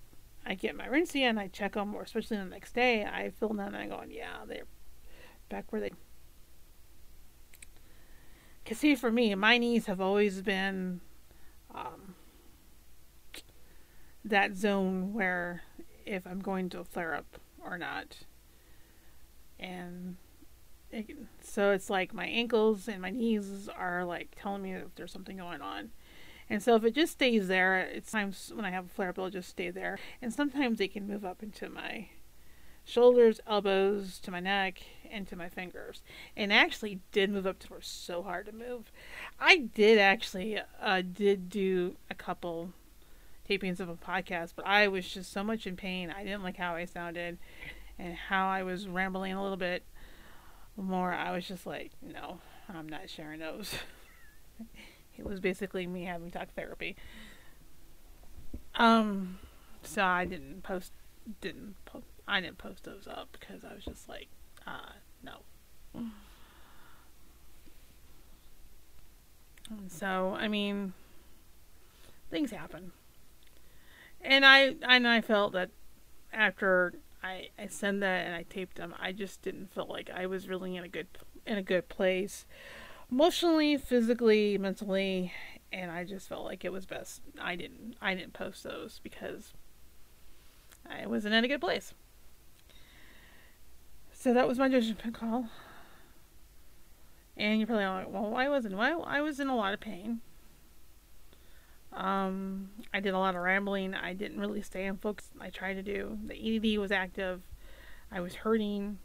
I 0.45 0.55
get 0.55 0.75
my 0.75 0.85
Orencia 0.85 1.21
and 1.21 1.39
I 1.39 1.47
check 1.47 1.75
them, 1.75 1.95
or 1.95 2.01
especially 2.01 2.37
the 2.37 2.45
next 2.45 2.75
day, 2.75 3.05
I 3.05 3.29
feel 3.29 3.47
them 3.47 3.59
and 3.59 3.75
I'm 3.75 3.89
going, 3.89 4.11
yeah, 4.11 4.43
they're 4.45 4.67
back 5.47 5.71
where 5.71 5.79
they. 5.79 5.91
Because, 8.63 8.79
see, 8.79 8.95
for 8.95 9.11
me, 9.11 9.33
my 9.35 9.57
knees 9.57 9.85
have 9.85 10.01
always 10.01 10.41
been 10.41 10.99
um, 11.73 12.15
that 14.25 14.55
zone 14.55 15.13
where 15.13 15.61
if 16.05 16.25
I'm 16.27 16.39
going 16.39 16.69
to 16.69 16.83
flare 16.83 17.13
up 17.15 17.39
or 17.63 17.77
not. 17.77 18.17
And 19.59 20.17
it, 20.91 21.15
so 21.41 21.71
it's 21.71 21.89
like 21.89 22.13
my 22.13 22.25
ankles 22.25 22.87
and 22.87 23.01
my 23.01 23.11
knees 23.11 23.69
are 23.69 24.03
like 24.03 24.35
telling 24.39 24.63
me 24.63 24.73
if 24.73 24.95
there's 24.95 25.11
something 25.11 25.37
going 25.37 25.61
on. 25.61 25.91
And 26.49 26.61
so 26.61 26.75
if 26.75 26.83
it 26.83 26.93
just 26.93 27.13
stays 27.13 27.47
there, 27.47 27.79
it's 27.79 28.11
times 28.11 28.51
when 28.53 28.65
I 28.65 28.71
have 28.71 28.85
a 28.85 28.89
flare 28.89 29.09
up, 29.09 29.17
it'll 29.17 29.29
just 29.29 29.49
stay 29.49 29.71
there. 29.71 29.97
And 30.21 30.33
sometimes 30.33 30.79
it 30.79 30.93
can 30.93 31.07
move 31.07 31.25
up 31.25 31.41
into 31.41 31.69
my 31.69 32.09
shoulders, 32.83 33.39
elbows, 33.47 34.19
to 34.19 34.31
my 34.31 34.39
neck, 34.39 34.83
and 35.09 35.27
to 35.27 35.35
my 35.35 35.49
fingers. 35.49 36.03
And 36.37 36.53
actually 36.53 36.99
did 37.11 37.31
move 37.31 37.47
up 37.47 37.57
to 37.59 37.67
where 37.69 37.81
so 37.81 38.21
hard 38.21 38.45
to 38.45 38.51
move. 38.51 38.91
I 39.39 39.57
did 39.57 39.97
actually 39.97 40.59
uh, 40.79 41.01
did 41.01 41.49
do 41.49 41.95
a 42.11 42.15
couple 42.15 42.73
tapings 43.49 43.79
of 43.79 43.89
a 43.89 43.95
podcast, 43.95 44.53
but 44.55 44.65
I 44.65 44.87
was 44.87 45.07
just 45.07 45.31
so 45.31 45.43
much 45.43 45.67
in 45.67 45.75
pain. 45.75 46.13
I 46.15 46.23
didn't 46.23 46.43
like 46.43 46.57
how 46.57 46.75
I 46.75 46.85
sounded 46.85 47.37
and 47.99 48.13
how 48.15 48.47
I 48.47 48.63
was 48.63 48.87
rambling 48.87 49.33
a 49.33 49.41
little 49.41 49.57
bit 49.57 49.83
more. 50.77 51.13
I 51.13 51.31
was 51.31 51.47
just 51.47 51.65
like, 51.65 51.91
no, 52.01 52.39
I'm 52.67 52.89
not 52.89 53.09
sharing 53.09 53.39
those. 53.39 53.75
It 55.17 55.25
was 55.25 55.39
basically 55.39 55.87
me 55.87 56.03
having 56.03 56.29
talk 56.29 56.53
therapy. 56.55 56.97
Um, 58.75 59.39
so 59.81 60.03
I 60.03 60.25
didn't 60.25 60.61
post, 60.63 60.91
didn't 61.39 61.75
po- 61.85 62.03
I 62.27 62.41
didn't 62.41 62.57
post 62.57 62.83
those 62.83 63.07
up 63.09 63.29
because 63.31 63.63
I 63.63 63.73
was 63.73 63.85
just 63.85 64.09
like, 64.09 64.27
uh, 64.67 64.91
no. 65.23 66.01
So 69.87 70.35
I 70.37 70.47
mean, 70.47 70.93
things 72.29 72.51
happen, 72.51 72.91
and 74.25 74.45
I 74.45 74.75
and 74.81 75.07
I 75.07 75.21
felt 75.21 75.53
that 75.53 75.69
after 76.33 76.93
I 77.23 77.49
I 77.57 77.67
sent 77.67 78.01
that 78.01 78.25
and 78.25 78.35
I 78.35 78.43
taped 78.43 78.77
them, 78.77 78.93
I 78.99 79.11
just 79.11 79.41
didn't 79.41 79.73
feel 79.73 79.87
like 79.87 80.09
I 80.09 80.25
was 80.25 80.47
really 80.47 80.75
in 80.75 80.83
a 80.83 80.87
good 80.87 81.07
in 81.45 81.57
a 81.57 81.63
good 81.63 81.89
place 81.89 82.45
emotionally, 83.11 83.77
physically, 83.77 84.57
mentally, 84.57 85.31
and 85.71 85.91
I 85.91 86.03
just 86.03 86.27
felt 86.27 86.45
like 86.45 86.65
it 86.65 86.71
was 86.71 86.85
best 86.85 87.21
I 87.39 87.55
didn't 87.55 87.95
I 88.01 88.15
didn't 88.15 88.33
post 88.33 88.63
those 88.63 88.99
because 89.03 89.53
I 90.89 91.05
wasn't 91.05 91.35
in 91.35 91.43
a 91.43 91.47
good 91.47 91.61
place. 91.61 91.93
So 94.11 94.33
that 94.33 94.47
was 94.47 94.57
my 94.57 94.69
judgment 94.69 95.13
call. 95.13 95.49
And 97.37 97.59
you're 97.59 97.67
probably 97.67 97.85
like, 97.85 98.09
well, 98.09 98.29
why 98.29 98.47
wasn't? 98.47 98.77
Well, 98.77 99.03
I 99.05 99.21
was 99.21 99.39
in 99.39 99.49
a 99.49 99.55
lot 99.55 99.73
of 99.73 99.79
pain. 99.79 100.21
Um, 101.95 102.69
I 102.93 102.99
did 102.99 103.13
a 103.13 103.19
lot 103.19 103.35
of 103.35 103.41
rambling. 103.41 103.93
I 103.93 104.13
didn't 104.13 104.39
really 104.39 104.61
stay 104.61 104.85
in 104.85 104.97
focus. 104.97 105.29
I 105.39 105.49
tried 105.49 105.75
to 105.75 105.83
do. 105.83 106.17
The 106.25 106.35
ED 106.35 106.77
was 106.77 106.91
active. 106.91 107.41
I 108.11 108.19
was 108.19 108.35
hurting. 108.35 108.99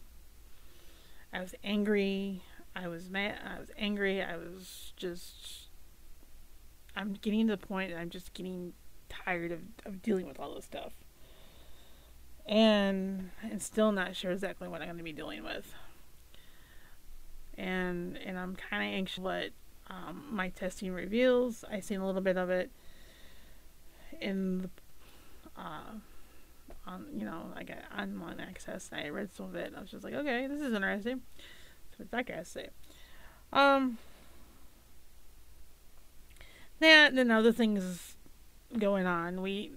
I 1.32 1.40
was 1.40 1.54
angry. 1.62 2.42
I 2.74 2.88
was 2.88 3.08
mad. 3.08 3.38
I 3.44 3.60
was 3.60 3.70
angry. 3.78 4.22
I 4.22 4.36
was 4.36 4.92
just. 4.96 5.68
I'm 6.96 7.14
getting 7.14 7.46
to 7.46 7.56
the 7.56 7.66
point 7.66 7.92
that 7.92 7.98
I'm 7.98 8.10
just 8.10 8.34
getting 8.34 8.72
tired 9.08 9.52
of, 9.52 9.60
of 9.86 10.02
dealing 10.02 10.26
with 10.26 10.40
all 10.40 10.54
this 10.54 10.64
stuff. 10.64 10.92
And 12.46 13.30
and 13.42 13.62
still 13.62 13.92
not 13.92 14.16
sure 14.16 14.32
exactly 14.32 14.66
what 14.66 14.80
I'm 14.80 14.88
going 14.88 14.98
to 14.98 15.04
be 15.04 15.12
dealing 15.12 15.44
with. 15.44 15.72
And 17.56 18.16
and 18.16 18.36
I'm 18.36 18.56
kind 18.56 18.82
of 18.82 18.96
anxious 18.96 19.18
what 19.18 19.50
um, 19.88 20.24
my 20.30 20.48
testing 20.48 20.92
reveals. 20.92 21.64
I've 21.70 21.84
seen 21.84 22.00
a 22.00 22.06
little 22.06 22.20
bit 22.20 22.36
of 22.36 22.50
it 22.50 22.72
in 24.20 24.62
the 24.62 24.70
uh, 25.56 25.92
on 26.86 27.06
you 27.16 27.24
know 27.24 27.52
I 27.56 27.64
got 27.64 27.78
online 27.96 28.40
access. 28.40 28.90
I 28.92 29.08
read 29.08 29.32
some 29.32 29.46
of 29.46 29.54
it. 29.56 29.72
I 29.76 29.80
was 29.80 29.90
just 29.90 30.04
like, 30.04 30.14
okay, 30.14 30.46
this 30.46 30.60
is 30.60 30.72
interesting. 30.72 31.22
So 31.90 31.96
what 31.98 32.10
that 32.10 32.26
guy 32.26 32.36
has 32.36 32.48
say. 32.48 32.68
Um, 33.52 33.98
that 36.80 37.12
and 37.12 37.32
other 37.32 37.52
things 37.52 38.16
going 38.78 39.06
on. 39.06 39.42
We 39.42 39.72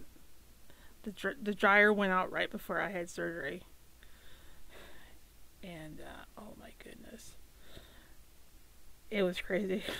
the 1.03 1.11
dr- 1.11 1.43
the 1.43 1.53
dryer 1.53 1.91
went 1.91 2.13
out 2.13 2.31
right 2.31 2.49
before 2.49 2.79
I 2.79 2.89
had 2.89 3.09
surgery, 3.09 3.63
and 5.61 5.99
uh, 5.99 6.23
oh 6.37 6.53
my 6.59 6.71
goodness, 6.83 7.33
it 9.11 9.23
was 9.23 9.39
crazy. 9.41 9.83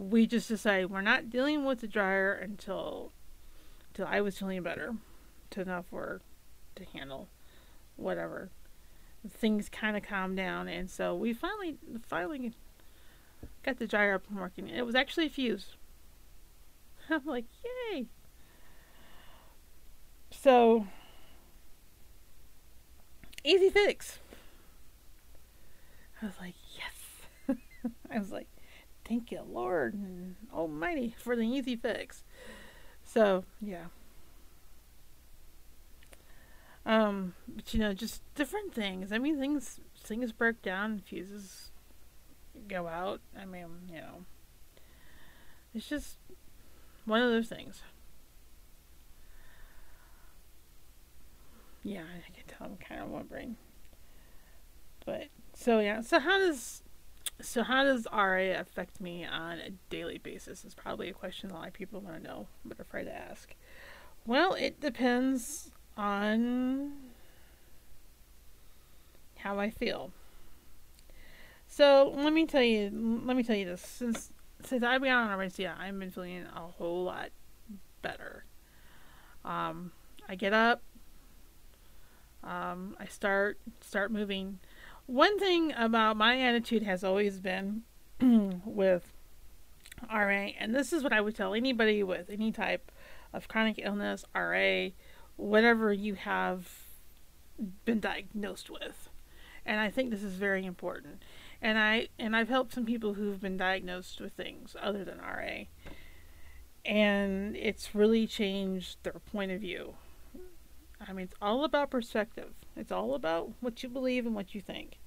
we 0.00 0.26
just 0.26 0.48
decided 0.48 0.90
we're 0.90 1.02
not 1.02 1.28
dealing 1.30 1.64
with 1.64 1.80
the 1.80 1.86
dryer 1.86 2.32
until 2.32 3.12
until 3.88 4.06
I 4.06 4.20
was 4.20 4.38
feeling 4.38 4.62
better, 4.62 4.94
to 5.50 5.60
enough 5.60 5.86
for 5.90 6.20
to 6.76 6.84
handle 6.84 7.28
whatever. 7.96 8.50
Things 9.28 9.68
kind 9.68 9.96
of 9.96 10.02
calmed 10.02 10.36
down, 10.36 10.68
and 10.68 10.88
so 10.88 11.14
we 11.14 11.32
finally 11.34 11.76
finally 12.08 12.52
got 13.62 13.78
the 13.78 13.86
dryer 13.86 14.14
up 14.14 14.22
and 14.30 14.38
working. 14.38 14.68
It 14.68 14.86
was 14.86 14.94
actually 14.94 15.26
a 15.26 15.30
fuse. 15.30 15.74
I'm 17.10 17.26
like, 17.26 17.44
yay! 17.92 18.06
So, 20.30 20.86
easy 23.44 23.68
fix. 23.68 24.20
I 26.22 26.26
was 26.26 26.34
like, 26.40 26.54
yes. 26.76 27.58
I 28.10 28.18
was 28.18 28.30
like, 28.30 28.46
thank 29.10 29.32
you, 29.32 29.40
Lord 29.44 29.92
and 29.94 30.36
Almighty, 30.54 31.16
for 31.18 31.34
the 31.34 31.42
easy 31.42 31.74
fix. 31.74 32.22
So, 33.02 33.44
yeah. 33.60 33.86
Um, 36.86 37.34
but 37.48 37.74
you 37.74 37.80
know, 37.80 37.92
just 37.92 38.22
different 38.36 38.72
things. 38.72 39.12
I 39.12 39.18
mean, 39.18 39.38
things 39.38 39.80
things 39.98 40.30
break 40.30 40.62
down, 40.62 41.02
fuses 41.04 41.72
go 42.68 42.86
out. 42.86 43.20
I 43.38 43.44
mean, 43.44 43.66
you 43.88 43.96
know, 43.96 44.24
it's 45.74 45.88
just 45.88 46.16
one 47.04 47.20
of 47.20 47.30
those 47.30 47.48
things. 47.48 47.82
Yeah, 51.82 52.02
I 52.02 52.30
can 52.32 52.44
tell 52.46 52.68
I'm 52.68 52.76
kind 52.76 53.02
of 53.02 53.08
wondering. 53.08 53.56
But 55.04 55.28
so 55.52 55.80
yeah, 55.80 56.00
so 56.00 56.20
how 56.20 56.38
does 56.38 56.82
so 57.42 57.62
how 57.62 57.84
does 57.84 58.06
RA 58.12 58.58
affect 58.58 59.00
me 59.00 59.24
on 59.24 59.58
a 59.58 59.70
daily 59.88 60.18
basis? 60.18 60.64
Is 60.64 60.74
probably 60.74 61.08
a 61.08 61.12
question 61.12 61.50
a 61.50 61.54
lot 61.54 61.68
of 61.68 61.74
people 61.74 62.00
want 62.00 62.16
to 62.16 62.22
know, 62.22 62.46
but 62.64 62.78
afraid 62.80 63.04
to 63.04 63.14
ask. 63.14 63.54
Well, 64.26 64.54
it 64.54 64.80
depends 64.80 65.70
on 65.96 66.92
how 69.38 69.58
I 69.58 69.70
feel. 69.70 70.12
So 71.66 72.12
let 72.16 72.32
me 72.32 72.46
tell 72.46 72.62
you, 72.62 72.90
let 73.24 73.36
me 73.36 73.42
tell 73.42 73.56
you 73.56 73.64
this. 73.64 73.80
Since 73.80 74.32
since 74.64 74.82
I've 74.82 75.00
been 75.00 75.12
on 75.12 75.36
Orencia, 75.36 75.78
I've 75.78 75.98
been 75.98 76.10
feeling 76.10 76.44
a 76.54 76.60
whole 76.60 77.04
lot 77.04 77.30
better. 78.02 78.44
Um, 79.44 79.92
I 80.28 80.34
get 80.34 80.52
up. 80.52 80.82
Um, 82.42 82.96
I 82.98 83.06
start 83.06 83.58
start 83.80 84.10
moving 84.10 84.58
one 85.10 85.40
thing 85.40 85.72
about 85.76 86.16
my 86.16 86.40
attitude 86.40 86.84
has 86.84 87.02
always 87.02 87.40
been 87.40 87.82
with 88.64 89.12
RA, 90.08 90.50
and 90.56 90.72
this 90.72 90.92
is 90.92 91.02
what 91.02 91.12
I 91.12 91.20
would 91.20 91.34
tell 91.34 91.52
anybody 91.52 92.04
with 92.04 92.30
any 92.30 92.52
type 92.52 92.92
of 93.32 93.48
chronic 93.48 93.80
illness, 93.82 94.24
RA, 94.36 94.90
whatever 95.34 95.92
you 95.92 96.14
have 96.14 96.68
been 97.84 97.98
diagnosed 97.98 98.70
with. 98.70 99.08
And 99.66 99.80
I 99.80 99.90
think 99.90 100.10
this 100.10 100.22
is 100.22 100.34
very 100.34 100.64
important. 100.64 101.24
And 101.60 101.76
I 101.76 102.08
and 102.18 102.36
I've 102.36 102.48
helped 102.48 102.72
some 102.72 102.86
people 102.86 103.14
who've 103.14 103.40
been 103.40 103.56
diagnosed 103.56 104.20
with 104.20 104.32
things 104.34 104.76
other 104.80 105.04
than 105.04 105.18
RA. 105.18 105.64
And 106.84 107.56
it's 107.56 107.96
really 107.96 108.28
changed 108.28 108.98
their 109.02 109.20
point 109.32 109.50
of 109.50 109.60
view. 109.60 109.94
I 111.06 111.12
mean, 111.12 111.24
it's 111.24 111.34
all 111.40 111.64
about 111.64 111.90
perspective. 111.90 112.50
It's 112.76 112.92
all 112.92 113.14
about 113.14 113.50
what 113.60 113.82
you 113.82 113.88
believe 113.88 114.26
and 114.26 114.34
what 114.34 114.54
you 114.54 114.60
think. 114.60 114.98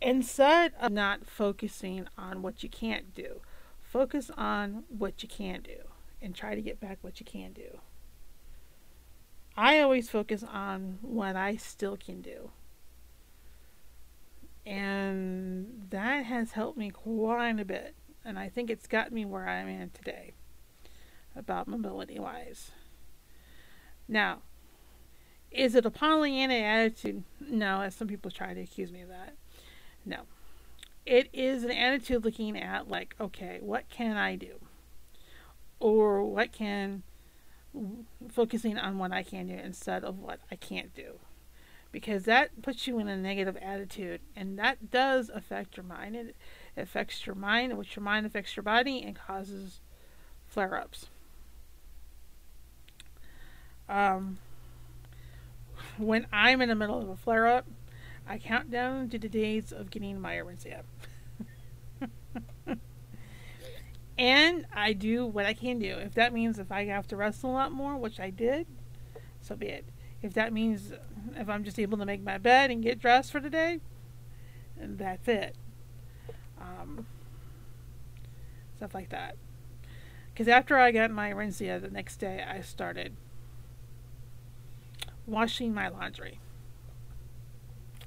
Instead 0.00 0.72
of 0.80 0.92
not 0.92 1.26
focusing 1.26 2.06
on 2.18 2.42
what 2.42 2.62
you 2.62 2.68
can't 2.68 3.14
do, 3.14 3.40
focus 3.80 4.30
on 4.36 4.84
what 4.88 5.22
you 5.22 5.28
can 5.28 5.62
do 5.62 5.78
and 6.20 6.34
try 6.34 6.54
to 6.54 6.62
get 6.62 6.80
back 6.80 6.98
what 7.00 7.20
you 7.20 7.26
can 7.26 7.52
do. 7.52 7.78
I 9.56 9.80
always 9.80 10.10
focus 10.10 10.42
on 10.42 10.98
what 11.00 11.34
I 11.34 11.56
still 11.56 11.96
can 11.96 12.20
do. 12.20 12.50
And 14.66 15.86
that 15.90 16.26
has 16.26 16.52
helped 16.52 16.76
me 16.76 16.90
quite 16.90 17.58
a 17.60 17.64
bit. 17.64 17.94
And 18.24 18.38
I 18.38 18.48
think 18.48 18.68
it's 18.68 18.88
gotten 18.88 19.14
me 19.14 19.24
where 19.24 19.48
I 19.48 19.60
am 19.60 19.90
today 19.90 20.32
about 21.34 21.68
mobility 21.68 22.18
wise. 22.18 22.72
Now, 24.08 24.42
is 25.56 25.74
it 25.74 25.86
a 25.86 25.90
Pollyanna 25.90 26.54
attitude? 26.54 27.24
No, 27.40 27.80
as 27.80 27.94
some 27.94 28.08
people 28.08 28.30
try 28.30 28.54
to 28.54 28.60
accuse 28.60 28.92
me 28.92 29.00
of 29.00 29.08
that. 29.08 29.34
No. 30.04 30.20
It 31.04 31.28
is 31.32 31.64
an 31.64 31.70
attitude 31.70 32.24
looking 32.24 32.58
at, 32.58 32.88
like, 32.88 33.14
okay, 33.20 33.58
what 33.60 33.88
can 33.88 34.16
I 34.16 34.36
do? 34.36 34.60
Or 35.80 36.22
what 36.24 36.52
can, 36.52 37.02
focusing 38.28 38.76
on 38.78 38.98
what 38.98 39.12
I 39.12 39.22
can 39.22 39.46
do 39.46 39.54
instead 39.54 40.04
of 40.04 40.18
what 40.18 40.40
I 40.50 40.56
can't 40.56 40.94
do. 40.94 41.20
Because 41.92 42.24
that 42.24 42.60
puts 42.60 42.86
you 42.86 42.98
in 42.98 43.08
a 43.08 43.16
negative 43.16 43.56
attitude, 43.62 44.20
and 44.34 44.58
that 44.58 44.90
does 44.90 45.30
affect 45.30 45.76
your 45.76 45.84
mind. 45.84 46.16
It 46.16 46.36
affects 46.76 47.24
your 47.24 47.36
mind, 47.36 47.78
which 47.78 47.96
your 47.96 48.02
mind 48.02 48.26
affects 48.26 48.56
your 48.56 48.64
body 48.64 49.02
and 49.02 49.16
causes 49.16 49.80
flare 50.46 50.76
ups. 50.76 51.06
Um, 53.88 54.38
when 55.98 56.26
I'm 56.32 56.60
in 56.60 56.68
the 56.68 56.74
middle 56.74 57.00
of 57.00 57.08
a 57.08 57.16
flare 57.16 57.46
up, 57.46 57.66
I 58.28 58.38
count 58.38 58.70
down 58.70 59.08
to 59.10 59.18
the 59.18 59.28
days 59.28 59.72
of 59.72 59.90
getting 59.90 60.20
my 60.20 60.34
Orencia. 60.34 60.82
and 64.18 64.66
I 64.74 64.92
do 64.92 65.26
what 65.26 65.46
I 65.46 65.54
can 65.54 65.78
do. 65.78 65.96
If 65.96 66.14
that 66.14 66.32
means 66.32 66.58
if 66.58 66.72
I 66.72 66.86
have 66.86 67.06
to 67.08 67.16
wrestle 67.16 67.50
a 67.50 67.52
lot 67.52 67.72
more, 67.72 67.96
which 67.96 68.18
I 68.18 68.30
did, 68.30 68.66
so 69.40 69.54
be 69.54 69.66
it. 69.66 69.84
If 70.22 70.34
that 70.34 70.52
means 70.52 70.92
if 71.36 71.48
I'm 71.48 71.62
just 71.62 71.78
able 71.78 71.98
to 71.98 72.06
make 72.06 72.22
my 72.22 72.38
bed 72.38 72.70
and 72.70 72.82
get 72.82 72.98
dressed 72.98 73.30
for 73.30 73.40
the 73.40 73.50
day, 73.50 73.80
that's 74.76 75.28
it. 75.28 75.56
Um, 76.60 77.06
stuff 78.76 78.94
like 78.94 79.10
that. 79.10 79.36
Because 80.32 80.48
after 80.48 80.76
I 80.76 80.90
got 80.90 81.10
my 81.10 81.32
Orencia 81.32 81.80
the 81.80 81.90
next 81.90 82.16
day, 82.16 82.44
I 82.46 82.60
started 82.60 83.16
washing 85.26 85.74
my 85.74 85.88
laundry 85.88 86.38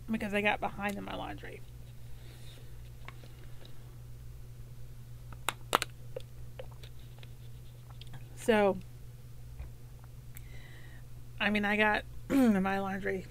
because 0.09 0.33
I 0.33 0.41
got 0.41 0.59
behind 0.59 0.97
in 0.97 1.03
my 1.03 1.15
laundry. 1.15 1.61
So, 8.35 8.77
I 11.39 11.49
mean, 11.49 11.65
I 11.65 11.77
got 11.77 12.03
my 12.29 12.79
laundry. 12.79 13.25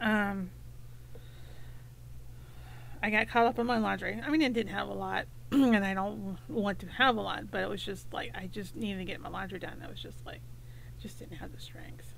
Um, 0.00 0.50
I 3.02 3.10
got 3.10 3.28
caught 3.28 3.46
up 3.46 3.58
in 3.58 3.66
my 3.66 3.78
laundry. 3.78 4.20
I 4.24 4.30
mean, 4.30 4.42
I 4.42 4.48
didn't 4.48 4.72
have 4.72 4.88
a 4.88 4.92
lot, 4.92 5.26
and 5.50 5.84
I 5.84 5.94
don't 5.94 6.38
want 6.48 6.78
to 6.80 6.86
have 6.86 7.16
a 7.16 7.20
lot, 7.20 7.50
but 7.50 7.62
it 7.62 7.68
was 7.68 7.82
just 7.82 8.12
like 8.12 8.32
I 8.36 8.46
just 8.46 8.76
needed 8.76 8.98
to 8.98 9.04
get 9.04 9.20
my 9.20 9.30
laundry 9.30 9.58
done. 9.58 9.82
I 9.84 9.88
was 9.88 10.00
just 10.00 10.24
like, 10.26 10.40
just 11.00 11.18
didn't 11.18 11.36
have 11.38 11.52
the 11.52 11.60
strength. 11.60 12.14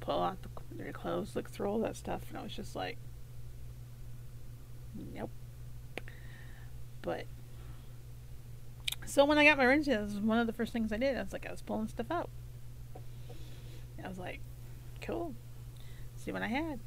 Pull 0.00 0.22
out 0.22 0.38
the, 0.42 0.84
your 0.84 0.92
clothes, 0.92 1.34
look 1.34 1.50
through 1.50 1.68
all 1.68 1.78
that 1.80 1.96
stuff, 1.96 2.22
and 2.28 2.38
I 2.38 2.42
was 2.42 2.54
just 2.54 2.76
like, 2.76 2.98
nope. 5.14 5.30
But 7.02 7.26
so 9.06 9.24
when 9.24 9.38
I 9.38 9.44
got 9.44 9.56
my 9.56 9.64
Orencia, 9.64 9.94
it 9.94 10.02
was 10.02 10.18
one 10.18 10.38
of 10.38 10.46
the 10.46 10.52
first 10.52 10.72
things 10.72 10.92
I 10.92 10.96
did. 10.96 11.16
I 11.16 11.22
was 11.22 11.32
like, 11.32 11.46
I 11.46 11.50
was 11.50 11.62
pulling 11.62 11.88
stuff 11.88 12.10
out. 12.10 12.30
I 14.04 14.08
was 14.08 14.18
like, 14.18 14.40
cool. 15.00 15.34
See 16.16 16.32
what 16.32 16.42
I 16.42 16.48
had. 16.48 16.80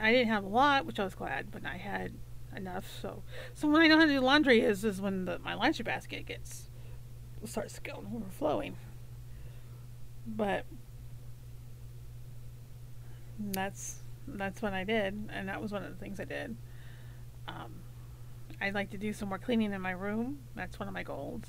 I 0.00 0.10
didn't 0.12 0.28
have 0.28 0.44
a 0.44 0.48
lot, 0.48 0.86
which 0.86 0.98
I 0.98 1.04
was 1.04 1.14
glad, 1.14 1.52
but 1.52 1.64
I 1.64 1.76
had 1.76 2.12
enough. 2.56 2.84
So, 3.00 3.22
so 3.54 3.68
when 3.68 3.82
I 3.82 3.86
know 3.86 3.98
how 3.98 4.06
to 4.06 4.10
do 4.10 4.20
laundry 4.20 4.60
is 4.60 4.84
is 4.84 5.00
when 5.00 5.24
the, 5.24 5.38
my 5.38 5.54
laundry 5.54 5.84
basket 5.84 6.26
gets 6.26 6.68
starts 7.44 7.78
going 7.78 8.06
overflowing. 8.14 8.76
But 10.26 10.64
that's 13.38 14.00
that's 14.26 14.62
what 14.62 14.72
I 14.72 14.84
did, 14.84 15.28
and 15.32 15.48
that 15.48 15.60
was 15.60 15.72
one 15.72 15.84
of 15.84 15.90
the 15.90 15.96
things 15.96 16.18
I 16.20 16.24
did. 16.24 16.56
Um, 17.46 17.74
I'd 18.60 18.74
like 18.74 18.90
to 18.90 18.98
do 18.98 19.12
some 19.12 19.28
more 19.28 19.38
cleaning 19.38 19.72
in 19.72 19.80
my 19.80 19.90
room. 19.90 20.38
That's 20.54 20.78
one 20.78 20.88
of 20.88 20.94
my 20.94 21.02
goals. 21.02 21.44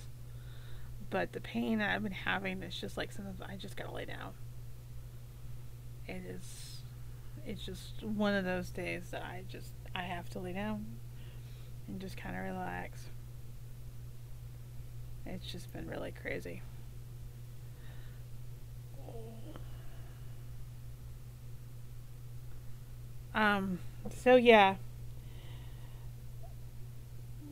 But 1.10 1.32
the 1.32 1.40
pain 1.40 1.82
I've 1.82 2.04
been 2.04 2.12
having 2.12 2.64
is 2.64 2.76
just 2.76 2.98
like 2.98 3.12
sometimes 3.12 3.40
I 3.42 3.56
just 3.56 3.78
gotta 3.78 3.94
lay 3.94 4.06
down. 4.06 4.34
It 6.08 6.24
is 6.28 6.82
it's 7.46 7.64
just 7.64 8.04
one 8.04 8.34
of 8.34 8.44
those 8.44 8.70
days 8.70 9.12
that 9.12 9.24
I 9.24 9.44
just 9.48 9.72
I 9.94 10.04
have 10.04 10.30
to 10.32 10.40
lay 10.40 10.54
down 10.54 10.86
and 11.88 12.00
just 12.02 12.18
kind 12.18 12.36
of 12.36 12.44
relax. 12.44 13.10
It's 15.26 15.52
just 15.52 15.72
been 15.72 15.88
really 15.88 16.12
crazy. 16.12 16.62
Um 23.36 23.80
so 24.10 24.36
yeah. 24.36 24.78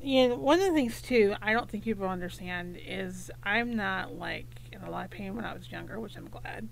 Yeah, 0.02 0.34
one 0.34 0.60
of 0.60 0.66
the 0.66 0.74
things 0.74 1.02
too, 1.02 1.36
I 1.42 1.54
don't 1.54 1.70
think 1.70 1.86
people 1.86 2.08
understand 2.08 2.78
is 2.86 3.32
I'm 3.44 3.76
not 3.76 4.16
like 4.16 4.48
in 4.72 4.82
a 4.82 4.90
lot 4.90 5.06
of 5.06 5.12
pain 5.12 5.36
when 5.36 5.46
I 5.46 5.54
was 5.54 5.72
younger, 5.72 6.00
which 6.00 6.18
I'm 6.18 6.28
glad 6.28 6.68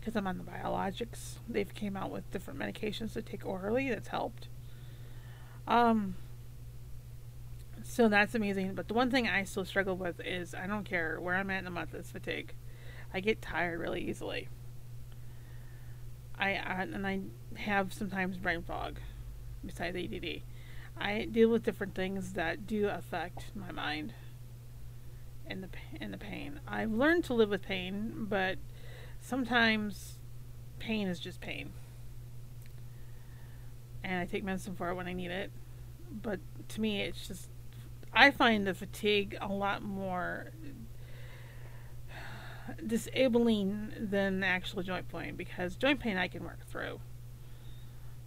because 0.00 0.16
I'm 0.16 0.26
on 0.26 0.38
the 0.38 0.44
biologics. 0.44 1.34
They've 1.48 1.72
came 1.72 1.96
out 1.96 2.10
with 2.10 2.30
different 2.30 2.58
medications 2.58 3.12
to 3.12 3.22
take 3.22 3.44
orally 3.44 3.88
that's 3.90 4.08
helped. 4.08 4.48
Um, 5.68 6.16
so 7.84 8.08
that's 8.08 8.34
amazing. 8.34 8.74
But 8.74 8.88
the 8.88 8.94
one 8.94 9.10
thing 9.10 9.28
I 9.28 9.44
still 9.44 9.64
struggle 9.64 9.96
with 9.96 10.20
is 10.20 10.54
I 10.54 10.66
don't 10.66 10.84
care 10.84 11.20
where 11.20 11.36
I'm 11.36 11.50
at 11.50 11.58
in 11.58 11.64
the 11.64 11.70
month 11.70 11.94
is 11.94 12.10
fatigue. 12.10 12.54
I 13.14 13.20
get 13.20 13.42
tired 13.42 13.78
really 13.78 14.00
easily. 14.00 14.48
I, 16.38 16.50
I 16.50 16.82
and 16.82 17.06
I 17.06 17.20
have 17.56 17.92
sometimes 17.92 18.36
brain 18.36 18.62
fog, 18.62 18.98
besides 19.64 19.96
ADD. 19.96 20.42
I 20.98 21.26
deal 21.30 21.48
with 21.48 21.64
different 21.64 21.94
things 21.94 22.34
that 22.34 22.66
do 22.66 22.88
affect 22.88 23.46
my 23.54 23.72
mind 23.72 24.14
and 25.46 25.62
the 25.62 25.68
and 26.00 26.12
the 26.12 26.18
pain. 26.18 26.60
I've 26.66 26.92
learned 26.92 27.24
to 27.24 27.34
live 27.34 27.50
with 27.50 27.62
pain, 27.62 28.26
but 28.28 28.58
sometimes 29.20 30.18
pain 30.78 31.08
is 31.08 31.20
just 31.20 31.40
pain. 31.40 31.72
And 34.04 34.20
I 34.20 34.26
take 34.26 34.42
medicine 34.42 34.74
for 34.74 34.90
it 34.90 34.94
when 34.94 35.06
I 35.06 35.12
need 35.12 35.30
it. 35.30 35.50
But 36.10 36.40
to 36.70 36.80
me, 36.80 37.02
it's 37.02 37.28
just, 37.28 37.48
I 38.12 38.30
find 38.30 38.66
the 38.66 38.74
fatigue 38.74 39.36
a 39.40 39.46
lot 39.46 39.82
more 39.82 40.50
disabling 42.86 43.92
than 43.98 44.42
actual 44.42 44.82
joint 44.82 45.08
pain 45.10 45.34
because 45.36 45.76
joint 45.76 46.00
pain 46.00 46.16
I 46.16 46.28
can 46.28 46.44
work 46.44 46.66
through. 46.66 47.00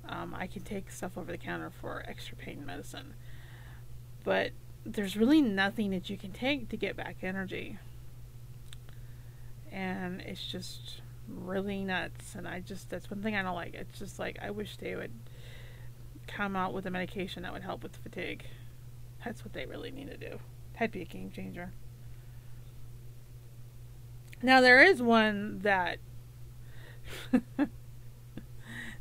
Um, 0.07 0.35
I 0.37 0.47
can 0.47 0.61
take 0.61 0.91
stuff 0.91 1.17
over 1.17 1.31
the 1.31 1.37
counter 1.37 1.71
for 1.81 2.03
extra 2.07 2.37
pain 2.37 2.65
medicine. 2.65 3.13
But 4.23 4.51
there's 4.85 5.17
really 5.17 5.41
nothing 5.41 5.91
that 5.91 6.09
you 6.09 6.17
can 6.17 6.31
take 6.31 6.69
to 6.69 6.77
get 6.77 6.95
back 6.95 7.17
energy 7.23 7.79
and 9.75 10.21
it's 10.21 10.41
just 10.43 11.01
really 11.27 11.83
nuts. 11.83 12.33
And 12.33 12.47
I 12.47 12.61
just 12.61 12.89
that's 12.89 13.11
one 13.11 13.21
thing 13.21 13.35
I 13.35 13.43
don't 13.43 13.55
like. 13.55 13.75
It's 13.75 13.99
just 13.99 14.17
like 14.17 14.39
I 14.41 14.49
wish 14.49 14.77
they 14.77 14.95
would 14.95 15.11
come 16.27 16.55
out 16.55 16.73
with 16.73 16.85
a 16.85 16.91
medication 16.91 17.43
that 17.43 17.53
would 17.53 17.61
help 17.61 17.83
with 17.83 17.95
fatigue. 17.97 18.45
That's 19.23 19.43
what 19.43 19.53
they 19.53 19.65
really 19.65 19.91
need 19.91 20.09
to 20.09 20.17
do. 20.17 20.39
That'd 20.73 20.91
be 20.91 21.01
a 21.01 21.05
game 21.05 21.29
changer. 21.29 21.71
Now 24.45 24.61
there 24.61 24.83
is 24.83 25.01
one 25.01 25.57
that 25.63 25.97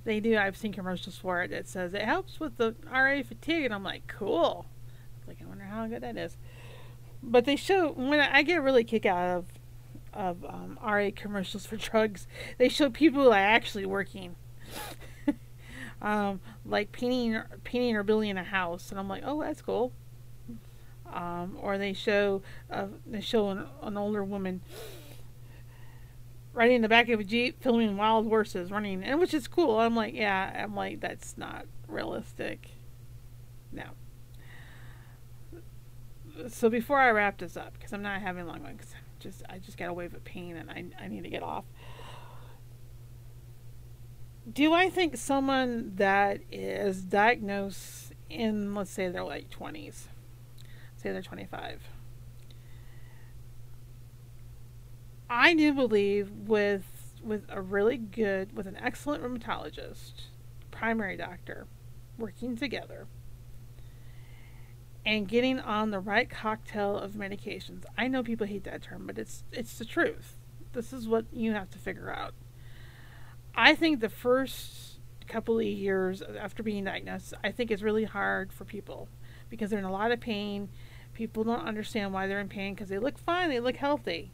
they 0.04 0.18
do. 0.18 0.38
I've 0.38 0.56
seen 0.56 0.72
commercials 0.72 1.18
for 1.18 1.42
it 1.42 1.50
that 1.50 1.68
says 1.68 1.92
it 1.92 2.00
helps 2.00 2.40
with 2.40 2.56
the 2.56 2.74
RA 2.90 3.22
fatigue, 3.22 3.66
and 3.66 3.74
I'm 3.74 3.84
like, 3.84 4.06
cool. 4.06 4.64
Like 5.28 5.36
I 5.42 5.44
wonder 5.44 5.64
how 5.64 5.86
good 5.86 6.02
that 6.02 6.16
is. 6.16 6.38
But 7.22 7.44
they 7.44 7.56
show 7.56 7.92
when 7.92 8.20
I 8.20 8.42
get 8.42 8.62
really 8.62 8.84
kick 8.84 9.04
out 9.04 9.36
of 9.36 9.44
of 10.14 10.42
um, 10.46 10.78
RA 10.82 11.10
commercials 11.14 11.66
for 11.66 11.76
drugs. 11.76 12.26
They 12.56 12.70
show 12.70 12.88
people 12.88 13.34
actually 13.34 13.84
working, 13.84 14.36
um, 16.00 16.40
like 16.64 16.90
painting, 16.90 17.38
painting 17.64 17.96
or 17.96 18.02
building 18.02 18.38
a 18.38 18.44
house, 18.44 18.90
and 18.90 18.98
I'm 18.98 19.10
like, 19.10 19.24
oh, 19.26 19.42
that's 19.42 19.60
cool. 19.60 19.92
Um, 21.12 21.58
or 21.60 21.76
they 21.76 21.92
show 21.92 22.40
uh, 22.70 22.86
they 23.04 23.20
show 23.20 23.50
an, 23.50 23.66
an 23.82 23.98
older 23.98 24.24
woman 24.24 24.62
riding 26.54 26.76
in 26.76 26.82
the 26.82 26.88
back 26.88 27.08
of 27.08 27.20
a 27.20 27.24
jeep 27.24 27.60
filming 27.62 27.96
wild 27.96 28.26
horses 28.26 28.70
running 28.70 29.02
and 29.02 29.20
which 29.20 29.34
is 29.34 29.46
cool. 29.48 29.78
I'm 29.78 29.94
like 29.94 30.14
yeah 30.14 30.62
i'm 30.64 30.74
like 30.74 31.00
that's 31.00 31.36
not 31.36 31.66
realistic. 31.88 32.70
No. 33.72 33.84
So 36.48 36.70
before 36.70 36.98
i 36.98 37.10
wrap 37.10 37.38
this 37.38 37.56
up 37.56 37.74
because 37.74 37.92
i'm 37.92 38.02
not 38.02 38.22
having 38.22 38.46
long 38.46 38.62
ones, 38.62 38.94
just 39.18 39.42
i 39.50 39.58
just 39.58 39.76
got 39.76 39.88
a 39.88 39.92
wave 39.92 40.14
of 40.14 40.24
pain 40.24 40.56
and 40.56 40.70
I, 40.70 40.84
I 41.02 41.08
need 41.08 41.24
to 41.24 41.30
get 41.30 41.42
off. 41.42 41.64
Do 44.50 44.72
i 44.72 44.88
think 44.88 45.16
someone 45.16 45.92
that 45.96 46.40
is 46.52 47.02
diagnosed 47.02 48.12
in 48.30 48.74
let's 48.74 48.90
say 48.90 49.08
their 49.08 49.24
late 49.24 49.50
20s 49.50 50.08
say 50.96 51.12
they're 51.12 51.22
25 51.22 51.82
I 55.28 55.54
do 55.54 55.72
believe 55.72 56.30
with 56.30 56.84
with 57.22 57.46
a 57.48 57.60
really 57.60 57.96
good 57.96 58.54
with 58.54 58.66
an 58.66 58.76
excellent 58.76 59.22
rheumatologist, 59.22 60.12
primary 60.70 61.16
doctor, 61.16 61.66
working 62.18 62.56
together 62.56 63.06
and 65.06 65.28
getting 65.28 65.60
on 65.60 65.90
the 65.90 66.00
right 66.00 66.30
cocktail 66.30 66.98
of 66.98 67.12
medications. 67.12 67.84
I 67.96 68.08
know 68.08 68.22
people 68.22 68.46
hate 68.46 68.64
that 68.64 68.82
term, 68.82 69.06
but 69.06 69.18
it's 69.18 69.44
it's 69.52 69.78
the 69.78 69.84
truth. 69.84 70.36
This 70.72 70.92
is 70.92 71.06
what 71.06 71.26
you 71.32 71.52
have 71.52 71.70
to 71.70 71.78
figure 71.78 72.10
out. 72.10 72.34
I 73.54 73.74
think 73.74 74.00
the 74.00 74.08
first 74.08 74.98
couple 75.26 75.58
of 75.58 75.64
years 75.64 76.22
after 76.22 76.62
being 76.62 76.84
diagnosed, 76.84 77.34
I 77.42 77.50
think 77.52 77.70
it's 77.70 77.82
really 77.82 78.04
hard 78.04 78.52
for 78.52 78.64
people 78.64 79.08
because 79.48 79.70
they're 79.70 79.78
in 79.78 79.84
a 79.84 79.92
lot 79.92 80.10
of 80.10 80.20
pain. 80.20 80.68
People 81.12 81.44
don't 81.44 81.66
understand 81.66 82.12
why 82.12 82.26
they're 82.26 82.40
in 82.40 82.48
pain 82.48 82.74
because 82.74 82.88
they 82.88 82.98
look 82.98 83.18
fine, 83.18 83.48
they 83.48 83.60
look 83.60 83.76
healthy. 83.76 84.32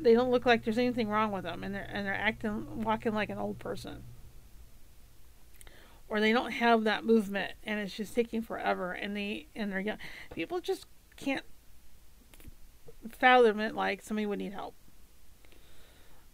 They 0.00 0.14
don't 0.14 0.30
look 0.30 0.46
like 0.46 0.64
there's 0.64 0.78
anything 0.78 1.08
wrong 1.08 1.30
with 1.30 1.44
them, 1.44 1.62
and 1.62 1.74
they're 1.74 1.88
and 1.90 2.06
they're 2.06 2.14
acting, 2.14 2.82
walking 2.82 3.14
like 3.14 3.30
an 3.30 3.38
old 3.38 3.58
person. 3.58 4.02
Or 6.08 6.20
they 6.20 6.32
don't 6.32 6.50
have 6.50 6.84
that 6.84 7.06
movement 7.06 7.52
and 7.64 7.80
it's 7.80 7.94
just 7.96 8.14
taking 8.14 8.42
forever 8.42 8.92
and 8.92 9.16
they 9.16 9.46
and 9.56 9.72
they're 9.72 9.80
young. 9.80 9.96
People 10.34 10.60
just 10.60 10.84
can't 11.16 11.44
fathom 13.08 13.60
it 13.60 13.74
like 13.74 14.02
somebody 14.02 14.26
would 14.26 14.38
need 14.38 14.52
help. 14.52 14.74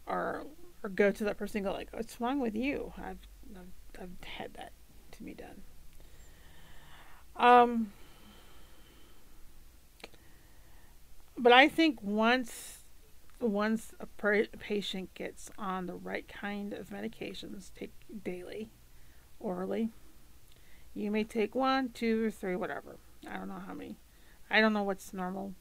Or 0.05 0.47
or 0.83 0.91
go 0.91 1.13
to 1.13 1.23
that 1.23 1.39
person 1.39 1.59
and 1.59 1.67
go 1.67 1.73
like 1.73 1.91
what's 1.93 2.21
wrong 2.21 2.41
with 2.41 2.57
you? 2.57 2.93
I've 2.99 3.19
i've, 3.55 4.03
I've 4.03 4.29
had 4.29 4.55
that 4.55 4.73
to 5.13 5.23
be 5.23 5.35
done. 5.35 5.63
Um 7.37 7.93
but 11.41 11.53
i 11.53 11.69
think 11.69 12.03
once 12.03 12.78
once 13.41 13.93
a 14.01 14.07
patient 14.59 15.15
gets 15.15 15.51
on 15.59 15.87
the 15.87 15.95
right 15.95 16.27
kind 16.29 16.73
of 16.73 16.91
medications 16.91 17.71
take 17.75 17.93
daily 18.25 18.71
orally. 19.39 19.91
You 20.95 21.11
may 21.11 21.25
take 21.25 21.55
one, 21.55 21.91
two, 21.91 22.27
or 22.27 22.31
three, 22.31 22.57
whatever. 22.57 22.97
I 23.29 23.37
don't 23.37 23.49
know 23.49 23.63
how 23.65 23.75
many. 23.75 23.97
I 24.51 24.61
don't 24.61 24.73
know 24.73 24.83
what's 24.83 25.13
normal 25.13 25.55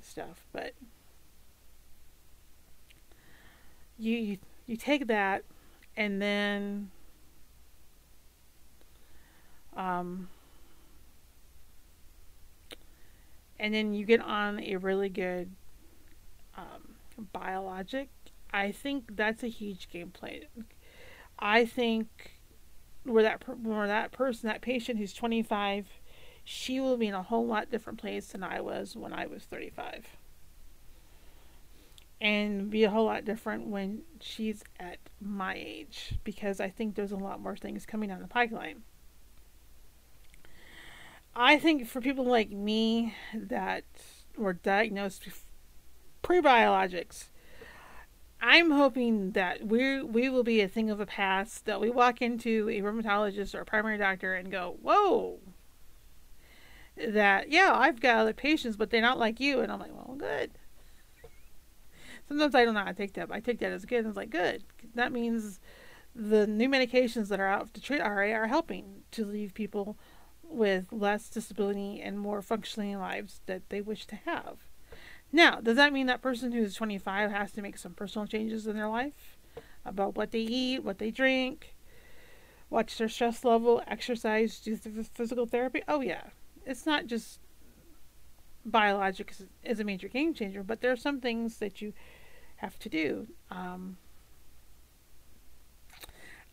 stuff, 0.00 0.46
but 0.52 0.74
you 3.98 4.16
you, 4.16 4.38
you 4.66 4.76
take 4.76 5.06
that 5.06 5.44
and 5.96 6.20
then 6.20 6.90
Um, 9.76 10.28
and 13.58 13.72
then 13.72 13.94
you 13.94 14.04
get 14.04 14.20
on 14.20 14.60
a 14.60 14.76
really 14.76 15.08
good 15.08 15.50
um, 16.56 17.26
biologic. 17.32 18.08
I 18.52 18.72
think 18.72 19.16
that's 19.16 19.42
a 19.42 19.48
huge 19.48 19.88
gameplay. 19.92 20.44
I 21.38 21.64
think 21.64 22.38
where 23.04 23.22
that 23.22 23.42
where 23.58 23.86
that 23.86 24.12
person, 24.12 24.48
that 24.48 24.60
patient 24.60 24.98
who's 24.98 25.12
25, 25.12 25.86
she 26.44 26.80
will 26.80 26.96
be 26.96 27.08
in 27.08 27.14
a 27.14 27.22
whole 27.22 27.46
lot 27.46 27.70
different 27.70 27.98
place 27.98 28.28
than 28.28 28.42
I 28.42 28.60
was 28.60 28.96
when 28.96 29.12
I 29.12 29.26
was 29.26 29.44
35. 29.44 30.06
And 32.20 32.70
be 32.70 32.84
a 32.84 32.90
whole 32.90 33.06
lot 33.06 33.24
different 33.24 33.66
when 33.66 34.02
she's 34.20 34.62
at 34.78 34.98
my 35.20 35.54
age 35.56 36.14
because 36.22 36.60
I 36.60 36.68
think 36.68 36.94
there's 36.94 37.10
a 37.10 37.16
lot 37.16 37.40
more 37.40 37.56
things 37.56 37.84
coming 37.84 38.10
down 38.10 38.20
the 38.22 38.28
pipeline. 38.28 38.82
I 41.34 41.58
think 41.58 41.88
for 41.88 42.00
people 42.00 42.24
like 42.24 42.50
me 42.50 43.14
that 43.34 43.84
were 44.36 44.52
diagnosed 44.52 45.28
pre-biologics, 46.22 47.26
I'm 48.40 48.70
hoping 48.70 49.32
that 49.32 49.66
we 49.66 50.02
we 50.02 50.28
will 50.28 50.42
be 50.42 50.60
a 50.60 50.68
thing 50.68 50.90
of 50.90 50.98
the 50.98 51.06
past. 51.06 51.64
That 51.66 51.80
we 51.80 51.90
walk 51.90 52.20
into 52.22 52.68
a 52.68 52.80
rheumatologist 52.80 53.54
or 53.54 53.60
a 53.60 53.64
primary 53.64 53.98
doctor 53.98 54.34
and 54.34 54.50
go, 54.50 54.78
"Whoa!" 54.82 55.38
That 56.96 57.50
yeah, 57.50 57.72
I've 57.74 58.00
got 58.00 58.18
other 58.18 58.34
patients, 58.34 58.76
but 58.76 58.90
they're 58.90 59.00
not 59.00 59.18
like 59.18 59.40
you. 59.40 59.60
And 59.60 59.70
I'm 59.70 59.78
like, 59.78 59.92
"Well, 59.94 60.16
good." 60.16 60.52
Sometimes 62.28 62.54
I 62.54 62.64
don't 62.64 62.74
know 62.74 62.84
to 62.84 62.94
take 62.94 63.14
that. 63.14 63.30
I 63.30 63.40
take 63.40 63.58
that 63.58 63.72
as 63.72 63.84
good. 63.84 64.00
And 64.00 64.08
it's 64.08 64.16
like, 64.16 64.30
good. 64.30 64.64
That 64.94 65.12
means 65.12 65.60
the 66.14 66.46
new 66.46 66.68
medications 66.68 67.28
that 67.28 67.40
are 67.40 67.46
out 67.46 67.74
to 67.74 67.80
treat 67.80 68.00
RA 68.00 68.32
are 68.32 68.46
helping 68.46 69.02
to 69.12 69.24
leave 69.24 69.54
people 69.54 69.98
with 70.42 70.92
less 70.92 71.28
disability 71.28 72.00
and 72.00 72.18
more 72.18 72.42
functioning 72.42 72.98
lives 72.98 73.40
that 73.46 73.68
they 73.70 73.80
wish 73.80 74.06
to 74.06 74.16
have. 74.16 74.58
Now, 75.32 75.60
does 75.60 75.76
that 75.76 75.92
mean 75.92 76.06
that 76.06 76.20
person 76.20 76.52
who's 76.52 76.74
25 76.74 77.30
has 77.30 77.52
to 77.52 77.62
make 77.62 77.78
some 77.78 77.94
personal 77.94 78.26
changes 78.26 78.66
in 78.66 78.76
their 78.76 78.88
life 78.88 79.38
about 79.84 80.14
what 80.14 80.30
they 80.30 80.40
eat, 80.40 80.84
what 80.84 80.98
they 80.98 81.10
drink, 81.10 81.74
watch 82.68 82.98
their 82.98 83.08
stress 83.08 83.42
level, 83.44 83.82
exercise, 83.86 84.58
do 84.60 84.76
physical 84.76 85.46
therapy? 85.46 85.82
Oh, 85.88 86.00
yeah. 86.00 86.24
It's 86.66 86.84
not 86.84 87.06
just 87.06 87.40
biologic 88.64 89.34
is 89.64 89.80
a 89.80 89.84
major 89.84 90.08
game 90.08 90.34
changer, 90.34 90.62
but 90.62 90.80
there 90.80 90.92
are 90.92 90.96
some 90.96 91.20
things 91.20 91.58
that 91.58 91.80
you 91.80 91.92
have 92.56 92.78
to 92.78 92.88
do. 92.88 93.26
Um, 93.50 93.96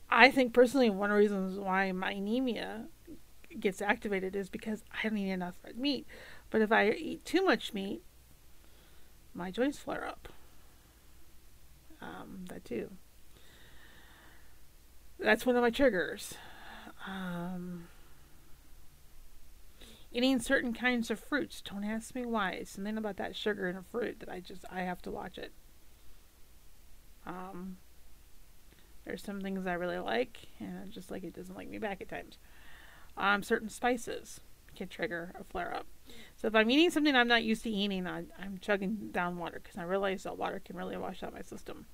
I 0.10 0.32
think 0.32 0.54
personally, 0.54 0.90
one 0.90 1.12
of 1.12 1.16
the 1.16 1.20
reasons 1.20 1.60
why 1.60 1.92
my 1.92 2.12
anemia 2.12 2.86
gets 3.60 3.82
activated 3.82 4.36
is 4.36 4.50
because 4.50 4.84
I 4.92 5.08
don't 5.08 5.18
eat 5.18 5.32
enough 5.32 5.56
red 5.64 5.78
meat. 5.78 6.08
But 6.50 6.62
if 6.62 6.72
I 6.72 6.90
eat 6.90 7.26
too 7.26 7.46
much 7.46 7.74
meat, 7.74 8.02
my 9.34 9.52
joints 9.52 9.78
flare 9.78 10.06
up. 10.06 10.30
Um, 12.02 12.46
that 12.50 12.66
too. 12.66 12.92
That's 15.20 15.46
one 15.46 15.56
of 15.56 15.62
my 15.62 15.70
triggers. 15.70 16.36
Um, 17.06 17.88
eating 20.12 20.40
certain 20.40 20.74
kinds 20.74 21.12
of 21.12 21.20
fruits. 21.20 21.62
Don't 21.62 21.84
ask 21.84 22.16
me 22.16 22.26
why. 22.26 22.52
It's 22.52 22.72
something 22.72 22.98
about 22.98 23.18
that 23.18 23.36
sugar 23.36 23.68
in 23.70 23.76
a 23.76 23.84
fruit 23.84 24.20
that 24.22 24.30
I 24.30 24.40
just 24.40 24.64
I 24.72 24.82
have 24.82 25.02
to 25.04 25.12
watch 25.12 25.38
it. 25.38 25.52
Um, 27.26 27.78
there's 29.06 29.24
some 29.24 29.42
things 29.42 29.68
I 29.68 29.74
really 29.74 30.00
like, 30.00 30.38
and 30.60 30.92
just 30.92 31.12
like 31.12 31.24
it 31.24 31.34
doesn't 31.34 31.56
like 31.56 31.70
me 31.70 31.78
back 31.78 32.02
at 32.02 32.10
times. 32.10 32.38
Um, 33.18 33.44
certain 33.44 33.70
spices 33.70 34.40
can 34.76 34.88
trigger 34.88 35.32
a 35.40 35.44
flare 35.44 35.74
up. 35.74 35.86
So 36.36 36.48
if 36.48 36.56
I'm 36.56 36.70
eating 36.70 36.90
something 36.90 37.16
I'm 37.16 37.28
not 37.28 37.44
used 37.44 37.64
to 37.64 37.70
eating, 37.70 38.08
I, 38.08 38.24
am 38.42 38.58
chugging 38.62 39.10
down 39.12 39.38
water 39.38 39.60
because 39.62 39.78
I 39.78 39.84
realize 39.84 40.24
that 40.24 40.38
water 40.38 40.62
can 40.64 40.76
really 40.76 40.98
wash 40.98 41.24
out 41.24 41.34
my 41.34 41.42
system. 41.42 41.86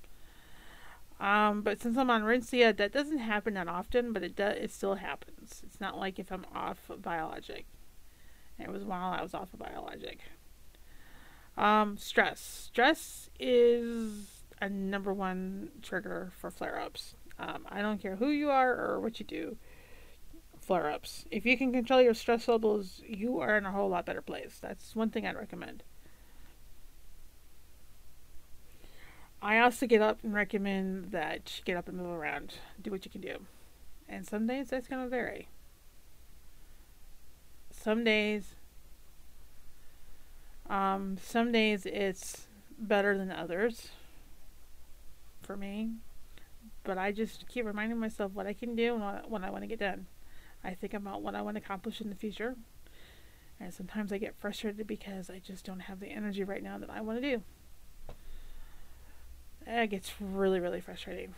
Um, 1.18 1.62
but 1.62 1.80
since 1.80 1.96
I'm 1.96 2.10
on 2.10 2.22
Orencia, 2.22 2.76
that 2.76 2.92
doesn't 2.92 3.18
happen 3.18 3.54
that 3.54 3.68
often, 3.68 4.12
but 4.12 4.22
it 4.22 4.36
does. 4.36 4.56
It 4.58 4.70
still 4.70 4.96
happens. 4.96 5.62
It's 5.64 5.80
not 5.80 5.98
like 5.98 6.18
if 6.18 6.30
I'm 6.30 6.44
off 6.54 6.90
of 6.90 7.02
biologic. 7.02 7.66
It 8.58 8.70
was 8.70 8.84
while 8.84 9.12
I 9.12 9.22
was 9.22 9.34
off 9.34 9.52
of 9.52 9.58
biologic. 9.58 10.20
Um, 11.56 11.96
stress. 11.96 12.40
Stress 12.40 13.30
is 13.40 14.44
a 14.60 14.68
number 14.68 15.12
one 15.12 15.70
trigger 15.82 16.32
for 16.38 16.50
flare 16.50 16.78
ups. 16.78 17.14
Um, 17.38 17.66
I 17.68 17.82
don't 17.82 18.00
care 18.00 18.16
who 18.16 18.28
you 18.28 18.50
are 18.50 18.74
or 18.74 19.00
what 19.00 19.18
you 19.18 19.26
do 19.26 19.56
flare 20.66 20.90
ups. 20.90 21.24
If 21.30 21.46
you 21.46 21.56
can 21.56 21.72
control 21.72 22.02
your 22.02 22.14
stress 22.14 22.48
levels, 22.48 23.00
you 23.06 23.38
are 23.38 23.56
in 23.56 23.64
a 23.64 23.70
whole 23.70 23.88
lot 23.88 24.04
better 24.04 24.20
place. 24.20 24.58
That's 24.60 24.96
one 24.96 25.10
thing 25.10 25.24
I'd 25.24 25.36
recommend. 25.36 25.84
I 29.40 29.60
also 29.60 29.86
get 29.86 30.02
up 30.02 30.18
and 30.24 30.34
recommend 30.34 31.12
that 31.12 31.52
you 31.56 31.64
get 31.64 31.76
up 31.76 31.88
and 31.88 31.96
move 31.96 32.10
around, 32.10 32.54
do 32.82 32.90
what 32.90 33.04
you 33.04 33.10
can 33.10 33.20
do. 33.20 33.38
And 34.08 34.26
some 34.26 34.46
days 34.46 34.70
that's 34.70 34.88
going 34.88 35.04
to 35.04 35.08
vary. 35.08 35.48
Some 37.70 38.02
days, 38.02 38.54
um, 40.68 41.16
some 41.22 41.52
days 41.52 41.86
it's 41.86 42.48
better 42.76 43.16
than 43.16 43.30
others 43.30 43.90
for 45.42 45.56
me. 45.56 45.90
But 46.82 46.98
I 46.98 47.12
just 47.12 47.46
keep 47.46 47.66
reminding 47.66 47.98
myself 47.98 48.32
what 48.32 48.46
I 48.46 48.52
can 48.52 48.74
do 48.74 48.94
and 48.94 49.30
what 49.30 49.44
I 49.44 49.50
want 49.50 49.62
to 49.62 49.68
get 49.68 49.78
done. 49.78 50.06
I 50.66 50.74
think 50.74 50.94
about 50.94 51.22
what 51.22 51.36
I 51.36 51.42
want 51.42 51.56
to 51.56 51.62
accomplish 51.62 52.00
in 52.00 52.10
the 52.10 52.16
future. 52.16 52.56
And 53.60 53.72
sometimes 53.72 54.12
I 54.12 54.18
get 54.18 54.34
frustrated 54.36 54.86
because 54.86 55.30
I 55.30 55.38
just 55.38 55.64
don't 55.64 55.80
have 55.80 56.00
the 56.00 56.08
energy 56.08 56.42
right 56.42 56.62
now 56.62 56.76
that 56.76 56.90
I 56.90 57.00
want 57.00 57.22
to 57.22 57.36
do. 57.36 57.42
It 59.66 59.90
gets 59.90 60.12
really, 60.20 60.58
really 60.58 60.80
frustrating. 60.80 61.34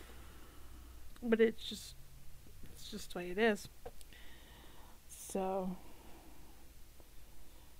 But 1.22 1.40
it's 1.40 1.62
just 1.64 1.94
it's 2.72 2.90
just 2.90 3.12
the 3.12 3.18
way 3.18 3.30
it 3.30 3.38
is. 3.38 3.68
So 5.08 5.76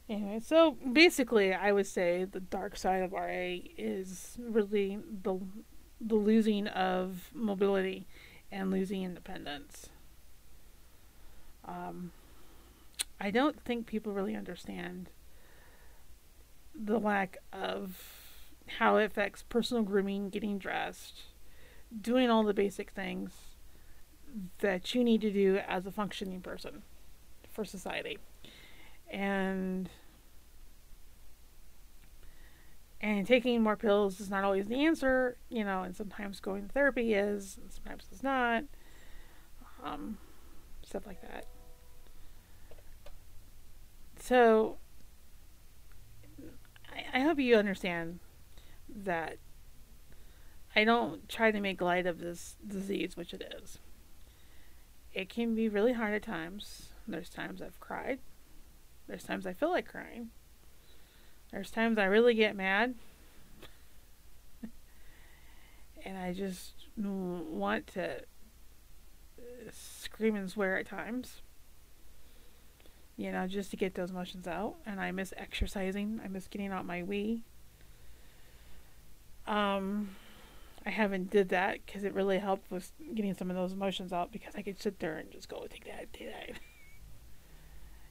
anyway, 0.09 0.41
so 0.41 0.77
basically 0.93 1.55
I 1.55 1.73
would 1.73 1.87
say 1.87 2.25
the 2.25 2.41
dark 2.41 2.77
side 2.77 3.03
of 3.03 3.13
RA 3.13 3.57
is 3.77 4.37
really 4.39 4.99
the 5.23 5.41
the 6.01 6.15
losing 6.15 6.69
of 6.69 7.31
mobility 7.33 8.07
and 8.53 8.71
losing 8.71 9.03
independence. 9.03 9.89
Um, 11.65 12.13
I 13.21 13.31
don't 13.31 13.61
think 13.61 13.87
people 13.87 14.13
really 14.13 14.37
understand 14.37 15.11
the 16.75 16.99
lack 16.99 17.39
of 17.53 18.01
how 18.79 18.97
it 18.97 19.05
affects 19.05 19.43
personal 19.49 19.83
grooming, 19.83 20.31
getting 20.31 20.59
dressed, 20.59 21.23
doing 22.01 22.31
all 22.31 22.43
the 22.45 22.55
basic 22.55 22.91
things 22.91 23.33
that 24.59 24.95
you 24.95 25.03
need 25.03 25.21
to 25.23 25.31
do 25.31 25.59
as 25.67 25.87
a 25.87 25.91
functioning 25.91 26.41
person 26.41 26.83
for 27.51 27.65
society. 27.65 28.19
And 29.11 29.89
and 33.01 33.27
taking 33.27 33.63
more 33.63 33.77
pills 33.77 34.21
is 34.21 34.29
not 34.29 34.45
always 34.45 34.67
the 34.67 34.85
answer, 34.85 35.37
you 35.49 35.65
know, 35.65 35.83
and 35.83 35.95
sometimes 35.95 36.41
going 36.41 36.67
to 36.67 36.73
therapy 36.73 37.15
is, 37.15 37.59
sometimes 37.69 38.07
it's 38.11 38.25
not. 38.25 38.65
Um, 39.85 40.19
stuff 40.89 41.07
like 41.07 41.21
that. 41.21 41.45
So, 44.21 44.79
I, 46.91 47.19
I 47.19 47.21
hope 47.21 47.39
you 47.39 47.57
understand 47.57 48.21
that 48.89 49.39
I 50.75 50.85
don't 50.85 51.29
try 51.29 51.51
to 51.51 51.61
make 51.61 51.81
light 51.81 52.07
of 52.07 52.21
this 52.21 52.57
disease, 52.67 53.17
which 53.17 53.35
it 53.35 53.55
is. 53.61 53.79
It 55.13 55.29
can 55.29 55.55
be 55.55 55.69
really 55.69 55.93
hard 55.93 56.15
at 56.15 56.23
times. 56.23 56.89
There's 57.07 57.29
times 57.29 57.61
I've 57.61 57.81
cried. 57.81 58.21
There's 59.07 59.25
times 59.25 59.47
I 59.47 59.53
feel 59.53 59.71
like 59.71 59.89
crying. 59.89 60.31
There's 61.53 61.71
times 61.71 61.99
I 61.99 62.05
really 62.05 62.35
get 62.35 62.57
mad. 62.57 62.95
and 66.05 66.19
I 66.19 66.33
just 66.33 66.73
want 66.97 67.87
to 67.89 68.23
scream 69.73 70.35
and 70.37 70.51
swear 70.51 70.79
at 70.79 70.87
times 70.87 71.43
you 73.19 73.33
know, 73.33 73.49
just 73.49 73.71
to 73.73 73.77
get 73.77 73.95
those 73.95 74.11
emotions 74.11 74.47
out. 74.47 74.77
And 74.87 75.01
I 75.01 75.11
miss 75.11 75.35
exercising. 75.37 76.21
I 76.25 76.29
miss 76.29 76.47
getting 76.47 76.71
out 76.71 76.87
my 76.87 77.03
Wii. 77.03 77.41
Um, 79.47 80.11
I 80.87 80.91
haven't 80.91 81.31
did 81.31 81.49
that 81.49 81.81
because 81.85 82.05
it 82.05 82.15
really 82.15 82.39
helped 82.39 82.71
with 82.71 82.93
getting 83.15 83.35
some 83.35 83.51
of 83.51 83.57
those 83.57 83.73
emotions 83.73 84.13
out 84.13 84.31
because 84.31 84.55
I 84.55 84.63
could 84.63 84.81
sit 84.81 85.01
there 85.01 85.17
and 85.17 85.31
just 85.33 85.49
go 85.49 85.67
take 85.69 85.85
that, 85.87 86.13
take 86.13 86.29
that, 86.33 86.59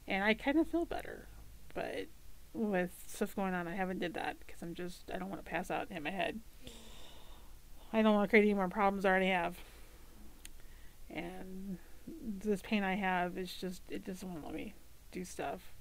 and 0.06 0.22
I 0.22 0.34
kind 0.34 0.58
of 0.58 0.68
feel 0.68 0.84
better. 0.84 1.26
But 1.74 2.08
with 2.52 2.90
stuff 3.06 3.34
going 3.34 3.54
on, 3.54 3.66
I 3.66 3.74
haven't 3.74 4.00
did 4.00 4.14
that 4.14 4.38
because 4.40 4.60
I'm 4.62 4.74
just 4.74 5.10
I 5.14 5.18
don't 5.18 5.30
want 5.30 5.42
to 5.42 5.50
pass 5.50 5.70
out 5.70 5.90
hit 5.90 6.02
my 6.02 6.10
head. 6.10 6.40
I 7.92 8.02
don't 8.02 8.14
want 8.14 8.28
to 8.28 8.30
create 8.30 8.42
any 8.42 8.54
more 8.54 8.68
problems 8.68 9.06
I 9.06 9.10
already 9.10 9.28
have. 9.28 9.56
And 11.10 11.78
this 12.22 12.62
pain 12.62 12.82
I 12.82 12.94
have 12.94 13.36
is 13.36 13.52
just 13.52 13.82
it 13.88 14.04
doesn't 14.04 14.28
want 14.28 14.40
to 14.42 14.46
let 14.46 14.54
me 14.54 14.74
do 15.12 15.24
stuff. 15.24 15.72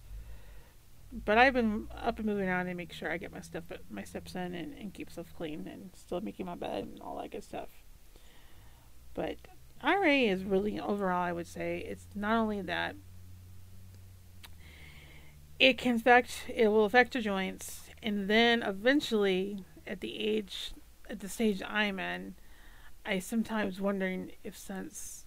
But 1.12 1.38
I've 1.38 1.54
been 1.54 1.88
up 1.96 2.18
and 2.18 2.26
moving 2.26 2.50
around 2.50 2.68
and 2.68 2.76
make 2.76 2.92
sure 2.92 3.12
I 3.12 3.18
get 3.18 3.32
my 3.32 3.42
stuff 3.42 3.64
my 3.90 4.04
steps 4.04 4.36
in 4.36 4.54
and, 4.54 4.74
and 4.74 4.94
keep 4.94 5.10
stuff 5.10 5.28
clean 5.38 5.68
and 5.68 5.92
still 5.96 6.22
making 6.22 6.46
my 6.46 6.56
bed 6.56 6.84
and 6.84 7.00
all 7.02 7.18
that 7.18 7.32
good 7.32 7.44
stuff. 7.44 7.70
But 9.14 9.38
RA 9.84 10.04
is 10.04 10.44
really 10.44 10.80
overall 10.80 11.24
I 11.24 11.32
would 11.32 11.48
say 11.48 11.86
it's 11.88 12.08
not 12.16 12.38
only 12.38 12.62
that 12.62 12.96
it 15.60 15.78
can 15.78 15.96
affect 15.96 16.44
it 16.54 16.68
will 16.68 16.86
affect 16.86 17.16
your 17.16 17.24
joints 17.24 17.90
and 18.04 18.30
then 18.30 18.62
eventually 18.64 19.64
at 19.86 20.02
the 20.02 20.20
age 20.20 20.74
at 21.10 21.20
the 21.20 21.30
stage 21.30 21.62
I'm 21.66 22.00
in 22.00 22.36
I 23.08 23.20
sometimes 23.20 23.80
wondering 23.80 24.34
if 24.44 24.58
since 24.58 25.26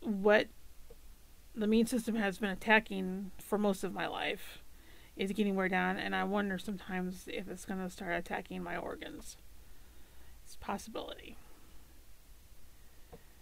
what 0.00 0.48
the 1.54 1.64
immune 1.64 1.86
system 1.86 2.14
has 2.16 2.38
been 2.38 2.50
attacking 2.50 3.30
for 3.38 3.56
most 3.56 3.82
of 3.82 3.94
my 3.94 4.06
life 4.06 4.58
is 5.16 5.32
getting 5.32 5.56
wear 5.56 5.68
down, 5.68 5.96
and 5.96 6.14
I 6.14 6.24
wonder 6.24 6.58
sometimes 6.58 7.24
if 7.26 7.48
it's 7.48 7.64
going 7.64 7.80
to 7.80 7.88
start 7.88 8.12
attacking 8.12 8.62
my 8.62 8.76
organs. 8.76 9.38
It's 10.44 10.54
a 10.54 10.58
possibility, 10.58 11.36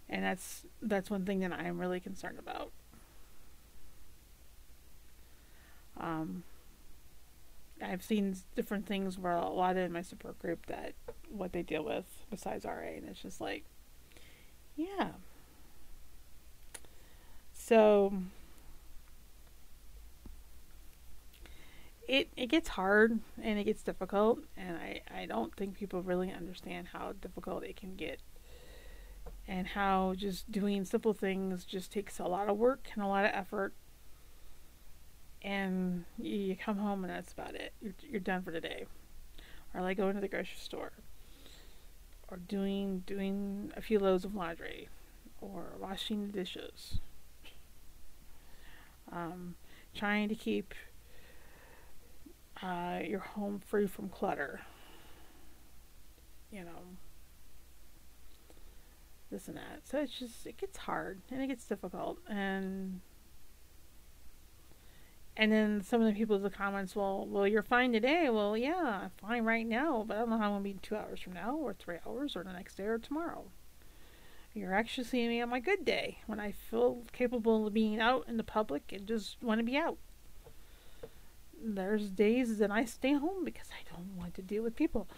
and 0.09 0.25
that's 0.25 0.65
that's 0.81 1.11
one 1.11 1.25
thing 1.25 1.41
that 1.41 1.53
I 1.53 1.65
am 1.65 1.79
really 1.79 2.01
concerned 2.01 2.39
about. 2.39 2.71
Um, 5.99 6.45
I've 7.83 8.03
seen 8.03 8.37
different 8.55 8.87
things 8.87 9.19
where 9.19 9.33
a 9.33 9.49
lot 9.51 9.77
in 9.77 9.93
my 9.93 10.03
support 10.03 10.39
group 10.39 10.67
that 10.67 10.95
what 11.31 11.53
they 11.53 11.63
deal 11.63 11.85
with 11.85 12.05
besides 12.31 12.65
RA, 12.65 12.73
and 12.97 13.09
it's 13.09 13.23
just 13.23 13.41
like, 13.41 13.65
yeah, 14.77 15.11
so 17.53 18.13
it 22.07 22.29
it 22.37 22.47
gets 22.47 22.69
hard 22.69 23.19
and 23.43 23.59
it 23.59 23.65
gets 23.65 23.83
difficult 23.83 24.39
and 24.57 24.77
I, 24.77 25.01
I 25.13 25.27
don't 25.27 25.55
think 25.57 25.77
people 25.77 26.01
really 26.03 26.33
understand 26.33 26.89
how 26.93 27.15
difficult 27.21 27.65
it 27.65 27.77
can 27.77 27.97
get. 27.97 28.21
And 29.49 29.67
how 29.67 30.15
just 30.17 30.51
doing 30.51 30.85
simple 30.85 31.13
things 31.13 31.65
just 31.65 31.93
takes 31.93 32.19
a 32.19 32.25
lot 32.25 32.49
of 32.49 32.57
work 32.57 32.89
and 32.95 33.03
a 33.03 33.07
lot 33.07 33.25
of 33.25 33.31
effort. 33.33 33.75
And 35.43 36.05
you 36.19 36.57
come 36.57 36.79
home 36.79 37.05
and 37.05 37.13
that's 37.13 37.33
about 37.33 37.55
it. 37.55 37.73
You're, 37.81 37.95
you're 38.01 38.21
done 38.21 38.43
for 38.43 38.51
the 38.51 38.61
day. 38.61 38.87
Or 39.73 39.83
like 39.83 39.97
going 39.99 40.15
to 40.15 40.21
the 40.21 40.29
grocery 40.29 40.57
store 40.59 40.93
or 42.29 42.37
doing 42.37 43.03
doing 43.07 43.73
a 43.77 43.81
few 43.81 43.99
loads 43.99 44.25
of 44.25 44.35
laundry 44.35 44.89
or 45.41 45.75
washing 45.79 46.27
the 46.27 46.33
dishes 46.33 46.99
um, 49.13 49.55
trying 49.95 50.29
to 50.29 50.35
keep 50.35 50.75
uh, 52.63 53.01
your 53.05 53.21
home 53.21 53.61
free 53.65 53.87
from 53.87 54.09
clutter. 54.09 54.61
You 56.51 56.65
know, 56.65 56.97
this 59.31 59.49
and 59.49 59.57
that. 59.57 59.81
So 59.85 59.99
it's 59.99 60.19
just 60.19 60.47
it 60.47 60.57
gets 60.57 60.79
hard 60.79 61.21
and 61.31 61.43
it 61.43 61.49
gets 61.49 61.65
difficult 61.65 62.19
and 62.29 63.01
and 65.37 65.53
then 65.53 65.83
some 65.83 66.01
of 66.01 66.07
the 66.07 66.19
people 66.19 66.37
in 66.37 66.43
the 66.43 66.51
comments, 66.51 66.97
well, 66.97 67.27
well, 67.29 67.47
you're 67.47 67.63
fine 67.63 67.93
today. 67.93 68.31
Well, 68.31 68.57
yeah, 68.57 69.03
I'm 69.05 69.11
fine 69.19 69.45
right 69.45 69.67
now, 69.67 70.05
but 70.07 70.17
I 70.17 70.21
don't 70.21 70.31
know 70.31 70.39
how 70.39 70.47
I'm 70.47 70.53
gonna 70.53 70.65
be 70.65 70.79
two 70.81 70.97
hours 70.97 71.21
from 71.21 71.35
now, 71.35 71.57
or 71.57 71.75
three 71.75 71.99
hours, 72.07 72.37
or 72.37 72.43
the 72.43 72.53
next 72.53 72.77
day, 72.77 72.85
or 72.85 72.99
tomorrow. 72.99 73.45
You're 74.55 74.75
actually 74.75 75.05
seeing 75.05 75.29
me 75.29 75.43
on 75.43 75.51
my 75.51 75.61
good 75.61 75.85
day 75.85 76.21
when 76.27 76.41
I 76.41 76.53
feel 76.53 77.03
capable 77.13 77.67
of 77.67 77.75
being 77.75 78.01
out 78.01 78.25
in 78.27 78.39
the 78.39 78.43
public 78.43 78.91
and 78.91 79.07
just 79.07 79.37
want 79.43 79.59
to 79.59 79.65
be 79.65 79.77
out. 79.77 79.99
There's 81.63 82.09
days 82.09 82.57
that 82.57 82.71
I 82.71 82.87
stay 82.87 83.13
home 83.13 83.45
because 83.45 83.69
I 83.71 83.95
don't 83.95 84.17
want 84.17 84.35
to 84.37 84.43
deal 84.43 84.63
with 84.63 84.75
people. 84.75 85.09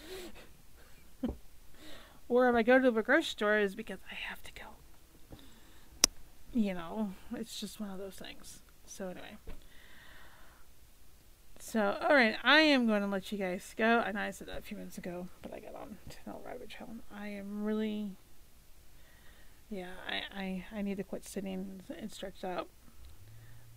or 2.29 2.49
if 2.49 2.57
I 2.57 2.65
go 2.65 2.81
to 2.81 2.91
the 2.91 3.03
grocery 3.03 3.23
store 3.23 3.59
is 3.59 3.77
because 3.77 4.01
I 4.11 4.15
have 4.15 4.43
to 4.43 4.53
go. 4.53 5.39
You 6.53 6.75
know, 6.75 7.13
it's 7.37 7.61
just 7.61 7.79
one 7.79 7.91
of 7.91 7.99
those 7.99 8.17
things. 8.17 8.63
So 8.87 9.07
anyway. 9.07 9.37
So, 11.59 11.99
alright, 12.03 12.37
I 12.43 12.61
am 12.61 12.87
going 12.87 13.03
to 13.03 13.09
let 13.09 13.31
you 13.33 13.39
guys 13.39 13.75
go. 13.77 13.99
I 13.99 14.13
know 14.13 14.21
I 14.21 14.31
said 14.31 14.49
that 14.49 14.59
a 14.59 14.63
few 14.63 14.77
minutes 14.77 14.97
ago, 14.97 15.29
but 15.43 15.53
I 15.53 15.61
got 15.61 15.75
on 15.75 15.99
to 16.09 16.17
no 16.27 16.41
rabbit 16.45 16.71
trail. 16.71 16.91
I 17.15 17.29
am 17.29 17.65
really 17.65 18.13
yeah, 19.71 19.91
I, 20.09 20.41
I, 20.43 20.65
I 20.77 20.83
need 20.83 20.97
to 20.97 21.05
quit 21.05 21.27
sitting 21.27 21.83
and 21.99 22.11
stretch 22.11 22.43
out. 22.43 22.69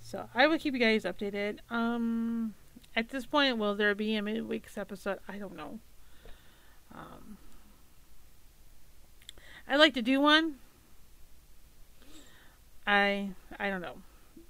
So 0.01 0.29
I 0.33 0.47
will 0.47 0.57
keep 0.57 0.73
you 0.73 0.79
guys 0.79 1.03
updated. 1.03 1.59
Um, 1.69 2.53
at 2.95 3.09
this 3.09 3.25
point, 3.25 3.57
will 3.57 3.75
there 3.75 3.93
be 3.93 4.15
a 4.15 4.21
midweek's 4.21 4.77
episode? 4.77 5.19
I 5.27 5.37
don't 5.37 5.55
know. 5.55 5.79
Um, 6.93 7.37
I'd 9.67 9.77
like 9.77 9.93
to 9.95 10.01
do 10.01 10.21
one. 10.21 10.55
I 12.87 13.29
I 13.59 13.69
don't 13.69 13.81
know. 13.81 13.95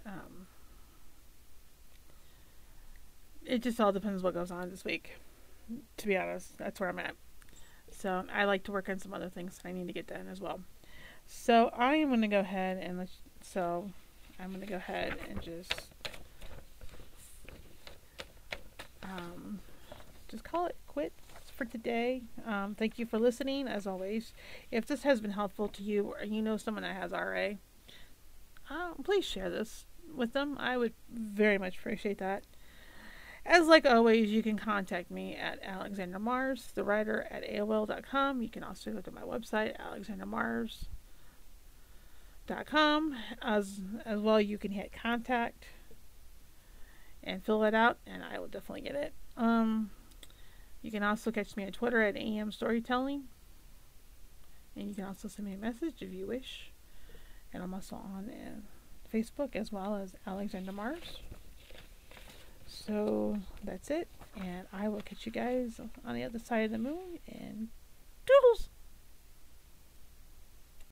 Um, 0.05 0.47
it 3.51 3.61
just 3.61 3.81
all 3.81 3.91
depends 3.91 4.23
what 4.23 4.33
goes 4.33 4.49
on 4.49 4.69
this 4.69 4.85
week. 4.85 5.17
To 5.97 6.07
be 6.07 6.15
honest, 6.15 6.57
that's 6.57 6.79
where 6.79 6.87
I'm 6.87 6.99
at. 6.99 7.15
So 7.91 8.23
I 8.33 8.45
like 8.45 8.63
to 8.63 8.71
work 8.71 8.87
on 8.87 8.97
some 8.97 9.13
other 9.13 9.27
things 9.27 9.57
that 9.57 9.67
I 9.67 9.73
need 9.73 9.87
to 9.87 9.93
get 9.93 10.07
done 10.07 10.29
as 10.31 10.39
well. 10.39 10.61
So 11.27 11.69
I 11.75 11.95
am 11.95 12.07
going 12.07 12.21
to 12.21 12.29
go 12.29 12.39
ahead 12.39 12.77
and 12.81 12.97
let's, 12.97 13.17
so 13.41 13.91
I'm 14.39 14.49
going 14.49 14.61
to 14.61 14.67
go 14.67 14.77
ahead 14.77 15.17
and 15.29 15.41
just 15.41 15.89
um, 19.03 19.59
just 20.29 20.45
call 20.45 20.67
it 20.67 20.77
quit 20.87 21.11
for 21.53 21.65
today. 21.65 22.21
Um, 22.47 22.73
thank 22.79 22.97
you 22.97 23.05
for 23.05 23.19
listening, 23.19 23.67
as 23.67 23.85
always. 23.85 24.31
If 24.71 24.85
this 24.85 25.03
has 25.03 25.19
been 25.19 25.31
helpful 25.31 25.67
to 25.67 25.83
you 25.83 26.13
or 26.17 26.23
you 26.23 26.41
know 26.41 26.55
someone 26.55 26.83
that 26.83 26.95
has 26.95 27.11
RA, 27.11 27.55
uh, 28.69 28.93
please 29.03 29.25
share 29.25 29.49
this 29.49 29.85
with 30.15 30.31
them. 30.31 30.55
I 30.57 30.77
would 30.77 30.93
very 31.11 31.57
much 31.57 31.77
appreciate 31.77 32.17
that. 32.19 32.45
As 33.45 33.67
like 33.67 33.85
always, 33.85 34.29
you 34.29 34.43
can 34.43 34.57
contact 34.57 35.09
me 35.09 35.35
at 35.35 35.59
Alexandra 35.63 36.19
Mars, 36.19 36.71
the 36.75 36.83
writer 36.83 37.27
at 37.31 37.43
AOL.com. 37.43 38.41
You 38.41 38.49
can 38.49 38.63
also 38.63 38.91
go 38.91 39.01
to 39.01 39.11
my 39.11 39.21
website, 39.21 39.75
Alexandra 39.77 40.27
Mars 40.27 40.85
com. 42.65 43.15
As, 43.41 43.79
as 44.05 44.19
well, 44.19 44.41
you 44.41 44.57
can 44.57 44.71
hit 44.71 44.91
contact 44.91 45.65
and 47.23 47.43
fill 47.43 47.63
it 47.63 47.73
out, 47.73 47.97
and 48.05 48.23
I 48.23 48.39
will 48.39 48.47
definitely 48.47 48.81
get 48.81 48.95
it. 48.95 49.13
Um, 49.37 49.91
you 50.81 50.91
can 50.91 51.03
also 51.03 51.31
catch 51.31 51.55
me 51.55 51.65
on 51.65 51.71
Twitter 51.71 52.01
at 52.01 52.17
AM 52.17 52.51
Storytelling. 52.51 53.23
And 54.75 54.87
you 54.87 54.95
can 54.95 55.03
also 55.03 55.27
send 55.27 55.47
me 55.47 55.53
a 55.53 55.57
message 55.57 55.95
if 56.01 56.11
you 56.11 56.25
wish. 56.25 56.71
And 57.53 57.61
I'm 57.61 57.73
also 57.73 57.95
on 57.95 58.29
uh, 58.29 59.15
Facebook 59.15 59.55
as 59.55 59.71
well 59.71 59.95
as 59.95 60.15
Alexandra 60.25 60.73
Mars. 60.73 61.19
So 62.71 63.37
that's 63.63 63.89
it. 63.89 64.07
And 64.35 64.65
I 64.71 64.87
will 64.87 65.01
catch 65.01 65.25
you 65.25 65.31
guys 65.31 65.79
on 66.05 66.15
the 66.15 66.23
other 66.23 66.39
side 66.39 66.65
of 66.65 66.71
the 66.71 66.77
moon. 66.77 67.19
And 67.27 67.67
doodles! 68.25 68.69